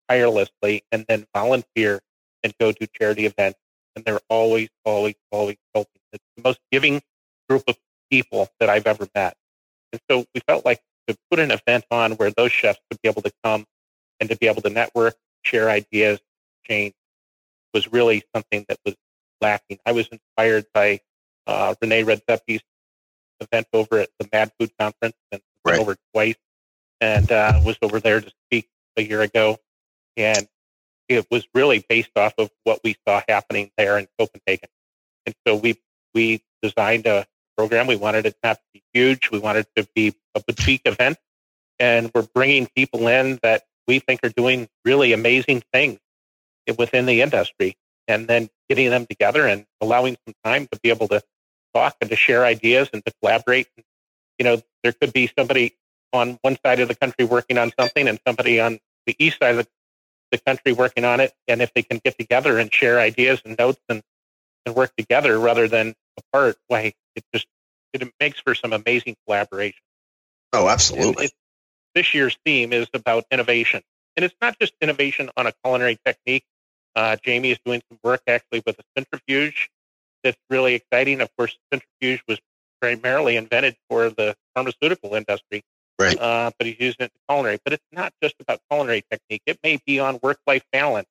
tirelessly 0.09 0.83
and 0.91 1.05
then 1.07 1.25
volunteer 1.33 2.01
and 2.43 2.53
go 2.59 2.71
to 2.71 2.87
charity 2.87 3.25
events. 3.25 3.59
And 3.95 4.05
they're 4.05 4.19
always, 4.29 4.69
always, 4.85 5.15
always 5.31 5.57
helping. 5.73 6.01
It's 6.13 6.23
the 6.35 6.43
most 6.43 6.59
giving 6.71 7.01
group 7.49 7.63
of 7.67 7.77
people 8.11 8.47
that 8.59 8.69
I've 8.69 8.85
ever 8.85 9.07
met. 9.15 9.35
And 9.91 10.01
so 10.09 10.25
we 10.35 10.41
felt 10.47 10.65
like 10.65 10.81
to 11.07 11.17
put 11.31 11.39
an 11.39 11.51
event 11.51 11.85
on 11.89 12.13
where 12.13 12.31
those 12.31 12.51
chefs 12.51 12.79
could 12.89 13.01
be 13.01 13.09
able 13.09 13.21
to 13.23 13.31
come 13.43 13.65
and 14.19 14.29
to 14.29 14.35
be 14.37 14.47
able 14.47 14.61
to 14.61 14.69
network, 14.69 15.15
share 15.43 15.69
ideas, 15.69 16.19
change 16.63 16.93
was 17.77 17.93
really 17.93 18.23
something 18.33 18.65
that 18.67 18.79
was 18.83 18.95
lacking. 19.39 19.77
I 19.85 19.91
was 19.91 20.07
inspired 20.07 20.65
by 20.73 20.99
uh, 21.45 21.75
Rene 21.79 22.03
Redzepi's 22.03 22.63
event 23.39 23.67
over 23.71 23.99
at 23.99 24.09
the 24.17 24.27
Mad 24.33 24.51
Food 24.59 24.71
Conference 24.79 25.15
and 25.31 25.41
right. 25.63 25.79
over 25.79 25.95
twice 26.11 26.37
and 26.99 27.31
uh, 27.31 27.61
was 27.63 27.77
over 27.83 27.99
there 27.99 28.19
to 28.19 28.31
speak 28.45 28.67
a 28.97 29.03
year 29.03 29.21
ago. 29.21 29.59
And 30.15 30.47
it 31.07 31.27
was 31.29 31.47
really 31.53 31.85
based 31.87 32.09
off 32.15 32.33
of 32.39 32.49
what 32.63 32.79
we 32.83 32.97
saw 33.07 33.21
happening 33.29 33.69
there 33.77 33.99
in 33.99 34.07
Copenhagen. 34.17 34.69
And 35.27 35.35
so 35.45 35.55
we 35.55 35.79
we 36.15 36.41
designed 36.63 37.05
a 37.05 37.27
program. 37.55 37.85
We 37.85 37.95
wanted 37.95 38.25
it 38.25 38.37
not 38.43 38.55
to 38.55 38.63
be 38.73 38.81
huge. 38.91 39.29
We 39.29 39.37
wanted 39.37 39.67
it 39.67 39.83
to 39.83 39.87
be 39.93 40.15
a 40.33 40.39
boutique 40.39 40.81
event. 40.85 41.17
And 41.79 42.09
we're 42.15 42.27
bringing 42.33 42.67
people 42.75 43.07
in 43.07 43.37
that 43.43 43.65
we 43.87 43.99
think 43.99 44.21
are 44.23 44.29
doing 44.29 44.67
really 44.83 45.13
amazing 45.13 45.61
things 45.71 45.99
within 46.77 47.05
the 47.05 47.21
industry 47.21 47.77
and 48.07 48.27
then 48.27 48.49
getting 48.69 48.89
them 48.89 49.05
together 49.05 49.45
and 49.45 49.65
allowing 49.81 50.17
some 50.25 50.33
time 50.43 50.67
to 50.71 50.79
be 50.81 50.89
able 50.89 51.07
to 51.09 51.21
talk 51.73 51.95
and 52.01 52.09
to 52.09 52.15
share 52.15 52.45
ideas 52.45 52.89
and 52.93 53.05
to 53.05 53.13
collaborate. 53.21 53.67
You 54.39 54.45
know, 54.45 54.61
there 54.83 54.93
could 54.93 55.13
be 55.13 55.29
somebody 55.37 55.75
on 56.13 56.37
one 56.41 56.57
side 56.65 56.79
of 56.79 56.87
the 56.87 56.95
country 56.95 57.25
working 57.25 57.57
on 57.57 57.71
something 57.77 58.07
and 58.07 58.19
somebody 58.25 58.59
on 58.59 58.79
the 59.05 59.15
east 59.19 59.39
side 59.39 59.57
of 59.57 59.65
the, 59.65 59.67
the 60.31 60.37
country 60.39 60.73
working 60.73 61.05
on 61.05 61.19
it. 61.19 61.33
And 61.47 61.61
if 61.61 61.73
they 61.73 61.83
can 61.83 61.99
get 62.03 62.17
together 62.17 62.57
and 62.57 62.73
share 62.73 62.99
ideas 62.99 63.41
and 63.45 63.57
notes 63.57 63.81
and, 63.89 64.01
and 64.65 64.75
work 64.75 64.91
together 64.97 65.39
rather 65.39 65.67
than 65.67 65.95
apart, 66.17 66.57
why 66.67 66.93
it 67.15 67.23
just 67.33 67.47
it 67.93 68.11
makes 68.19 68.39
for 68.39 68.53
some 68.53 68.73
amazing 68.73 69.15
collaboration. 69.25 69.81
Oh, 70.53 70.67
absolutely. 70.67 71.25
It, 71.25 71.31
this 71.95 72.13
year's 72.13 72.37
theme 72.45 72.73
is 72.73 72.87
about 72.93 73.25
innovation. 73.31 73.81
And 74.15 74.23
it's 74.23 74.35
not 74.41 74.57
just 74.59 74.73
innovation 74.81 75.29
on 75.37 75.47
a 75.47 75.53
culinary 75.63 75.97
technique. 76.05 76.43
Uh, 76.97 77.15
Jamie 77.23 77.51
is 77.51 77.59
doing 77.63 77.79
some 77.87 77.99
work 78.03 78.21
actually 78.25 78.63
with 78.65 78.79
a 78.79 78.83
centrifuge 78.97 79.69
that's 80.23 80.37
really 80.49 80.73
exciting. 80.73 81.21
Of 81.21 81.29
course, 81.37 81.55
centrifuge 81.71 82.23
was 82.27 82.39
primarily 82.81 83.35
invented 83.35 83.75
for 83.87 84.09
the 84.09 84.35
pharmaceutical 84.55 85.13
industry. 85.13 85.61
Right. 85.99 86.19
Uh, 86.19 86.49
but 86.57 86.65
he's 86.65 86.79
using 86.79 87.01
it 87.01 87.11
in 87.13 87.19
culinary. 87.29 87.59
But 87.63 87.73
it's 87.73 87.85
not 87.91 88.13
just 88.23 88.33
about 88.39 88.61
culinary 88.71 89.03
technique. 89.11 89.43
It 89.45 89.59
may 89.63 89.79
be 89.85 89.99
on 89.99 90.17
work-life 90.23 90.63
balance. 90.71 91.07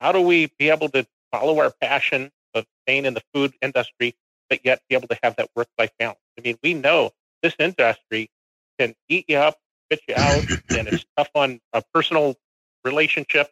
How 0.00 0.12
do 0.12 0.20
we 0.20 0.52
be 0.60 0.70
able 0.70 0.90
to 0.90 1.04
follow 1.32 1.58
our 1.58 1.72
passion 1.80 2.30
of 2.54 2.64
staying 2.84 3.04
in 3.04 3.14
the 3.14 3.22
food 3.34 3.52
industry, 3.60 4.14
but 4.48 4.64
yet 4.64 4.80
be 4.88 4.94
able 4.94 5.08
to 5.08 5.18
have 5.24 5.34
that 5.36 5.48
work-life 5.56 5.90
balance? 5.98 6.20
I 6.38 6.42
mean, 6.42 6.56
we 6.62 6.74
know 6.74 7.10
this 7.42 7.56
industry 7.58 8.30
can 8.78 8.94
eat 9.08 9.24
you 9.26 9.38
up, 9.38 9.58
spit 9.86 10.02
you 10.06 10.14
out, 10.14 10.44
and 10.70 10.86
it's 10.86 11.04
tough 11.16 11.30
on 11.34 11.58
a 11.72 11.82
personal 11.92 12.36
relationship 12.84 13.50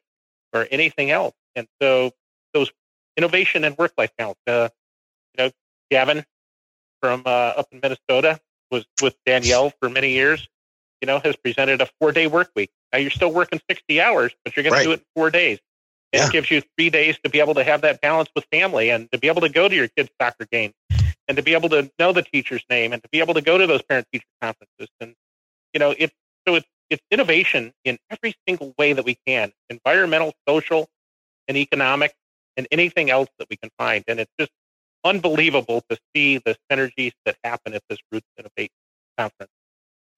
or 0.52 0.68
anything 0.70 1.10
else. 1.10 1.34
And 1.57 1.66
so 1.80 2.12
those 2.52 2.70
innovation 3.16 3.64
and 3.64 3.76
work-life 3.76 4.11
balance. 4.16 4.38
Uh, 4.46 4.68
you 5.36 5.44
know, 5.44 5.50
Gavin 5.90 6.24
from 7.00 7.22
uh, 7.26 7.28
up 7.28 7.68
in 7.72 7.80
Minnesota 7.82 8.40
was 8.70 8.86
with 9.02 9.16
Daniel 9.26 9.72
for 9.80 9.88
many 9.88 10.11
years. 10.11 10.48
You 11.00 11.07
know, 11.07 11.18
has 11.18 11.36
presented 11.36 11.80
a 11.80 11.88
four-day 12.00 12.28
work 12.28 12.50
week. 12.57 12.70
Now 12.92 12.98
you're 12.98 13.11
still 13.11 13.32
working 13.32 13.61
60 13.68 14.00
hours, 14.00 14.32
but 14.44 14.57
you're 14.57 14.62
going 14.62 14.72
right. 14.72 14.78
to 14.80 14.84
do 14.84 14.92
it 14.92 15.00
in 15.00 15.05
four 15.14 15.30
days. 15.30 15.59
It 16.12 16.18
yeah. 16.18 16.30
gives 16.30 16.50
you 16.50 16.62
three 16.78 16.90
days 16.90 17.18
to 17.24 17.28
be 17.28 17.40
able 17.40 17.55
to 17.55 17.64
have 17.64 17.82
that 17.82 18.00
balance 18.00 18.28
with 18.34 18.46
family 18.52 18.88
and 18.88 19.11
to 19.11 19.18
be 19.18 19.26
able 19.26 19.40
to 19.42 19.48
go 19.48 19.68
to 19.68 19.74
your 19.74 19.88
kid's 19.88 20.11
soccer 20.20 20.46
game 20.50 20.72
and 21.26 21.36
to 21.36 21.42
be 21.42 21.55
able 21.55 21.68
to 21.70 21.90
know 21.98 22.12
the 22.12 22.22
teacher's 22.22 22.62
name 22.70 22.92
and 22.92 23.02
to 23.02 23.09
be 23.11 23.18
able 23.18 23.34
to 23.34 23.40
go 23.40 23.59
to 23.59 23.66
those 23.66 23.82
parent-teacher 23.82 24.24
conferences. 24.40 24.88
And 25.00 25.14
you 25.72 25.80
know, 25.80 25.94
it's 25.98 26.14
so 26.46 26.55
it's 26.55 26.68
it's 26.90 27.02
innovation 27.11 27.72
in 27.84 27.98
every 28.11 28.34
single 28.46 28.74
way 28.78 28.92
that 28.92 29.05
we 29.05 29.18
can, 29.26 29.52
environmental, 29.68 30.32
social, 30.48 30.88
and 31.49 31.57
economic, 31.57 32.14
and 32.57 32.66
anything 32.70 33.11
else 33.11 33.28
that 33.38 33.49
we 33.51 33.57
can 33.57 33.70
find. 33.78 34.05
And 34.09 34.20
it's 34.20 34.32
just 34.38 34.53
unbelievable 35.05 35.82
to 35.90 35.99
see 36.14 36.38
the 36.38 36.57
synergies 36.70 37.12
that 37.24 37.36
happen 37.45 37.74
at 37.74 37.82
this 37.88 37.99
Roots 38.11 38.26
Innovate 38.38 38.70
conference. 39.18 39.51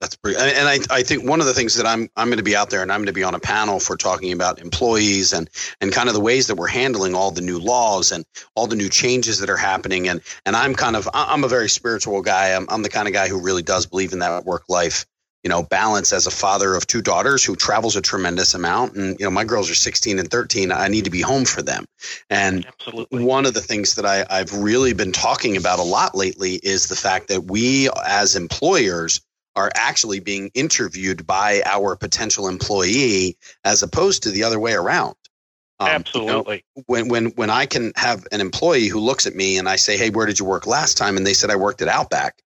That's 0.00 0.14
pretty, 0.14 0.38
and 0.38 0.68
I, 0.68 0.78
I 0.90 1.02
think 1.02 1.26
one 1.26 1.40
of 1.40 1.46
the 1.46 1.54
things 1.54 1.74
that 1.76 1.86
I'm 1.86 2.10
I'm 2.16 2.28
going 2.28 2.36
to 2.36 2.44
be 2.44 2.54
out 2.54 2.68
there 2.68 2.82
and 2.82 2.92
I'm 2.92 3.00
going 3.00 3.06
to 3.06 3.14
be 3.14 3.22
on 3.22 3.34
a 3.34 3.40
panel 3.40 3.80
for 3.80 3.96
talking 3.96 4.30
about 4.30 4.60
employees 4.60 5.32
and 5.32 5.48
and 5.80 5.90
kind 5.90 6.08
of 6.08 6.14
the 6.14 6.20
ways 6.20 6.48
that 6.48 6.56
we're 6.56 6.66
handling 6.66 7.14
all 7.14 7.30
the 7.30 7.40
new 7.40 7.58
laws 7.58 8.12
and 8.12 8.26
all 8.54 8.66
the 8.66 8.76
new 8.76 8.90
changes 8.90 9.38
that 9.38 9.48
are 9.48 9.56
happening 9.56 10.06
and 10.06 10.20
and 10.44 10.54
I'm 10.54 10.74
kind 10.74 10.96
of 10.96 11.08
I'm 11.14 11.44
a 11.44 11.48
very 11.48 11.70
spiritual 11.70 12.20
guy 12.20 12.54
I'm 12.54 12.66
I'm 12.68 12.82
the 12.82 12.90
kind 12.90 13.08
of 13.08 13.14
guy 13.14 13.28
who 13.28 13.40
really 13.40 13.62
does 13.62 13.86
believe 13.86 14.12
in 14.12 14.18
that 14.18 14.44
work 14.44 14.64
life 14.68 15.06
you 15.46 15.48
know 15.48 15.62
balance 15.62 16.12
as 16.12 16.26
a 16.26 16.30
father 16.32 16.74
of 16.74 16.88
two 16.88 17.00
daughters 17.00 17.44
who 17.44 17.54
travels 17.54 17.94
a 17.94 18.02
tremendous 18.02 18.52
amount 18.52 18.96
and 18.96 19.16
you 19.20 19.24
know 19.24 19.30
my 19.30 19.44
girls 19.44 19.70
are 19.70 19.76
16 19.76 20.18
and 20.18 20.28
13 20.28 20.72
i 20.72 20.88
need 20.88 21.04
to 21.04 21.10
be 21.10 21.20
home 21.20 21.44
for 21.44 21.62
them 21.62 21.84
and 22.28 22.66
Absolutely. 22.66 23.22
one 23.22 23.46
of 23.46 23.54
the 23.54 23.60
things 23.60 23.94
that 23.94 24.04
I, 24.04 24.26
i've 24.28 24.52
really 24.52 24.92
been 24.92 25.12
talking 25.12 25.56
about 25.56 25.78
a 25.78 25.84
lot 25.84 26.16
lately 26.16 26.54
is 26.64 26.88
the 26.88 26.96
fact 26.96 27.28
that 27.28 27.44
we 27.44 27.88
as 28.04 28.34
employers 28.34 29.20
are 29.54 29.70
actually 29.76 30.18
being 30.18 30.50
interviewed 30.54 31.24
by 31.28 31.62
our 31.64 31.94
potential 31.94 32.48
employee 32.48 33.38
as 33.62 33.84
opposed 33.84 34.24
to 34.24 34.32
the 34.32 34.42
other 34.42 34.58
way 34.58 34.72
around 34.72 35.14
um, 35.78 35.88
Absolutely. 35.88 36.64
You 36.74 36.82
know, 36.82 36.84
when 36.86 37.08
when 37.08 37.26
when 37.36 37.50
I 37.50 37.66
can 37.66 37.92
have 37.94 38.26
an 38.32 38.40
employee 38.40 38.88
who 38.88 38.98
looks 38.98 39.26
at 39.26 39.36
me 39.36 39.58
and 39.58 39.68
I 39.68 39.76
say, 39.76 39.98
"Hey, 39.98 40.08
where 40.08 40.24
did 40.24 40.38
you 40.38 40.46
work 40.46 40.66
last 40.66 40.96
time?" 40.96 41.18
and 41.18 41.26
they 41.26 41.34
said 41.34 41.50
I 41.50 41.56
worked 41.56 41.82
at 41.82 41.88
Outback, 41.88 42.40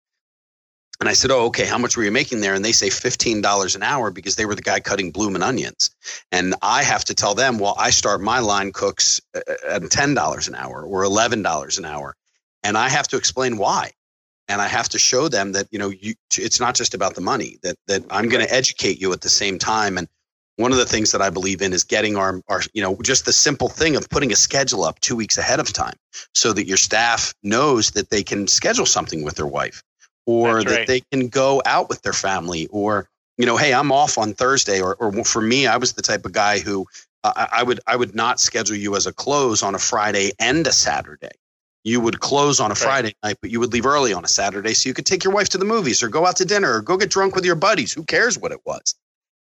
and 1.01 1.09
I 1.09 1.13
said, 1.13 1.31
Oh, 1.31 1.47
okay, 1.47 1.65
how 1.65 1.79
much 1.79 1.97
were 1.97 2.03
you 2.03 2.11
making 2.11 2.41
there? 2.41 2.55
And 2.55 2.65
they 2.65 2.73
say 2.73 2.89
$15 2.89 3.77
an 3.77 3.83
hour 3.83 4.11
because 4.11 4.37
they 4.37 4.47
were 4.47 4.55
the 4.55 4.63
guy 4.63 4.81
cutting 4.81 5.13
blooming 5.13 5.43
onions. 5.43 5.91
And 6.33 6.55
I 6.61 6.83
have 6.83 7.05
to 7.07 7.15
tell 7.15 7.35
them, 7.35 7.59
well, 7.59 7.77
I 7.79 7.91
start 7.91 8.21
my 8.21 8.41
line 8.41 8.73
cooks 8.73 9.21
uh, 9.35 9.41
uh, 9.49 9.75
at 9.77 9.83
$10 9.83 10.49
an 10.49 10.55
hour 10.55 10.83
or 10.83 11.05
$11 11.05 11.79
an 11.79 11.85
hour. 11.85 12.17
And 12.65 12.77
I 12.77 12.89
have 12.89 13.07
to 13.09 13.17
explain 13.17 13.59
why. 13.59 13.93
And 14.49 14.61
I 14.61 14.67
have 14.67 14.89
to 14.91 14.99
show 14.99 15.29
them 15.29 15.53
that, 15.53 15.69
you 15.71 15.79
know, 15.79 15.91
you, 15.91 16.15
it's 16.37 16.59
not 16.59 16.75
just 16.75 16.95
about 16.95 17.15
the 17.15 17.21
money, 17.21 17.59
that, 17.63 17.77
that 17.87 18.03
I'm 18.11 18.29
going 18.29 18.45
to 18.45 18.53
educate 18.53 19.01
you 19.01 19.13
at 19.13 19.21
the 19.21 19.29
same 19.29 19.59
time. 19.59 19.99
And 19.99 20.09
one 20.57 20.73
of 20.73 20.79
the 20.79 20.87
things 20.87 21.13
that 21.13 21.23
I 21.23 21.31
believe 21.31 21.63
in 21.63 21.73
is 21.73 21.85
getting 21.85 22.17
our, 22.17 22.41
our, 22.49 22.63
you 22.73 22.83
know, 22.83 22.97
just 23.03 23.27
the 23.27 23.33
simple 23.33 23.69
thing 23.69 23.95
of 23.95 24.09
putting 24.09 24.33
a 24.33 24.37
schedule 24.37 24.85
up 24.85 24.99
two 25.01 25.15
weeks 25.15 25.39
ahead 25.39 25.61
of 25.61 25.73
time 25.73 25.95
so 26.35 26.53
that 26.55 26.67
your 26.67 26.79
staff 26.79 27.35
knows 27.43 27.91
that 27.93 28.11
they 28.11 28.25
can 28.25 28.49
schedule 28.49 28.87
something 28.87 29.23
with 29.23 29.37
their 29.37 29.47
wife 29.47 29.85
or 30.29 30.63
that 30.63 30.71
right. 30.71 30.87
they 30.87 31.01
can 31.13 31.29
go 31.29 31.63
out 31.65 31.89
with 31.89 32.03
their 32.03 32.13
family 32.13 32.67
or 32.71 33.09
you 33.37 33.47
know 33.47 33.57
hey 33.57 33.73
i'm 33.73 33.91
off 33.91 34.19
on 34.19 34.35
thursday 34.35 34.81
or, 34.81 34.95
or 34.97 35.25
for 35.25 35.41
me 35.41 35.67
i 35.67 35.77
was 35.77 35.95
the 35.95 36.03
type 36.03 36.25
of 36.27 36.33
guy 36.33 36.59
who 36.59 36.87
uh, 37.25 37.47
I 37.53 37.63
would 37.63 37.81
I 37.87 37.97
would 37.97 38.15
not 38.15 38.41
schedule 38.41 38.77
you 38.77 38.97
as 38.97 39.07
a 39.07 39.13
close 39.13 39.63
on 39.63 39.75
a 39.75 39.79
Friday 39.79 40.33
and 40.39 40.67
a 40.67 40.73
Saturday. 40.73 41.31
You 41.85 42.01
would 42.01 42.21
close 42.21 42.61
on 42.61 42.71
a 42.71 42.75
Friday 42.75 43.15
night, 43.23 43.39
but 43.41 43.51
you 43.51 43.61
would 43.61 43.73
leave 43.73 43.87
early 43.87 44.13
on 44.13 44.25
a 44.25 44.29
Saturday 44.29 44.75
so 44.75 44.89
you 44.89 44.95
could 44.95 45.07
take 45.07 45.25
your 45.25 45.33
wife 45.33 45.49
to 45.51 45.59
the 45.59 45.65
movies 45.65 46.03
or 46.03 46.09
go 46.09 46.27
out 46.27 46.37
to 46.37 46.45
dinner 46.45 46.75
or 46.75 46.83
go 46.83 46.97
get 46.97 47.11
drunk 47.11 47.35
with 47.35 47.45
your 47.45 47.55
buddies. 47.55 47.93
Who 47.93 48.05
cares 48.05 48.39
what 48.39 48.53
it 48.53 48.61
was? 48.67 48.95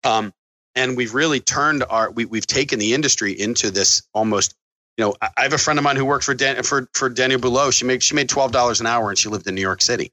Um, 0.04 0.32
and 0.74 0.96
we've 0.96 1.14
really 1.14 1.40
turned 1.40 1.84
our 1.90 2.10
we, 2.10 2.24
we've 2.24 2.46
taken 2.46 2.78
the 2.78 2.94
industry 2.94 3.32
into 3.32 3.70
this 3.70 4.02
almost 4.14 4.54
you 4.96 5.04
know 5.04 5.14
I 5.20 5.42
have 5.42 5.52
a 5.52 5.58
friend 5.58 5.78
of 5.78 5.84
mine 5.84 5.96
who 5.96 6.04
worked 6.04 6.24
for 6.24 6.34
Dan, 6.34 6.62
for 6.62 6.88
for 6.94 7.08
Daniel 7.08 7.40
Boulud. 7.40 7.72
She 7.74 7.84
made 7.84 8.02
she 8.02 8.14
made 8.14 8.28
twelve 8.28 8.52
dollars 8.52 8.80
an 8.80 8.86
hour 8.86 9.08
and 9.08 9.18
she 9.18 9.28
lived 9.28 9.46
in 9.46 9.54
New 9.54 9.60
York 9.60 9.82
City. 9.82 10.10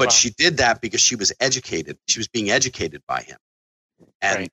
But 0.00 0.06
wow. 0.06 0.12
she 0.12 0.30
did 0.30 0.56
that 0.56 0.80
because 0.80 1.02
she 1.02 1.14
was 1.14 1.30
educated. 1.40 1.98
She 2.08 2.18
was 2.18 2.26
being 2.26 2.50
educated 2.50 3.02
by 3.06 3.20
him. 3.20 3.36
And, 4.22 4.38
right. 4.38 4.52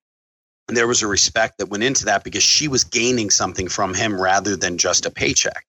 and 0.68 0.76
there 0.76 0.88
was 0.88 1.02
a 1.02 1.08
respect 1.08 1.58
that 1.60 1.70
went 1.70 1.84
into 1.84 2.04
that 2.04 2.26
because 2.26 2.44
she 2.44 2.68
was 2.68 2.84
gaining 2.84 3.30
something 3.30 3.70
from 3.70 3.94
him 3.94 4.20
rather 4.20 4.58
than 4.58 4.78
just 4.78 5.06
a 5.06 5.10
paycheck. 5.10 5.66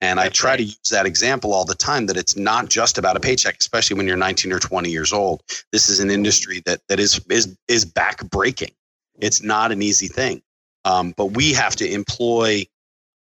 And 0.00 0.18
That's 0.18 0.28
I 0.28 0.30
try 0.30 0.50
right. 0.52 0.56
to 0.56 0.62
use 0.62 0.88
that 0.90 1.04
example 1.04 1.52
all 1.52 1.66
the 1.66 1.74
time 1.74 2.06
that 2.06 2.16
it's 2.16 2.34
not 2.34 2.70
just 2.70 2.96
about 2.96 3.14
a 3.14 3.20
paycheck, 3.20 3.58
especially 3.60 3.98
when 3.98 4.06
you're 4.06 4.16
19 4.16 4.54
or 4.54 4.58
20 4.58 4.88
years 4.88 5.12
old. 5.12 5.42
This 5.70 5.90
is 5.90 6.00
an 6.00 6.10
industry 6.10 6.62
that 6.64 6.80
that 6.88 6.98
is 6.98 7.20
is 7.28 7.54
is 7.68 7.84
back 7.84 8.24
breaking. 8.30 8.72
It's 9.20 9.42
not 9.42 9.70
an 9.70 9.82
easy 9.82 10.08
thing, 10.08 10.40
um, 10.86 11.12
but 11.14 11.26
we 11.32 11.52
have 11.52 11.76
to 11.76 11.86
employ 11.86 12.64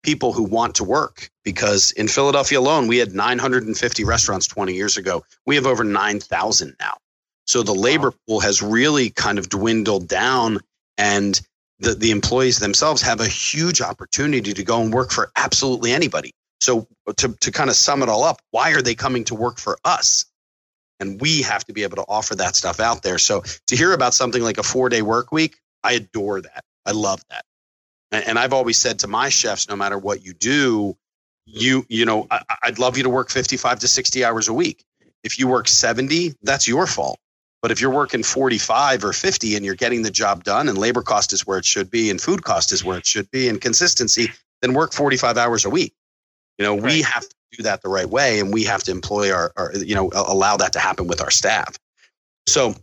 people 0.03 0.33
who 0.33 0.43
want 0.43 0.75
to 0.77 0.85
work 0.85 1.31
because 1.45 1.93
in 1.93 2.09
Philadelphia 2.09 2.59
alone, 2.59 2.87
we 2.87 2.99
had 2.99 3.13
950 3.13 4.05
restaurants 4.05 4.47
20 4.47 4.75
years 4.75 4.97
ago. 4.97 5.25
We 5.47 5.55
have 5.57 5.67
over 5.67 5.85
9,000 5.85 6.77
now. 6.81 6.97
So 7.47 7.63
the 7.63 7.75
labor 7.75 8.11
wow. 8.11 8.17
pool 8.27 8.41
has 8.41 8.63
really 8.63 9.11
kind 9.11 9.39
of 9.39 9.49
dwindled 9.49 10.09
down, 10.09 10.61
and 10.97 11.41
the, 11.81 11.95
the 11.95 12.11
employees 12.11 12.59
themselves 12.59 13.03
have 13.03 13.21
a 13.21 13.27
huge 13.27 13.81
opportunity 13.81 14.53
to 14.53 14.65
go 14.65 14.81
and 14.81 14.93
work 14.93 15.11
for 15.11 15.31
absolutely 15.37 15.93
anybody. 15.93 16.33
So 16.61 16.87
to, 17.17 17.37
to 17.41 17.51
kind 17.51 17.71
of 17.71 17.77
sum 17.77 18.03
it 18.03 18.09
all 18.09 18.23
up, 18.23 18.41
why 18.53 18.73
are 18.73 18.83
they 18.83 18.95
coming 18.95 19.25
to 19.25 19.35
work 19.35 19.59
for 19.59 19.77
us? 19.85 20.25
And 21.01 21.21
we 21.21 21.43
have 21.43 21.65
to 21.65 21.73
be 21.73 21.83
able 21.83 21.97
to 21.97 22.05
offer 22.09 22.37
that 22.37 22.55
stuff 22.55 22.79
out 22.79 23.03
there. 23.03 23.19
So 23.19 23.43
to 23.67 23.77
hear 23.77 23.93
about 23.93 24.15
something 24.15 24.43
like 24.43 24.59
a 24.59 24.63
four 24.63 24.89
day 24.89 25.03
work 25.03 25.33
week, 25.33 25.59
I 25.83 25.95
adore 25.95 26.41
that. 26.41 26.63
I 26.87 26.93
love 26.93 27.21
that. 27.31 27.45
And 28.13 28.39
I've 28.39 28.53
always 28.53 28.77
said 28.77 28.99
to 29.01 29.09
my 29.09 29.31
chefs, 29.31 29.69
no 29.69 29.77
matter 29.77 29.99
what 29.99 30.25
you 30.25 30.35
do, 30.35 30.97
you 31.47 31.85
you 31.89 32.05
know 32.05 32.27
I, 32.31 32.43
i'd 32.63 32.79
love 32.79 32.97
you 32.97 33.03
to 33.03 33.11
work 33.11 33.31
55 33.31 33.81
to 33.81 33.89
60 33.89 34.25
hours 34.25 34.49
a 34.49 34.53
week. 34.53 34.85
If 35.25 35.39
you 35.39 35.49
work 35.49 35.69
70 35.69 36.35
that's 36.43 36.69
your 36.69 36.87
fault. 36.87 37.19
But 37.61 37.71
if 37.71 37.81
you're 37.81 37.93
working 37.93 38.25
45 38.25 39.05
or 39.05 39.13
50 39.13 39.55
and 39.55 39.65
you're 39.65 39.77
getting 39.77 40.03
the 40.03 40.11
job 40.11 40.43
done 40.43 40.69
and 40.69 40.77
labor 40.77 41.03
cost 41.03 41.33
is 41.33 41.47
where 41.47 41.59
it 41.59 41.65
should 41.65 41.91
be 41.91 42.11
and 42.11 42.21
food 42.21 42.43
cost 42.43 42.73
is 42.73 42.85
where 42.85 42.99
it 42.99 43.07
should 43.07 43.31
be 43.31 43.49
and 43.49 43.61
consistency 43.61 44.31
then 44.63 44.75
work 44.75 44.93
45 44.93 45.37
hours 45.37 45.65
a 45.65 45.71
week. 45.71 45.95
You 46.59 46.65
know 46.65 46.75
right. 46.75 46.85
we 46.85 47.03
have 47.03 47.29
to 47.29 47.35
do 47.53 47.63
that 47.65 47.83
the 47.83 47.89
right 47.89 48.09
way 48.09 48.41
and 48.41 48.53
we 48.53 48.65
have 48.65 48.83
to 48.85 48.91
employ 48.91 49.33
our, 49.33 49.53
our 49.57 49.73
you 49.77 49.95
know 49.95 50.11
allow 50.15 50.57
that 50.57 50.73
to 50.75 50.79
happen 50.79 51.07
with 51.07 51.21
our 51.21 51.31
staff. 51.31 51.77
So 52.47 52.75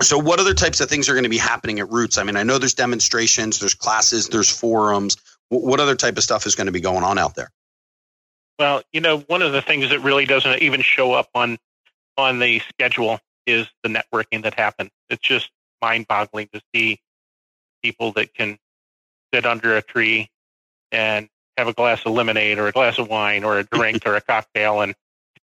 so 0.00 0.18
what 0.18 0.40
other 0.40 0.54
types 0.54 0.80
of 0.80 0.88
things 0.88 1.08
are 1.08 1.12
going 1.12 1.24
to 1.24 1.30
be 1.30 1.38
happening 1.38 1.78
at 1.80 1.90
roots 1.90 2.18
i 2.18 2.22
mean 2.22 2.36
i 2.36 2.42
know 2.42 2.58
there's 2.58 2.74
demonstrations 2.74 3.58
there's 3.58 3.74
classes 3.74 4.28
there's 4.28 4.50
forums 4.50 5.16
what 5.48 5.78
other 5.80 5.94
type 5.94 6.16
of 6.16 6.22
stuff 6.22 6.46
is 6.46 6.54
going 6.54 6.66
to 6.66 6.72
be 6.72 6.80
going 6.80 7.04
on 7.04 7.18
out 7.18 7.34
there 7.34 7.50
well, 8.58 8.82
you 8.92 9.00
know, 9.00 9.18
one 9.20 9.42
of 9.42 9.52
the 9.52 9.62
things 9.62 9.90
that 9.90 10.00
really 10.00 10.26
doesn't 10.26 10.62
even 10.62 10.80
show 10.80 11.12
up 11.12 11.28
on 11.34 11.58
on 12.16 12.38
the 12.38 12.60
schedule 12.60 13.18
is 13.46 13.66
the 13.82 13.88
networking 13.88 14.44
that 14.44 14.54
happens. 14.54 14.90
It's 15.10 15.22
just 15.22 15.50
mind-boggling 15.82 16.48
to 16.52 16.60
see 16.72 17.00
people 17.82 18.12
that 18.12 18.32
can 18.32 18.56
sit 19.32 19.44
under 19.44 19.76
a 19.76 19.82
tree 19.82 20.30
and 20.92 21.28
have 21.56 21.66
a 21.66 21.72
glass 21.72 22.06
of 22.06 22.12
lemonade 22.12 22.58
or 22.58 22.68
a 22.68 22.72
glass 22.72 22.98
of 22.98 23.08
wine 23.08 23.42
or 23.42 23.58
a 23.58 23.64
drink 23.64 24.02
or 24.06 24.14
a 24.14 24.20
cocktail 24.20 24.80
and 24.80 24.94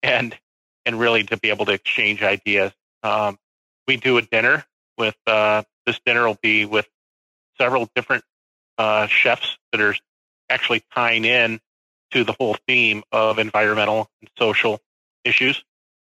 and 0.04 0.38
and 0.86 1.00
really 1.00 1.24
to 1.24 1.38
be 1.38 1.50
able 1.50 1.66
to 1.66 1.74
exchange 1.74 2.22
ideas. 2.22 2.72
Um, 3.02 3.38
we 3.90 3.98
do 3.98 4.18
a 4.18 4.22
dinner 4.22 4.64
with 5.00 5.18
uh, 5.26 5.64
this 5.88 6.00
dinner 6.06 6.28
will 6.28 6.38
be 6.44 6.64
with 6.64 6.88
several 7.60 7.90
different 7.96 8.24
uh, 8.78 9.08
chefs 9.08 9.58
that 9.72 9.82
are 9.82 9.96
actually 10.48 10.84
tying 10.94 11.26
in 11.26 11.60
to 12.12 12.24
the 12.24 12.36
whole 12.40 12.56
theme 12.68 13.02
of 13.12 13.40
environmental 13.40 14.08
and 14.22 14.30
social 14.38 14.80
issues. 15.26 15.64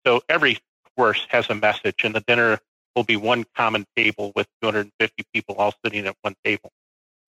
So 0.06 0.22
every 0.28 0.60
course 0.96 1.26
has 1.30 1.50
a 1.50 1.56
message, 1.56 2.04
and 2.04 2.14
the 2.14 2.20
dinner 2.20 2.60
will 2.94 3.02
be 3.02 3.16
one 3.16 3.44
common 3.56 3.84
table 3.96 4.30
with 4.36 4.46
250 4.62 5.24
people 5.34 5.56
all 5.56 5.74
sitting 5.84 6.06
at 6.06 6.14
one 6.22 6.36
table. 6.44 6.70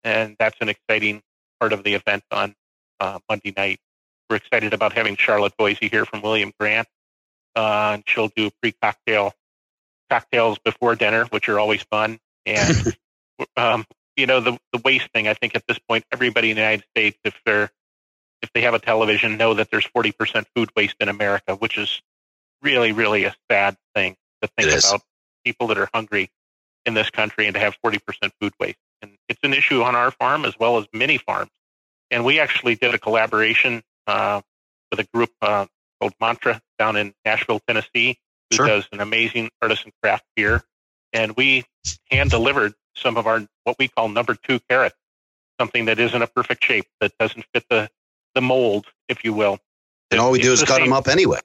And 0.04 0.36
that's 0.40 0.58
an 0.62 0.70
exciting 0.70 1.22
part 1.60 1.74
of 1.74 1.84
the 1.84 1.94
event 1.94 2.24
on 2.32 2.56
uh, 3.00 3.20
Monday 3.30 3.54
night. 3.56 3.78
We're 4.32 4.38
excited 4.38 4.74
about 4.74 4.94
having 4.94 5.16
Charlotte 5.16 5.54
Voisey 5.60 5.92
here 5.92 6.06
from 6.06 6.24
William 6.24 6.54
Grant. 6.60 6.88
Uh, 7.56 7.92
and 7.94 8.04
she'll 8.08 8.30
do 8.30 8.48
a 8.48 8.52
pre-cocktail 8.62 9.34
cocktails 10.10 10.58
before 10.60 10.96
dinner, 10.96 11.26
which 11.26 11.50
are 11.50 11.60
always 11.60 11.84
fun. 11.84 12.20
And 12.46 12.96
um, 13.58 13.86
you 14.16 14.26
know, 14.26 14.40
the 14.40 14.58
the 14.74 14.82
waste 14.84 15.10
thing. 15.14 15.28
I 15.28 15.34
think 15.34 15.56
at 15.56 15.64
this 15.68 15.80
point, 15.80 16.06
everybody 16.12 16.52
in 16.52 16.56
the 16.56 16.62
United 16.62 16.86
States, 16.92 17.18
if 17.24 17.36
they're 17.46 17.72
if 18.42 18.52
they 18.54 18.62
have 18.62 18.74
a 18.74 18.80
television, 18.80 19.38
know 19.38 19.54
that 19.56 19.70
there's 19.70 19.86
40% 19.88 20.46
food 20.56 20.70
waste 20.76 20.96
in 21.00 21.10
America, 21.10 21.56
which 21.56 21.78
is 21.78 22.02
really, 22.62 22.92
really 22.92 23.26
a 23.26 23.36
sad 23.52 23.76
thing 23.96 24.16
to 24.42 24.50
think 24.58 24.72
about 24.72 25.02
people 25.46 25.68
that 25.68 25.78
are 25.78 25.90
hungry 25.94 26.30
in 26.86 26.94
this 26.94 27.10
country 27.10 27.46
and 27.46 27.54
to 27.56 27.60
have 27.60 27.76
40% 27.86 28.00
food 28.40 28.54
waste. 28.60 28.78
And 29.02 29.12
it's 29.28 29.40
an 29.44 29.54
issue 29.54 29.82
on 29.82 29.96
our 29.96 30.12
farm 30.12 30.46
as 30.46 30.58
well 30.58 30.78
as 30.78 30.88
many 30.94 31.18
farms. 31.18 31.52
And 32.12 32.26
we 32.26 32.40
actually 32.40 32.76
did 32.76 32.94
a 32.94 32.98
collaboration 32.98 33.84
uh, 34.08 34.42
with 34.90 35.00
a 35.00 35.08
group 35.14 35.32
uh, 35.42 35.66
called 36.00 36.14
Mantra 36.20 36.62
down 36.78 36.96
in 36.96 37.14
Nashville, 37.26 37.62
Tennessee, 37.68 38.18
who 38.50 38.58
sure. 38.58 38.68
does 38.68 38.88
an 38.92 39.00
amazing 39.00 39.50
artisan 39.62 39.92
craft 40.02 40.26
beer. 40.36 40.64
And 41.14 41.36
we 41.36 41.66
hand 42.12 42.30
delivered 42.30 42.74
some 42.96 43.18
of 43.18 43.28
our 43.28 43.46
what 43.64 43.78
we 43.80 43.88
call 43.88 44.10
number 44.10 44.36
two 44.36 44.60
carrots, 44.70 44.96
something 45.60 45.86
that 45.86 46.00
isn't 46.00 46.22
a 46.22 46.28
perfect 46.28 46.64
shape, 46.64 46.86
that 47.00 47.12
doesn't 47.18 47.46
fit 47.54 47.66
the 47.70 47.90
the 48.36 48.42
mold, 48.42 48.86
if 49.08 49.24
you 49.24 49.34
will. 49.34 49.60
And 50.12 50.20
all 50.20 50.32
we 50.32 50.40
do 50.40 50.52
is 50.52 50.64
cut 50.64 50.78
same. 50.78 50.86
them 50.86 50.94
up 50.94 51.08
anyway. 51.08 51.40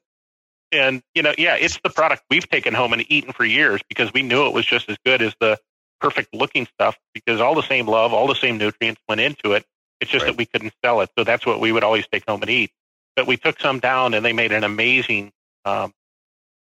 And 0.73 1.03
you 1.15 1.23
know, 1.23 1.35
yeah, 1.39 1.57
it's 1.57 1.79
the 1.83 1.91
product 1.91 2.25
we've 2.31 2.49
taken 2.49 2.75
home 2.75 2.93
and 2.93 3.05
eaten 3.11 3.33
for 3.33 3.45
years 3.45 3.81
because 3.89 4.13
we 4.13 4.23
knew 4.23 4.47
it 4.47 4.53
was 4.53 4.67
just 4.67 4.89
as 4.89 4.97
good 5.05 5.23
as 5.23 5.35
the 5.41 5.59
perfect 6.01 6.35
looking 6.35 6.67
stuff 6.67 6.99
because 7.15 7.41
all 7.41 7.55
the 7.55 7.63
same 7.63 7.87
love, 7.87 8.13
all 8.13 8.27
the 8.27 8.35
same 8.35 8.59
nutrients 8.59 9.01
went 9.09 9.21
into 9.21 9.53
it. 9.53 9.65
It's 10.01 10.11
just 10.11 10.25
right. 10.25 10.33
that 10.33 10.37
we 10.37 10.47
couldn't 10.47 10.73
sell 10.85 11.01
it, 11.01 11.11
so 11.17 11.25
that's 11.25 11.47
what 11.47 11.61
we 11.61 11.73
would 11.73 11.85
always 11.85 12.07
take 12.09 12.25
home 12.29 12.43
and 12.43 12.51
eat. 12.51 12.71
But 13.17 13.27
we 13.27 13.37
took 13.37 13.61
some 13.61 13.79
down, 13.79 14.13
and 14.13 14.25
they 14.25 14.33
made 14.33 14.53
an 14.53 14.65
amazing 14.65 15.33
um, 15.65 15.93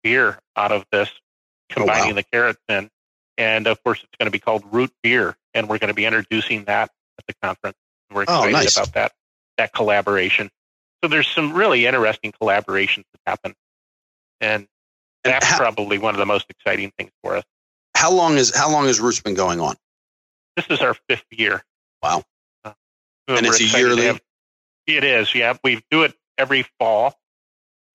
beer 0.03 0.39
out 0.55 0.71
of 0.71 0.85
this, 0.91 1.09
combining 1.69 2.03
oh, 2.03 2.07
wow. 2.07 2.13
the 2.13 2.23
carrots 2.31 2.61
in. 2.69 2.89
And 3.37 3.67
of 3.67 3.83
course, 3.83 3.99
it's 4.03 4.15
going 4.19 4.27
to 4.27 4.31
be 4.31 4.39
called 4.39 4.63
Root 4.71 4.91
Beer, 5.01 5.35
and 5.53 5.67
we're 5.67 5.79
going 5.79 5.87
to 5.87 5.95
be 5.95 6.05
introducing 6.05 6.65
that 6.65 6.91
at 7.17 7.25
the 7.27 7.33
conference. 7.41 7.77
We're 8.11 8.25
oh, 8.27 8.43
excited 8.43 8.49
oh, 8.49 8.57
nice. 8.59 8.77
about 8.77 8.93
that 8.93 9.11
that 9.57 9.73
collaboration. 9.73 10.49
So 11.03 11.07
there's 11.07 11.27
some 11.27 11.53
really 11.53 11.85
interesting 11.85 12.31
collaborations 12.31 13.03
that 13.13 13.21
happen, 13.25 13.55
and 14.39 14.67
that's 15.23 15.45
how, 15.45 15.57
probably 15.57 15.97
one 15.97 16.13
of 16.13 16.19
the 16.19 16.25
most 16.25 16.45
exciting 16.49 16.91
things 16.97 17.11
for 17.23 17.37
us. 17.37 17.43
How 17.95 18.11
long 18.11 18.37
is 18.37 18.55
how 18.55 18.71
long 18.71 18.85
has 18.85 18.99
Roots 18.99 19.21
been 19.21 19.33
going 19.33 19.59
on? 19.59 19.75
This 20.55 20.67
is 20.69 20.79
our 20.81 20.95
fifth 21.09 21.25
year. 21.31 21.63
Wow! 22.01 22.23
Uh, 22.63 22.73
and 23.27 23.45
it's 23.45 23.59
a 23.59 23.77
yearly. 23.77 24.05
Have, 24.05 24.21
it 24.85 25.03
is, 25.03 25.33
yeah. 25.33 25.55
We 25.63 25.81
do 25.89 26.03
it 26.03 26.13
every 26.37 26.65
fall, 26.79 27.15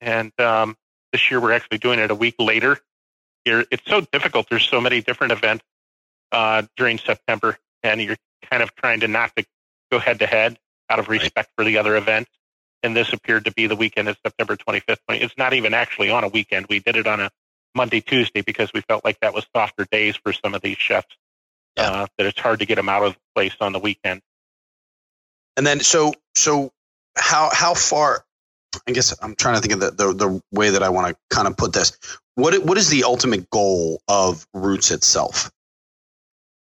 and 0.00 0.32
um, 0.40 0.76
this 1.12 1.30
year 1.30 1.40
we're 1.40 1.52
actually 1.52 1.78
doing 1.78 1.98
it 1.98 2.10
a 2.10 2.14
week 2.14 2.36
later. 2.38 2.78
It's 3.44 3.82
so 3.86 4.00
difficult. 4.00 4.48
There's 4.50 4.66
so 4.66 4.80
many 4.80 5.00
different 5.00 5.32
events 5.32 5.64
uh, 6.32 6.62
during 6.76 6.98
September, 6.98 7.58
and 7.82 8.00
you're 8.00 8.16
kind 8.50 8.62
of 8.62 8.74
trying 8.74 9.00
to 9.00 9.08
not 9.08 9.34
to 9.36 9.44
go 9.90 9.98
head 9.98 10.18
to 10.18 10.26
head 10.26 10.58
out 10.90 10.98
of 10.98 11.08
respect 11.08 11.50
for 11.56 11.64
the 11.64 11.78
other 11.78 11.96
events. 11.96 12.30
And 12.82 12.94
this 12.94 13.12
appeared 13.12 13.46
to 13.46 13.52
be 13.52 13.66
the 13.66 13.74
weekend 13.74 14.08
of 14.08 14.16
September 14.24 14.56
25th. 14.56 14.98
It's 15.08 15.36
not 15.36 15.52
even 15.52 15.74
actually 15.74 16.10
on 16.10 16.24
a 16.24 16.28
weekend. 16.28 16.66
We 16.68 16.78
did 16.78 16.96
it 16.96 17.06
on 17.06 17.20
a 17.20 17.30
Monday, 17.74 18.00
Tuesday 18.00 18.42
because 18.42 18.70
we 18.72 18.82
felt 18.82 19.04
like 19.04 19.18
that 19.20 19.34
was 19.34 19.46
softer 19.54 19.86
days 19.90 20.16
for 20.16 20.32
some 20.32 20.54
of 20.54 20.62
these 20.62 20.76
chefs. 20.76 21.08
Yeah. 21.76 21.90
Uh, 21.90 22.06
that 22.16 22.26
it's 22.26 22.40
hard 22.40 22.58
to 22.60 22.66
get 22.66 22.74
them 22.74 22.88
out 22.88 23.04
of 23.04 23.14
the 23.14 23.20
place 23.34 23.54
on 23.60 23.72
the 23.72 23.78
weekend. 23.78 24.20
And 25.56 25.66
then, 25.66 25.80
so 25.80 26.12
so 26.34 26.72
how 27.16 27.50
how 27.52 27.74
far? 27.74 28.24
I 28.86 28.92
guess 28.92 29.14
I'm 29.22 29.34
trying 29.34 29.56
to 29.56 29.60
think 29.60 29.74
of 29.74 29.80
the 29.80 29.90
the, 29.90 30.14
the 30.14 30.42
way 30.52 30.70
that 30.70 30.82
I 30.82 30.88
want 30.88 31.08
to 31.08 31.34
kind 31.34 31.48
of 31.48 31.56
put 31.56 31.72
this. 31.72 31.96
What 32.34 32.62
what 32.64 32.78
is 32.78 32.88
the 32.88 33.04
ultimate 33.04 33.50
goal 33.50 34.00
of 34.08 34.46
Roots 34.54 34.90
itself? 34.90 35.50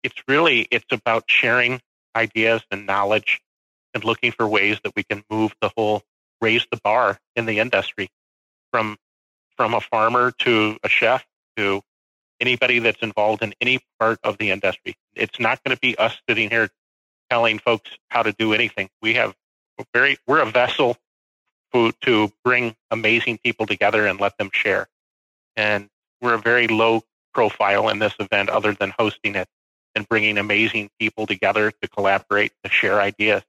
It's 0.02 0.22
really 0.26 0.66
it's 0.70 0.90
about 0.90 1.24
sharing 1.26 1.80
ideas 2.16 2.62
and 2.70 2.86
knowledge 2.86 3.40
and 3.94 4.04
looking 4.04 4.32
for 4.32 4.46
ways 4.46 4.78
that 4.84 4.94
we 4.96 5.02
can 5.02 5.22
move 5.30 5.54
the 5.60 5.70
whole 5.76 6.02
raise 6.40 6.66
the 6.70 6.78
bar 6.82 7.18
in 7.36 7.46
the 7.46 7.58
industry 7.58 8.08
from 8.72 8.96
from 9.56 9.74
a 9.74 9.80
farmer 9.80 10.30
to 10.38 10.78
a 10.82 10.88
chef 10.88 11.24
to 11.56 11.82
anybody 12.40 12.78
that's 12.78 13.02
involved 13.02 13.42
in 13.42 13.52
any 13.60 13.78
part 13.98 14.18
of 14.24 14.38
the 14.38 14.50
industry. 14.50 14.96
It's 15.14 15.38
not 15.38 15.62
going 15.62 15.76
to 15.76 15.80
be 15.80 15.96
us 15.98 16.16
sitting 16.28 16.48
here 16.48 16.70
telling 17.28 17.58
folks 17.58 17.90
how 18.08 18.22
to 18.22 18.32
do 18.32 18.54
anything. 18.54 18.88
We 19.02 19.14
have 19.14 19.34
very 19.94 20.18
we're 20.26 20.40
a 20.40 20.50
vessel 20.50 20.96
to, 21.72 21.92
to 22.02 22.32
bring 22.44 22.74
amazing 22.90 23.38
people 23.38 23.66
together 23.66 24.06
and 24.06 24.20
let 24.20 24.36
them 24.38 24.50
share. 24.52 24.88
And 25.56 25.88
we're 26.20 26.34
a 26.34 26.38
very 26.38 26.68
low 26.68 27.02
profile 27.34 27.88
in 27.88 27.98
this 27.98 28.14
event 28.18 28.48
other 28.48 28.72
than 28.72 28.92
hosting 28.98 29.36
it 29.36 29.48
and 29.94 30.08
bringing 30.08 30.38
amazing 30.38 30.90
people 30.98 31.26
together 31.26 31.72
to 31.82 31.88
collaborate 31.88 32.52
to 32.64 32.70
share 32.70 33.00
ideas 33.00 33.42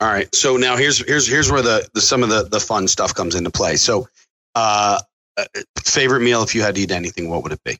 all 0.00 0.08
right. 0.08 0.34
So 0.34 0.56
now 0.56 0.76
here's 0.76 0.98
here's 1.06 1.26
here's 1.26 1.52
where 1.52 1.60
the, 1.60 1.86
the 1.92 2.00
some 2.00 2.22
of 2.22 2.30
the 2.30 2.44
the 2.44 2.60
fun 2.60 2.88
stuff 2.88 3.14
comes 3.14 3.34
into 3.34 3.50
play. 3.50 3.76
So, 3.76 4.08
uh, 4.54 4.98
uh, 5.36 5.44
favorite 5.84 6.20
meal 6.20 6.42
if 6.42 6.54
you 6.54 6.62
had 6.62 6.74
to 6.76 6.80
eat 6.80 6.90
anything, 6.90 7.28
what 7.28 7.42
would 7.42 7.52
it 7.52 7.62
be? 7.64 7.78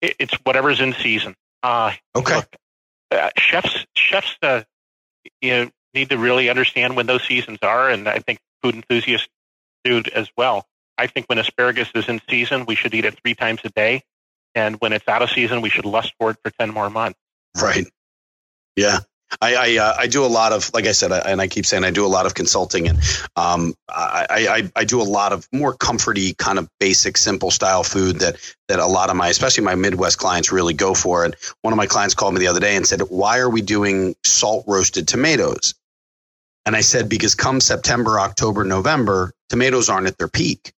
It's 0.00 0.32
whatever's 0.44 0.80
in 0.80 0.92
season. 0.92 1.34
Uh, 1.64 1.92
okay. 2.14 2.36
Look, 2.36 2.56
uh, 3.10 3.30
chefs 3.36 3.84
chefs 3.96 4.36
uh, 4.42 4.62
you 5.40 5.50
know 5.50 5.70
need 5.94 6.10
to 6.10 6.18
really 6.18 6.48
understand 6.48 6.96
when 6.96 7.06
those 7.06 7.22
seasons 7.24 7.58
are, 7.62 7.90
and 7.90 8.08
I 8.08 8.18
think 8.18 8.38
food 8.62 8.74
enthusiasts 8.74 9.28
do 9.84 10.02
as 10.14 10.28
well. 10.36 10.66
I 10.98 11.06
think 11.06 11.26
when 11.26 11.38
asparagus 11.38 11.88
is 11.94 12.08
in 12.08 12.20
season, 12.28 12.66
we 12.66 12.74
should 12.74 12.94
eat 12.94 13.04
it 13.04 13.18
three 13.22 13.34
times 13.34 13.60
a 13.64 13.70
day, 13.70 14.02
and 14.54 14.76
when 14.76 14.92
it's 14.92 15.08
out 15.08 15.22
of 15.22 15.30
season, 15.30 15.60
we 15.60 15.70
should 15.70 15.84
lust 15.84 16.12
for 16.18 16.30
it 16.30 16.36
for 16.44 16.50
ten 16.50 16.70
more 16.70 16.90
months. 16.90 17.18
Right. 17.60 17.86
Yeah. 18.76 19.00
I 19.40 19.54
I, 19.54 19.78
uh, 19.78 19.94
I, 19.98 20.06
do 20.08 20.24
a 20.24 20.28
lot 20.28 20.52
of 20.52 20.70
like 20.74 20.86
I 20.86 20.92
said, 20.92 21.10
I, 21.10 21.18
and 21.20 21.40
I 21.40 21.48
keep 21.48 21.64
saying 21.64 21.84
I 21.84 21.90
do 21.90 22.04
a 22.04 22.08
lot 22.08 22.26
of 22.26 22.34
consulting, 22.34 22.88
and 22.88 22.98
um, 23.36 23.74
I, 23.88 24.26
I, 24.30 24.70
I 24.76 24.84
do 24.84 25.00
a 25.00 25.04
lot 25.04 25.32
of 25.32 25.48
more 25.52 25.74
comforty 25.74 26.36
kind 26.36 26.58
of 26.58 26.68
basic, 26.78 27.16
simple 27.16 27.50
style 27.50 27.82
food 27.82 28.16
that 28.16 28.36
that 28.68 28.78
a 28.78 28.86
lot 28.86 29.08
of 29.08 29.16
my, 29.16 29.28
especially 29.28 29.64
my 29.64 29.74
Midwest 29.74 30.18
clients, 30.18 30.52
really 30.52 30.74
go 30.74 30.92
for. 30.92 31.24
And 31.24 31.34
one 31.62 31.72
of 31.72 31.78
my 31.78 31.86
clients 31.86 32.14
called 32.14 32.34
me 32.34 32.40
the 32.40 32.48
other 32.48 32.60
day 32.60 32.76
and 32.76 32.86
said, 32.86 33.00
"Why 33.00 33.38
are 33.38 33.48
we 33.48 33.62
doing 33.62 34.14
salt 34.22 34.64
roasted 34.66 35.08
tomatoes?" 35.08 35.74
And 36.64 36.76
I 36.76 36.80
said, 36.80 37.08
"Because 37.08 37.34
come 37.34 37.60
September, 37.60 38.20
October, 38.20 38.64
November, 38.64 39.32
tomatoes 39.48 39.88
aren't 39.88 40.06
at 40.06 40.18
their 40.18 40.28
peak." 40.28 40.72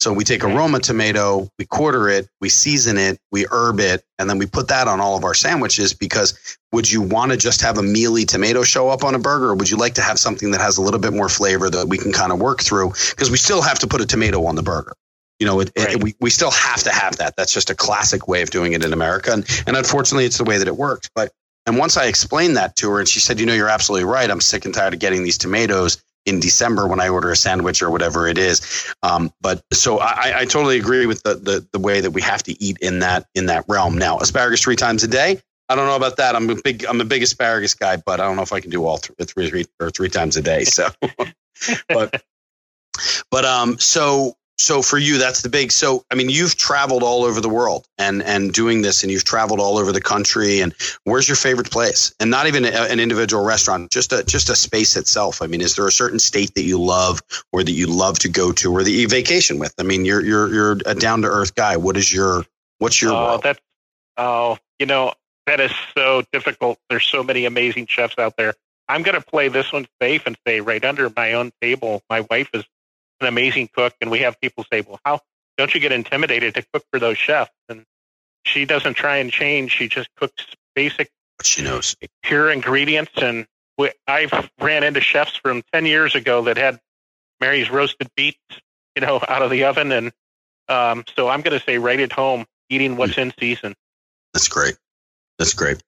So 0.00 0.12
we 0.12 0.22
take 0.22 0.44
a 0.44 0.46
mm-hmm. 0.46 0.56
Roma 0.56 0.80
tomato, 0.80 1.48
we 1.58 1.66
quarter 1.66 2.08
it, 2.08 2.28
we 2.40 2.48
season 2.48 2.98
it, 2.98 3.18
we 3.32 3.46
herb 3.50 3.80
it, 3.80 4.04
and 4.18 4.30
then 4.30 4.38
we 4.38 4.46
put 4.46 4.68
that 4.68 4.86
on 4.86 5.00
all 5.00 5.16
of 5.16 5.24
our 5.24 5.34
sandwiches 5.34 5.92
because 5.92 6.56
would 6.72 6.90
you 6.90 7.02
want 7.02 7.32
to 7.32 7.36
just 7.36 7.60
have 7.62 7.78
a 7.78 7.82
mealy 7.82 8.24
tomato 8.24 8.62
show 8.62 8.88
up 8.90 9.02
on 9.02 9.14
a 9.14 9.18
burger 9.18 9.46
or 9.46 9.54
would 9.56 9.68
you 9.68 9.76
like 9.76 9.94
to 9.94 10.02
have 10.02 10.18
something 10.18 10.52
that 10.52 10.60
has 10.60 10.78
a 10.78 10.82
little 10.82 11.00
bit 11.00 11.12
more 11.12 11.28
flavor 11.28 11.68
that 11.68 11.88
we 11.88 11.98
can 11.98 12.12
kind 12.12 12.30
of 12.30 12.38
work 12.38 12.62
through 12.62 12.90
because 13.10 13.30
we 13.30 13.36
still 13.36 13.60
have 13.60 13.78
to 13.80 13.88
put 13.88 14.00
a 14.00 14.06
tomato 14.06 14.44
on 14.44 14.54
the 14.54 14.62
burger. 14.62 14.92
You 15.40 15.46
know, 15.46 15.60
it, 15.60 15.72
right. 15.76 15.94
it, 15.94 16.02
we, 16.02 16.14
we 16.20 16.30
still 16.30 16.50
have 16.50 16.82
to 16.84 16.90
have 16.90 17.16
that. 17.16 17.34
That's 17.36 17.52
just 17.52 17.70
a 17.70 17.74
classic 17.74 18.28
way 18.28 18.42
of 18.42 18.50
doing 18.50 18.72
it 18.72 18.84
in 18.84 18.92
America. 18.92 19.32
And, 19.32 19.46
and 19.66 19.76
unfortunately, 19.76 20.24
it's 20.24 20.38
the 20.38 20.44
way 20.44 20.58
that 20.58 20.66
it 20.66 20.76
works. 20.76 21.08
But 21.14 21.32
and 21.68 21.76
once 21.76 21.98
I 21.98 22.06
explained 22.06 22.56
that 22.56 22.76
to 22.76 22.90
her 22.90 22.98
and 22.98 23.06
she 23.06 23.20
said, 23.20 23.38
you 23.38 23.44
know, 23.44 23.52
you're 23.52 23.68
absolutely 23.68 24.04
right. 24.04 24.30
I'm 24.30 24.40
sick 24.40 24.64
and 24.64 24.72
tired 24.72 24.94
of 24.94 25.00
getting 25.00 25.22
these 25.22 25.36
tomatoes 25.36 26.02
in 26.24 26.40
December 26.40 26.88
when 26.88 26.98
I 26.98 27.10
order 27.10 27.30
a 27.30 27.36
sandwich 27.36 27.82
or 27.82 27.90
whatever 27.90 28.26
it 28.26 28.38
is. 28.38 28.94
Um, 29.02 29.30
but 29.42 29.62
so 29.70 29.98
I, 29.98 30.40
I, 30.40 30.44
totally 30.46 30.78
agree 30.78 31.04
with 31.04 31.22
the, 31.24 31.34
the 31.34 31.66
the 31.70 31.78
way 31.78 32.00
that 32.00 32.12
we 32.12 32.22
have 32.22 32.42
to 32.44 32.62
eat 32.62 32.78
in 32.80 33.00
that 33.00 33.26
in 33.34 33.46
that 33.46 33.66
realm. 33.68 33.98
Now, 33.98 34.18
asparagus 34.18 34.62
three 34.62 34.76
times 34.76 35.04
a 35.04 35.08
day. 35.08 35.42
I 35.68 35.74
don't 35.74 35.86
know 35.86 35.96
about 35.96 36.16
that. 36.16 36.34
I'm 36.34 36.48
a 36.48 36.54
big 36.54 36.86
I'm 36.86 37.02
a 37.02 37.04
big 37.04 37.22
asparagus 37.22 37.74
guy, 37.74 37.96
but 37.98 38.18
I 38.18 38.24
don't 38.24 38.36
know 38.36 38.42
if 38.42 38.52
I 38.54 38.60
can 38.60 38.70
do 38.70 38.86
all 38.86 38.96
three, 38.96 39.26
three, 39.26 39.50
three 39.50 39.66
or 39.78 39.90
three 39.90 40.08
times 40.08 40.38
a 40.38 40.42
day. 40.42 40.64
So, 40.64 40.88
but 41.90 42.22
but 43.30 43.44
um 43.44 43.78
so 43.78 44.38
so 44.58 44.82
for 44.82 44.98
you 44.98 45.18
that's 45.18 45.42
the 45.42 45.48
big 45.48 45.72
so 45.72 46.04
i 46.10 46.14
mean 46.14 46.28
you've 46.28 46.56
traveled 46.56 47.02
all 47.02 47.24
over 47.24 47.40
the 47.40 47.48
world 47.48 47.86
and 47.98 48.22
and 48.22 48.52
doing 48.52 48.82
this 48.82 49.02
and 49.02 49.12
you've 49.12 49.24
traveled 49.24 49.60
all 49.60 49.78
over 49.78 49.92
the 49.92 50.00
country 50.00 50.60
and 50.60 50.74
where's 51.04 51.28
your 51.28 51.36
favorite 51.36 51.70
place? 51.70 52.14
And 52.20 52.30
not 52.30 52.46
even 52.46 52.64
a, 52.64 52.68
an 52.68 53.00
individual 53.00 53.44
restaurant 53.44 53.90
just 53.90 54.12
a 54.12 54.24
just 54.24 54.50
a 54.50 54.56
space 54.56 54.96
itself. 54.96 55.42
I 55.42 55.46
mean 55.46 55.60
is 55.60 55.76
there 55.76 55.86
a 55.86 55.92
certain 55.92 56.18
state 56.18 56.54
that 56.54 56.62
you 56.62 56.80
love 56.80 57.20
or 57.52 57.62
that 57.62 57.72
you 57.72 57.86
love 57.86 58.18
to 58.20 58.28
go 58.28 58.52
to 58.52 58.72
or 58.72 58.82
that 58.82 58.90
you 58.90 59.08
vacation 59.08 59.58
with? 59.58 59.74
I 59.78 59.82
mean 59.82 60.04
you're 60.04 60.24
you're 60.24 60.52
you're 60.52 60.72
a 60.86 60.94
down 60.94 61.22
to 61.22 61.28
earth 61.28 61.54
guy. 61.54 61.76
What 61.76 61.96
is 61.96 62.12
your 62.12 62.44
what's 62.78 63.00
your 63.00 63.12
oh 63.12 63.40
that's 63.42 63.60
oh 64.16 64.58
you 64.78 64.86
know 64.86 65.12
that 65.46 65.60
is 65.60 65.72
so 65.96 66.22
difficult. 66.32 66.78
There's 66.90 67.06
so 67.06 67.22
many 67.22 67.46
amazing 67.46 67.86
chefs 67.86 68.18
out 68.18 68.36
there. 68.36 68.54
I'm 68.90 69.02
going 69.02 69.18
to 69.18 69.26
play 69.26 69.48
this 69.48 69.72
one 69.72 69.86
safe 70.00 70.26
and 70.26 70.36
say 70.46 70.60
right 70.60 70.82
under 70.84 71.10
my 71.14 71.32
own 71.34 71.52
table. 71.62 72.02
My 72.10 72.20
wife 72.30 72.50
is 72.52 72.64
an 73.20 73.26
amazing 73.26 73.68
cook, 73.72 73.94
and 74.00 74.10
we 74.10 74.20
have 74.20 74.40
people 74.40 74.64
say, 74.72 74.80
"Well, 74.80 75.00
how 75.04 75.20
don't 75.56 75.74
you 75.74 75.80
get 75.80 75.92
intimidated 75.92 76.54
to 76.54 76.64
cook 76.72 76.84
for 76.90 76.98
those 76.98 77.18
chefs?" 77.18 77.52
And 77.68 77.84
she 78.44 78.64
doesn't 78.64 78.94
try 78.94 79.16
and 79.18 79.30
change; 79.30 79.72
she 79.72 79.88
just 79.88 80.08
cooks 80.16 80.44
basic, 80.74 81.10
she 81.42 81.62
knows 81.62 81.96
pure 82.22 82.50
ingredients. 82.50 83.12
And 83.16 83.46
we, 83.76 83.90
I've 84.06 84.32
ran 84.60 84.82
into 84.82 85.00
chefs 85.00 85.36
from 85.36 85.62
ten 85.72 85.86
years 85.86 86.14
ago 86.14 86.42
that 86.42 86.56
had 86.56 86.80
Mary's 87.40 87.70
roasted 87.70 88.08
beets, 88.16 88.38
you 88.96 89.02
know, 89.02 89.20
out 89.28 89.42
of 89.42 89.50
the 89.50 89.64
oven, 89.64 89.92
and 89.92 90.12
um, 90.68 91.04
so 91.16 91.28
I'm 91.28 91.42
going 91.42 91.58
to 91.58 91.64
say 91.64 91.78
right 91.78 92.00
at 92.00 92.12
home, 92.12 92.46
eating 92.68 92.96
what's 92.96 93.14
mm. 93.14 93.22
in 93.22 93.34
season. 93.38 93.74
That's 94.34 94.48
great. 94.48 94.76
That's 95.38 95.54
great. 95.54 95.80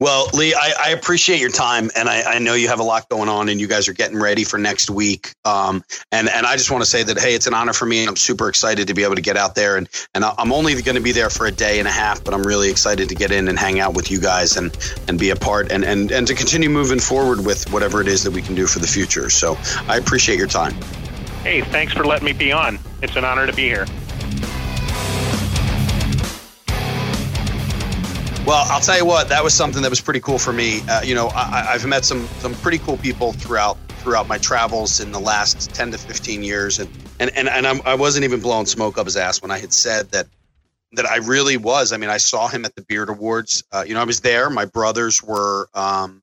Well, 0.00 0.28
Lee, 0.34 0.54
I, 0.54 0.72
I 0.86 0.90
appreciate 0.90 1.40
your 1.40 1.52
time, 1.52 1.88
and 1.94 2.08
I, 2.08 2.34
I, 2.34 2.38
know 2.40 2.54
you 2.54 2.66
have 2.66 2.80
a 2.80 2.84
lot 2.84 3.08
going 3.08 3.28
on, 3.28 3.48
and 3.48 3.60
you 3.60 3.68
guys 3.68 3.86
are 3.86 3.92
getting 3.92 4.18
ready 4.18 4.42
for 4.42 4.58
next 4.58 4.90
week. 4.90 5.34
Um, 5.44 5.84
and 6.10 6.28
and 6.28 6.44
I 6.44 6.56
just 6.56 6.72
want 6.72 6.82
to 6.82 6.90
say 6.90 7.04
that 7.04 7.16
hey, 7.16 7.34
it's 7.34 7.46
an 7.46 7.54
honor 7.54 7.72
for 7.72 7.86
me, 7.86 8.00
and 8.00 8.08
I'm 8.08 8.16
super 8.16 8.48
excited 8.48 8.88
to 8.88 8.94
be 8.94 9.04
able 9.04 9.14
to 9.14 9.20
get 9.20 9.36
out 9.36 9.54
there, 9.54 9.76
and 9.76 9.88
and 10.14 10.24
I'm 10.24 10.52
only 10.52 10.82
going 10.82 10.96
to 10.96 11.00
be 11.00 11.12
there 11.12 11.30
for 11.30 11.46
a 11.46 11.52
day 11.52 11.78
and 11.78 11.86
a 11.86 11.92
half, 11.92 12.24
but 12.24 12.34
I'm 12.34 12.42
really 12.42 12.70
excited 12.70 13.08
to 13.08 13.14
get 13.14 13.30
in 13.30 13.46
and 13.46 13.56
hang 13.56 13.78
out 13.78 13.94
with 13.94 14.10
you 14.10 14.20
guys 14.20 14.56
and 14.56 14.76
and 15.06 15.16
be 15.16 15.30
a 15.30 15.36
part, 15.36 15.70
and 15.70 15.84
and 15.84 16.10
and 16.10 16.26
to 16.26 16.34
continue 16.34 16.68
moving 16.68 16.98
forward 16.98 17.46
with 17.46 17.70
whatever 17.72 18.00
it 18.00 18.08
is 18.08 18.24
that 18.24 18.32
we 18.32 18.42
can 18.42 18.56
do 18.56 18.66
for 18.66 18.80
the 18.80 18.88
future. 18.88 19.30
So 19.30 19.56
I 19.86 19.98
appreciate 19.98 20.38
your 20.38 20.48
time. 20.48 20.74
Hey, 21.44 21.60
thanks 21.60 21.92
for 21.92 22.04
letting 22.04 22.24
me 22.24 22.32
be 22.32 22.50
on. 22.50 22.80
It's 23.00 23.14
an 23.14 23.24
honor 23.24 23.46
to 23.46 23.52
be 23.52 23.68
here. 23.68 23.86
Well, 28.48 28.64
I'll 28.70 28.80
tell 28.80 28.96
you 28.96 29.04
what, 29.04 29.28
that 29.28 29.44
was 29.44 29.52
something 29.52 29.82
that 29.82 29.90
was 29.90 30.00
pretty 30.00 30.20
cool 30.20 30.38
for 30.38 30.54
me. 30.54 30.80
Uh, 30.88 31.02
you 31.02 31.14
know, 31.14 31.28
I, 31.34 31.72
have 31.72 31.84
met 31.84 32.06
some 32.06 32.26
some 32.38 32.54
pretty 32.54 32.78
cool 32.78 32.96
people 32.96 33.34
throughout 33.34 33.76
throughout 33.98 34.26
my 34.26 34.38
travels 34.38 35.00
in 35.00 35.12
the 35.12 35.20
last 35.20 35.74
ten 35.74 35.90
to 35.92 35.98
fifteen 35.98 36.42
years, 36.42 36.78
and 36.78 36.88
and 37.20 37.30
and, 37.36 37.46
and 37.46 37.66
I'm, 37.66 37.82
I 37.84 37.94
was 37.94 38.16
not 38.16 38.24
even 38.24 38.40
blowing 38.40 38.64
smoke 38.64 38.96
up 38.96 39.04
his 39.04 39.18
ass 39.18 39.42
when 39.42 39.50
I 39.50 39.58
had 39.58 39.74
said 39.74 40.12
that 40.12 40.28
that 40.92 41.04
I 41.04 41.16
really 41.16 41.58
was. 41.58 41.92
I 41.92 41.98
mean, 41.98 42.08
I 42.08 42.16
saw 42.16 42.48
him 42.48 42.64
at 42.64 42.74
the 42.74 42.80
Beard 42.80 43.10
Awards. 43.10 43.64
Uh, 43.70 43.84
you 43.86 43.92
know, 43.92 44.00
I 44.00 44.04
was 44.04 44.22
there. 44.22 44.48
My 44.48 44.64
brothers 44.64 45.22
were 45.22 45.68
um, 45.74 46.22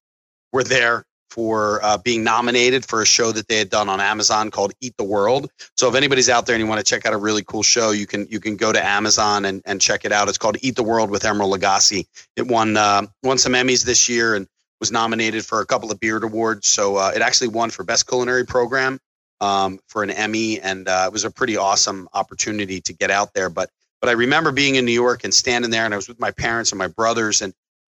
were 0.51 0.63
there 0.63 1.05
for 1.35 1.83
uh, 1.83 1.97
being 1.97 2.23
nominated 2.23 2.85
for 2.85 3.01
a 3.01 3.05
show 3.05 3.33
that 3.33 3.49
they 3.49 3.57
had 3.57 3.69
done 3.69 3.89
on 3.89 3.99
Amazon 3.99 4.49
called 4.49 4.71
Eat 4.79 4.95
the 4.95 5.03
World. 5.03 5.51
So 5.75 5.89
if 5.89 5.95
anybody's 5.95 6.29
out 6.29 6.45
there 6.45 6.55
and 6.55 6.63
you 6.63 6.67
want 6.67 6.79
to 6.79 6.89
check 6.89 7.05
out 7.05 7.13
a 7.13 7.17
really 7.17 7.43
cool 7.43 7.61
show, 7.61 7.91
you 7.91 8.07
can 8.07 8.25
you 8.29 8.39
can 8.39 8.55
go 8.55 8.71
to 8.71 8.83
Amazon 8.83 9.43
and, 9.43 9.61
and 9.65 9.81
check 9.81 10.05
it 10.05 10.13
out. 10.13 10.29
It's 10.29 10.37
called 10.37 10.55
Eat 10.61 10.77
the 10.77 10.83
World 10.83 11.09
with 11.09 11.23
Emeril 11.23 11.53
Lagasse. 11.53 12.07
It 12.37 12.47
won 12.47 12.77
uh, 12.77 13.07
won 13.21 13.37
some 13.37 13.51
Emmys 13.51 13.83
this 13.83 14.07
year 14.07 14.33
and 14.35 14.47
was 14.79 14.93
nominated 14.93 15.45
for 15.45 15.59
a 15.59 15.65
couple 15.65 15.91
of 15.91 15.99
Beard 15.99 16.23
Awards. 16.23 16.69
So 16.69 16.95
uh, 16.95 17.11
it 17.13 17.21
actually 17.21 17.49
won 17.49 17.69
for 17.69 17.83
Best 17.83 18.07
Culinary 18.07 18.45
Program 18.45 18.97
um, 19.41 19.79
for 19.87 20.03
an 20.03 20.11
Emmy, 20.11 20.61
and 20.61 20.87
uh, 20.87 21.03
it 21.07 21.11
was 21.11 21.25
a 21.25 21.31
pretty 21.31 21.57
awesome 21.57 22.07
opportunity 22.13 22.79
to 22.79 22.93
get 22.93 23.11
out 23.11 23.33
there. 23.33 23.49
But 23.49 23.69
but 23.99 24.07
I 24.09 24.13
remember 24.13 24.53
being 24.53 24.75
in 24.75 24.85
New 24.85 24.93
York 24.93 25.25
and 25.25 25.33
standing 25.33 25.69
there, 25.69 25.83
and 25.83 25.93
I 25.93 25.97
was 25.97 26.07
with 26.07 26.19
my 26.19 26.31
parents 26.31 26.71
and 26.71 26.79
my 26.79 26.87
brothers, 26.87 27.41
and 27.41 27.53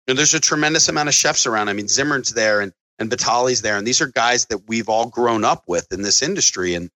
you 0.08 0.14
know, 0.14 0.18
there's 0.18 0.34
a 0.34 0.42
tremendous 0.42 0.90
amount 0.90 1.08
of 1.08 1.16
chefs 1.16 1.48
around. 1.48 1.70
I 1.70 1.74
mean, 1.74 1.88
Zimmerman's 1.88 2.34
there, 2.34 2.60
and 2.60 2.74
and 3.00 3.10
Vitali's 3.10 3.62
there, 3.62 3.78
and 3.78 3.88
these 3.88 4.02
are 4.02 4.08
guys 4.08 4.46
that 4.48 4.68
we've 4.68 4.90
all 4.90 5.08
grown 5.08 5.44
up 5.44 5.64
with 5.68 5.92
in 5.92 6.02
this 6.02 6.22
industry. 6.22 6.76
And 6.76 6.90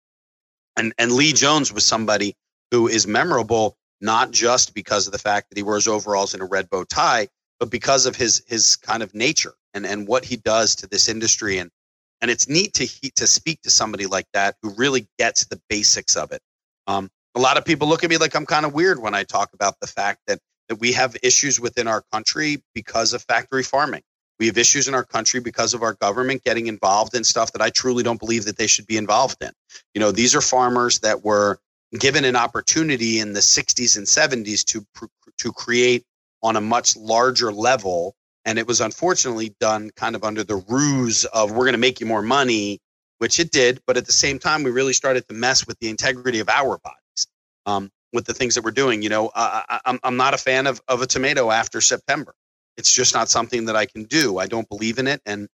and 0.76 0.92
and 0.98 1.12
Lee 1.12 1.32
Jones 1.32 1.72
was 1.72 1.86
somebody 1.86 2.34
who 2.70 2.88
is 2.88 3.06
memorable 3.06 3.76
not 4.00 4.32
just 4.32 4.74
because 4.74 5.06
of 5.06 5.12
the 5.12 5.18
fact 5.18 5.48
that 5.48 5.56
he 5.56 5.62
wears 5.62 5.86
overalls 5.86 6.34
and 6.34 6.42
a 6.42 6.46
red 6.46 6.68
bow 6.68 6.84
tie, 6.84 7.28
but 7.60 7.70
because 7.70 8.04
of 8.06 8.16
his 8.16 8.42
his 8.46 8.76
kind 8.76 9.02
of 9.02 9.14
nature 9.14 9.54
and 9.74 9.86
and 9.86 10.08
what 10.08 10.24
he 10.24 10.36
does 10.36 10.74
to 10.76 10.86
this 10.88 11.08
industry. 11.08 11.58
And 11.58 11.70
and 12.20 12.30
it's 12.30 12.48
neat 12.48 12.74
to 12.74 12.84
he, 12.84 13.10
to 13.16 13.26
speak 13.26 13.62
to 13.62 13.70
somebody 13.70 14.06
like 14.06 14.26
that 14.32 14.56
who 14.62 14.70
really 14.74 15.06
gets 15.18 15.46
the 15.46 15.60
basics 15.68 16.16
of 16.16 16.32
it. 16.32 16.40
Um, 16.86 17.10
a 17.34 17.40
lot 17.40 17.56
of 17.56 17.64
people 17.64 17.88
look 17.88 18.04
at 18.04 18.10
me 18.10 18.18
like 18.18 18.34
I'm 18.34 18.46
kind 18.46 18.66
of 18.66 18.74
weird 18.74 19.00
when 19.00 19.14
I 19.14 19.22
talk 19.22 19.50
about 19.54 19.78
the 19.80 19.86
fact 19.86 20.20
that 20.26 20.40
that 20.68 20.76
we 20.76 20.92
have 20.92 21.16
issues 21.22 21.60
within 21.60 21.86
our 21.86 22.02
country 22.12 22.62
because 22.74 23.12
of 23.12 23.22
factory 23.22 23.62
farming. 23.62 24.02
We 24.38 24.46
have 24.46 24.58
issues 24.58 24.88
in 24.88 24.94
our 24.94 25.04
country 25.04 25.40
because 25.40 25.74
of 25.74 25.82
our 25.82 25.94
government 25.94 26.42
getting 26.44 26.66
involved 26.66 27.14
in 27.14 27.22
stuff 27.22 27.52
that 27.52 27.62
I 27.62 27.70
truly 27.70 28.02
don't 28.02 28.18
believe 28.18 28.44
that 28.46 28.56
they 28.56 28.66
should 28.66 28.86
be 28.86 28.96
involved 28.96 29.42
in. 29.42 29.52
You 29.94 30.00
know, 30.00 30.10
these 30.10 30.34
are 30.34 30.40
farmers 30.40 30.98
that 31.00 31.24
were 31.24 31.60
given 31.98 32.24
an 32.24 32.36
opportunity 32.36 33.20
in 33.20 33.32
the 33.32 33.40
60s 33.40 33.96
and 33.96 34.06
70s 34.06 34.64
to 34.64 34.86
to 35.38 35.52
create 35.52 36.04
on 36.42 36.56
a 36.56 36.60
much 36.60 36.96
larger 36.96 37.52
level 37.52 38.14
and 38.44 38.58
it 38.58 38.66
was 38.66 38.80
unfortunately 38.80 39.54
done 39.60 39.90
kind 39.94 40.16
of 40.16 40.24
under 40.24 40.42
the 40.42 40.56
ruse 40.68 41.24
of 41.26 41.50
we're 41.50 41.64
going 41.64 41.72
to 41.72 41.78
make 41.78 42.00
you 42.00 42.06
more 42.06 42.22
money 42.22 42.80
which 43.18 43.38
it 43.38 43.50
did 43.50 43.80
but 43.86 43.96
at 43.96 44.06
the 44.06 44.12
same 44.12 44.38
time 44.38 44.62
we 44.62 44.70
really 44.70 44.92
started 44.92 45.26
to 45.28 45.34
mess 45.34 45.66
with 45.66 45.78
the 45.80 45.88
integrity 45.88 46.40
of 46.40 46.48
our 46.48 46.78
bodies 46.78 47.26
um, 47.66 47.90
with 48.12 48.24
the 48.24 48.34
things 48.34 48.54
that 48.54 48.64
we're 48.64 48.70
doing 48.70 49.02
you 49.02 49.08
know 49.08 49.30
I, 49.34 49.80
I'm, 49.84 50.00
I'm 50.02 50.16
not 50.16 50.34
a 50.34 50.38
fan 50.38 50.66
of, 50.66 50.80
of 50.88 51.02
a 51.02 51.06
tomato 51.06 51.50
after 51.50 51.80
september 51.80 52.34
it's 52.76 52.92
just 52.92 53.14
not 53.14 53.28
something 53.28 53.66
that 53.66 53.76
I 53.76 53.86
can 53.86 54.04
do. 54.04 54.38
I 54.38 54.46
don't 54.46 54.68
believe 54.68 54.98
in 54.98 55.06
it, 55.06 55.20
and 55.26 55.48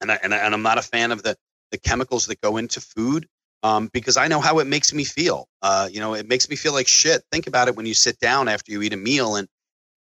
and 0.00 0.12
I, 0.12 0.18
and, 0.22 0.34
I, 0.34 0.38
I'm 0.38 0.62
not 0.62 0.78
a 0.78 0.82
fan 0.82 1.12
of 1.12 1.22
the 1.22 1.36
the 1.70 1.78
chemicals 1.78 2.26
that 2.26 2.40
go 2.40 2.56
into 2.56 2.80
food 2.80 3.26
um, 3.62 3.88
because 3.92 4.16
I 4.16 4.28
know 4.28 4.40
how 4.40 4.58
it 4.60 4.66
makes 4.66 4.92
me 4.92 5.04
feel. 5.04 5.48
Uh, 5.62 5.88
you 5.90 6.00
know, 6.00 6.14
it 6.14 6.28
makes 6.28 6.48
me 6.48 6.56
feel 6.56 6.72
like 6.72 6.86
shit. 6.86 7.22
Think 7.32 7.46
about 7.46 7.68
it 7.68 7.76
when 7.76 7.86
you 7.86 7.94
sit 7.94 8.18
down 8.20 8.48
after 8.48 8.70
you 8.70 8.82
eat 8.82 8.92
a 8.92 8.96
meal 8.96 9.36
and 9.36 9.48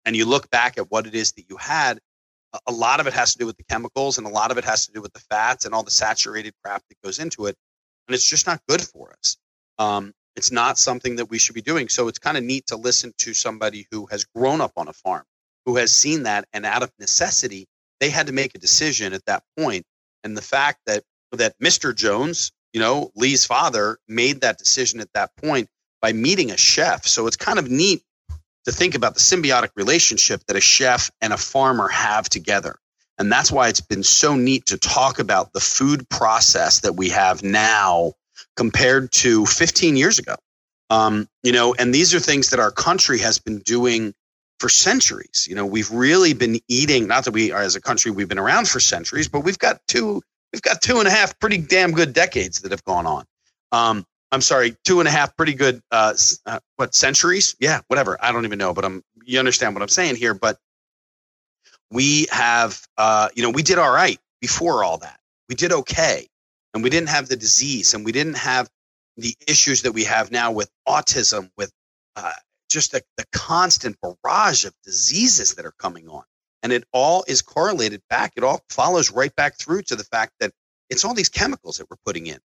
and 0.05 0.17
you 0.17 0.25
look 0.25 0.49
back 0.51 0.79
at 0.79 0.91
what 0.91 1.07
it 1.07 1.15
is 1.15 1.33
that 1.33 1.45
you 1.49 1.57
had. 1.57 1.99
A 2.67 2.73
lot 2.73 2.99
of 2.99 3.07
it 3.07 3.13
has 3.13 3.33
to 3.33 3.39
do 3.39 3.47
with 3.47 3.57
the 3.59 3.65
chemicals, 3.65 4.19
and 4.19 4.27
a 4.27 4.31
lot 4.31 4.51
of 4.51 4.59
it 4.59 4.65
has 4.65 4.87
to 4.87 4.93
do 4.93 5.01
with 5.01 5.13
the 5.13 5.21
fats 5.21 5.67
and 5.67 5.75
all 5.75 5.85
the 5.85 5.91
saturated 5.91 6.53
crap 6.65 6.83
that 6.89 7.01
goes 7.05 7.19
into 7.21 7.47
it, 7.47 7.57
and 8.09 8.15
it's 8.15 8.29
just 8.29 8.47
not 8.47 8.61
good 8.69 8.81
for 8.81 9.15
us. 9.23 9.37
Um, 9.79 10.13
it's 10.35 10.51
not 10.51 10.79
something 10.79 11.17
that 11.17 11.27
we 11.27 11.39
should 11.39 11.55
be 11.55 11.63
doing. 11.63 11.89
So 11.89 12.09
it's 12.09 12.19
kind 12.19 12.37
of 12.37 12.43
neat 12.43 12.67
to 12.69 12.77
listen 12.77 13.13
to 13.19 13.35
somebody 13.35 13.87
who 13.91 14.07
has 14.07 14.25
grown 14.25 14.61
up 14.61 14.73
on 14.77 14.89
a 14.89 14.93
farm 14.93 15.25
who 15.67 15.77
has 15.77 15.93
seen 15.93 16.25
that 16.25 16.47
and 16.53 16.65
out 16.67 16.83
of 16.83 16.91
necessity 16.99 17.67
they 18.01 18.11
had 18.11 18.27
to 18.27 18.33
make 18.33 18.55
a 18.55 18.59
decision 18.59 19.13
at 19.13 19.25
that 19.27 19.45
point. 19.59 19.85
And 20.25 20.37
the 20.37 20.43
fact 20.43 20.81
that 20.87 21.05
that 21.33 21.59
Mr. 21.61 21.95
Jones 21.95 22.51
you 22.73 22.81
know 22.81 23.11
Lee's 23.15 23.45
father 23.45 23.99
made 24.09 24.41
that 24.41 24.59
decision 24.59 25.01
at 25.01 25.13
that 25.15 25.37
point 25.37 25.69
by 26.03 26.13
meeting 26.13 26.51
a 26.51 26.57
chef. 26.57 27.07
So 27.07 27.27
it's 27.27 27.37
kind 27.37 27.59
of 27.59 27.71
neat 27.71 28.03
to 28.65 28.73
think 28.73 28.95
about 28.95 29.15
the 29.15 29.21
symbiotic 29.21 29.71
relationship 29.77 30.43
that 30.47 30.57
a 30.57 30.61
chef 30.61 31.11
and 31.21 31.33
a 31.33 31.37
farmer 31.37 31.89
have 31.89 32.29
together. 32.29 32.77
And 33.19 33.31
that's 33.31 33.53
why 33.53 33.69
it's 33.69 33.81
been 33.83 34.03
so 34.03 34.35
neat 34.35 34.67
to 34.67 34.79
talk 34.79 35.19
about 35.19 35.53
the 35.53 35.61
food 35.61 36.09
process 36.09 36.81
that 36.81 36.95
we 36.95 37.11
have 37.11 37.43
now 37.43 38.15
compared 38.57 39.13
to 39.13 39.45
15 39.47 39.97
years 39.97 40.19
ago. 40.19 40.37
Um, 40.89 41.29
you 41.43 41.53
know 41.53 41.75
and 41.79 41.95
these 41.95 42.15
are 42.15 42.21
things 42.21 42.51
that 42.51 42.61
our 42.61 42.73
country 42.73 43.19
has 43.21 43.39
been 43.39 43.59
doing 43.61 44.13
for 44.61 44.69
centuries. 44.69 45.47
You 45.49 45.57
know, 45.57 45.67
we've 45.67 45.91
really 45.91 46.35
been 46.35 46.61
eating. 46.69 47.09
Not 47.09 47.25
that 47.25 47.33
we 47.33 47.51
are 47.51 47.63
as 47.63 47.75
a 47.75 47.81
country 47.81 48.11
we've 48.11 48.29
been 48.29 48.39
around 48.39 48.69
for 48.69 48.79
centuries, 48.79 49.27
but 49.27 49.41
we've 49.41 49.59
got 49.59 49.81
two 49.89 50.23
we've 50.53 50.63
got 50.63 50.83
two 50.83 50.99
and 50.99 51.09
a 51.09 51.11
half 51.11 51.39
pretty 51.39 51.59
damn 51.59 51.93
good 51.93 52.13
decades 52.13 52.61
that 52.61 52.71
have 52.71 52.85
gone 52.85 53.07
on. 53.07 53.25
Um, 53.73 54.07
I'm 54.33 54.41
sorry, 54.41 54.77
two 54.85 55.01
and 55.01 55.09
a 55.09 55.11
half 55.11 55.37
pretty 55.37 55.55
good, 55.55 55.83
uh, 55.91 56.15
uh, 56.47 56.61
what 56.77 56.95
centuries? 56.95 57.57
Yeah, 57.59 57.81
whatever. 57.89 58.17
I 58.21 58.31
don't 58.31 58.45
even 58.45 58.59
know, 58.59 58.73
but 58.73 58.85
I'm, 58.85 59.03
you 59.25 59.39
understand 59.39 59.75
what 59.75 59.83
I'm 59.83 59.89
saying 59.89 60.17
here. 60.17 60.35
But 60.35 60.59
we 61.91 62.27
have, 62.31 62.81
uh, 62.97 63.29
you 63.35 63.43
know, 63.43 63.51
we 63.51 63.63
did 63.63 63.79
all 63.79 63.93
right 63.93 64.19
before 64.41 64.85
all 64.85 64.99
that. 64.99 65.19
We 65.49 65.57
did 65.57 65.73
okay. 65.73 66.29
And 66.75 66.85
we 66.85 66.91
didn't 66.91 67.09
have 67.09 67.29
the 67.29 67.35
disease 67.35 67.95
and 67.95 68.05
we 68.05 68.13
didn't 68.13 68.37
have 68.37 68.71
the 69.17 69.35
issues 69.49 69.83
that 69.83 69.93
we 69.93 70.05
have 70.05 70.31
now 70.31 70.53
with 70.53 70.71
autism, 70.87 71.51
with 71.57 71.73
uh, 72.15 72.33
just 72.71 72.93
the, 72.93 73.03
the 73.17 73.25
constant 73.33 73.97
barrage 74.01 74.65
of 74.65 74.75
diseases 74.85 75.55
that 75.55 75.67
are 75.67 75.75
coming 75.79 76.09
on. 76.09 76.23
And 76.63 76.73
it 76.73 76.85
all 76.93 77.25
is 77.27 77.43
correlated 77.43 78.03
back. 78.11 78.33
It 78.37 78.45
all 78.45 78.63
follows 78.69 79.11
right 79.11 79.35
back 79.35 79.59
through 79.59 79.83
to 79.83 79.97
the 79.97 80.05
fact 80.05 80.33
that 80.41 80.53
it's 80.89 81.05
all 81.05 81.15
these 81.15 81.29
chemicals 81.29 81.79
that 81.79 81.89
we're 81.91 81.97
putting 82.05 82.27
in. 82.27 82.39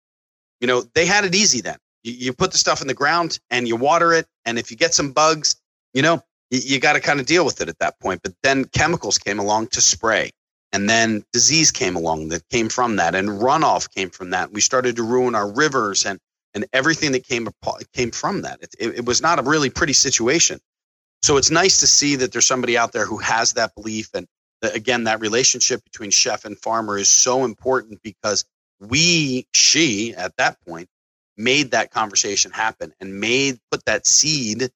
You 0.61 0.67
know, 0.67 0.83
they 0.95 1.07
had 1.07 1.25
it 1.25 1.35
easy 1.35 1.61
then. 1.61 1.79
You, 2.03 2.13
you 2.13 2.33
put 2.33 2.53
the 2.53 2.59
stuff 2.59 2.81
in 2.83 2.89
the 2.89 2.95
ground 2.95 3.39
and 3.51 3.67
you 3.67 3.77
water 3.77 4.13
it. 4.13 4.27
And 4.45 4.59
if 4.59 4.71
you 4.71 4.77
get 4.77 4.95
some 4.95 5.13
bugs, 5.13 5.57
you 5.95 6.03
know, 6.03 6.23
you, 6.51 6.61
you 6.63 6.81
got 6.81 6.93
to 6.93 7.01
kind 7.01 7.21
of 7.21 7.27
deal 7.27 7.45
with 7.45 7.61
it 7.61 7.69
at 7.69 7.79
that 7.79 7.99
point. 8.01 8.21
But 8.23 8.35
then 8.43 8.65
chemicals 8.67 9.19
came 9.19 9.39
along 9.39 9.69
to 9.69 9.81
spray. 9.81 10.31
And 10.73 10.89
then 10.89 11.25
disease 11.33 11.71
came 11.71 11.97
along 11.97 12.29
that 12.29 12.49
came 12.49 12.71
from 12.71 12.97
that, 12.97 13.15
and 13.15 13.29
runoff 13.29 13.95
came 13.95 14.09
from 14.09 14.31
that. 14.31 14.53
We 14.53 14.63
started 14.63 14.97
to 14.97 15.03
ruin 15.03 15.35
our 15.35 15.53
rivers 15.53 16.07
and 16.07 16.19
and 16.55 16.67
everything 16.73 17.13
that 17.13 17.25
came 17.27 17.49
came 17.93 18.11
from 18.11 18.43
that. 18.43 18.63
It, 18.63 18.75
it, 18.79 18.95
it 18.99 19.05
was 19.07 19.23
not 19.23 19.39
a 19.39 19.43
really 19.43 19.71
pretty 19.71 19.93
situation. 19.93 20.61
So 21.23 21.37
it's 21.37 21.51
nice 21.51 21.79
to 21.81 21.87
see 21.87 22.17
that 22.17 22.33
there's 22.33 22.47
somebody 22.47 22.77
out 22.77 22.93
there 22.93 23.07
who 23.07 23.19
has 23.19 23.53
that 23.55 23.75
belief, 23.75 24.11
and 24.15 24.27
again, 24.63 25.05
that 25.05 25.21
relationship 25.21 25.83
between 25.85 26.11
chef 26.11 26.45
and 26.45 26.59
farmer 26.59 26.99
is 26.99 27.09
so 27.09 27.45
important 27.45 28.01
because 28.03 28.45
we, 28.81 29.47
she, 29.55 30.15
at 30.15 30.37
that 30.37 30.57
point, 30.67 30.89
made 31.37 31.71
that 31.71 31.91
conversation 31.91 32.51
happen 32.51 32.93
and 33.01 33.21
made 33.21 33.59
put 33.71 33.85
that 33.87 34.07
seed, 34.07 34.71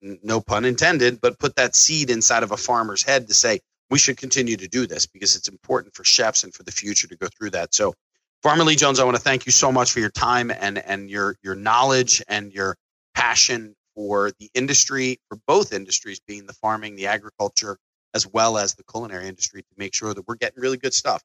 no 0.00 0.40
pun 0.40 0.64
intended, 0.64 1.20
but 1.20 1.38
put 1.38 1.56
that 1.56 1.74
seed 1.74 2.10
inside 2.10 2.42
of 2.42 2.52
a 2.52 2.56
farmer's 2.56 3.02
head 3.02 3.26
to 3.28 3.34
say, 3.34 3.60
we 3.90 3.98
should 3.98 4.16
continue 4.16 4.56
to 4.56 4.68
do 4.68 4.86
this 4.86 5.06
because 5.06 5.34
it's 5.34 5.48
important 5.48 5.94
for 5.94 6.04
chefs 6.04 6.44
and 6.44 6.54
for 6.54 6.62
the 6.62 6.70
future 6.70 7.08
to 7.08 7.16
go 7.16 7.26
through 7.26 7.50
that. 7.50 7.74
So, 7.74 7.94
Farmer 8.42 8.62
Lee 8.62 8.76
Jones, 8.76 9.00
I 9.00 9.04
want 9.04 9.16
to 9.16 9.22
thank 9.22 9.46
you 9.46 9.52
so 9.52 9.72
much 9.72 9.92
for 9.92 9.98
your 10.00 10.10
time 10.10 10.50
and 10.50 10.78
and 10.78 11.10
your 11.10 11.36
your 11.42 11.56
knowledge 11.56 12.22
and 12.28 12.52
your 12.52 12.76
passion 13.14 13.74
for 13.96 14.30
the 14.38 14.48
industry, 14.54 15.18
for 15.28 15.38
both 15.48 15.72
industries, 15.72 16.20
being 16.20 16.46
the 16.46 16.52
farming, 16.52 16.94
the 16.94 17.08
agriculture, 17.08 17.76
as 18.14 18.28
well 18.28 18.56
as 18.56 18.74
the 18.74 18.84
culinary 18.84 19.26
industry, 19.26 19.62
to 19.62 19.74
make 19.76 19.92
sure 19.92 20.14
that 20.14 20.26
we're 20.28 20.36
getting 20.36 20.60
really 20.60 20.76
good 20.76 20.94
stuff. 20.94 21.20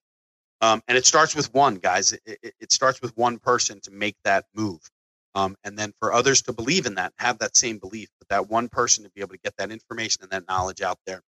Um, 0.61 0.81
and 0.87 0.97
it 0.97 1.05
starts 1.05 1.35
with 1.35 1.53
one, 1.53 1.75
guys. 1.75 2.13
It, 2.13 2.21
it, 2.25 2.53
it, 2.59 2.71
starts 2.71 3.01
with 3.01 3.15
one 3.15 3.37
person 3.37 3.79
to 3.81 3.91
make 3.91 4.15
that 4.23 4.45
move. 4.55 4.79
Um, 5.35 5.55
and 5.63 5.77
then 5.77 5.93
for 5.99 6.13
others 6.13 6.41
to 6.43 6.53
believe 6.53 6.85
in 6.85 6.95
that, 6.95 7.13
have 7.17 7.37
that 7.39 7.55
same 7.55 7.77
belief, 7.77 8.09
but 8.19 8.29
that 8.29 8.49
one 8.49 8.69
person 8.69 9.03
to 9.03 9.09
be 9.11 9.21
able 9.21 9.33
to 9.33 9.39
get 9.43 9.55
that 9.57 9.71
information 9.71 10.23
and 10.23 10.31
that 10.31 10.47
knowledge 10.47 10.81
out 10.81 10.97
there. 11.05 11.21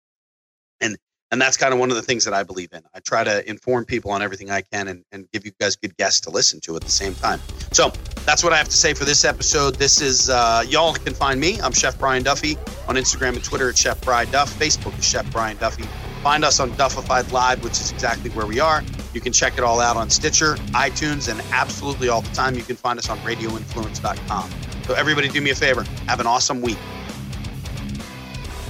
And 0.81 0.97
and 1.33 1.41
that's 1.41 1.57
kind 1.57 1.73
of 1.73 1.81
one 1.81 1.89
of 1.89 1.97
the 1.97 2.03
things 2.03 2.27
that 2.27 2.35
I 2.35 2.43
believe 2.43 2.75
in. 2.75 2.83
I 2.95 3.01
try 3.01 3.25
to 3.25 3.49
inform 3.49 3.87
people 3.87 4.11
on 4.11 4.21
everything 4.21 4.51
I 4.51 4.61
can 4.61 4.87
and, 4.87 5.03
and 5.13 5.29
give 5.33 5.47
you 5.47 5.53
guys 5.59 5.77
good 5.77 5.97
guests 5.97 6.21
to 6.21 6.31
listen 6.31 6.61
to 6.61 6.77
at 6.77 6.83
the 6.83 6.91
same 6.91 7.15
time. 7.15 7.41
So 7.73 7.91
that's 8.27 8.45
what 8.45 8.53
I 8.53 8.59
have 8.59 8.69
to 8.69 8.77
say 8.77 8.93
for 8.93 9.07
this 9.07 9.25
episode. 9.25 9.77
This 9.77 10.03
is, 10.03 10.29
uh, 10.29 10.63
y'all 10.69 10.93
can 10.93 11.15
find 11.15 11.41
me. 11.41 11.59
I'm 11.63 11.73
Chef 11.73 11.99
Brian 11.99 12.23
Duffy 12.23 12.57
on 12.87 12.97
Instagram 12.97 13.31
and 13.31 13.43
Twitter 13.43 13.71
at 13.71 13.79
Chef 13.79 13.99
Brian 14.03 14.31
Duff. 14.31 14.53
Facebook 14.59 14.97
is 14.99 15.07
Chef 15.07 15.29
Brian 15.33 15.57
Duffy. 15.57 15.85
Find 16.23 16.45
us 16.45 16.61
on 16.61 16.71
Duffified 16.77 17.33
Live, 17.33 17.65
which 17.65 17.81
is 17.81 17.91
exactly 17.91 18.29
where 18.31 18.47
we 18.47 18.61
are. 18.61 18.83
You 19.15 19.23
can 19.23 19.33
check 19.33 19.57
it 19.57 19.65
all 19.65 19.81
out 19.81 19.97
on 19.97 20.11
Stitcher, 20.11 20.57
iTunes, 20.73 21.31
and 21.31 21.41
absolutely 21.51 22.11
all 22.11 22.21
the 22.21 22.35
time. 22.35 22.57
You 22.57 22.63
can 22.63 22.77
find 22.77 22.99
us 22.99 23.09
on 23.09 23.17
radioinfluence.com. 23.21 24.51
So 24.87 24.93
everybody 24.93 25.29
do 25.29 25.41
me 25.41 25.51
a 25.51 25.55
favor. 25.55 25.85
Have 26.09 26.21
an 26.21 26.27
awesome 26.27 26.61
week. 26.61 26.79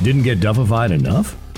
Didn't 0.04 0.22
get 0.22 0.38
Duffified 0.38 0.92
enough? 0.92 1.36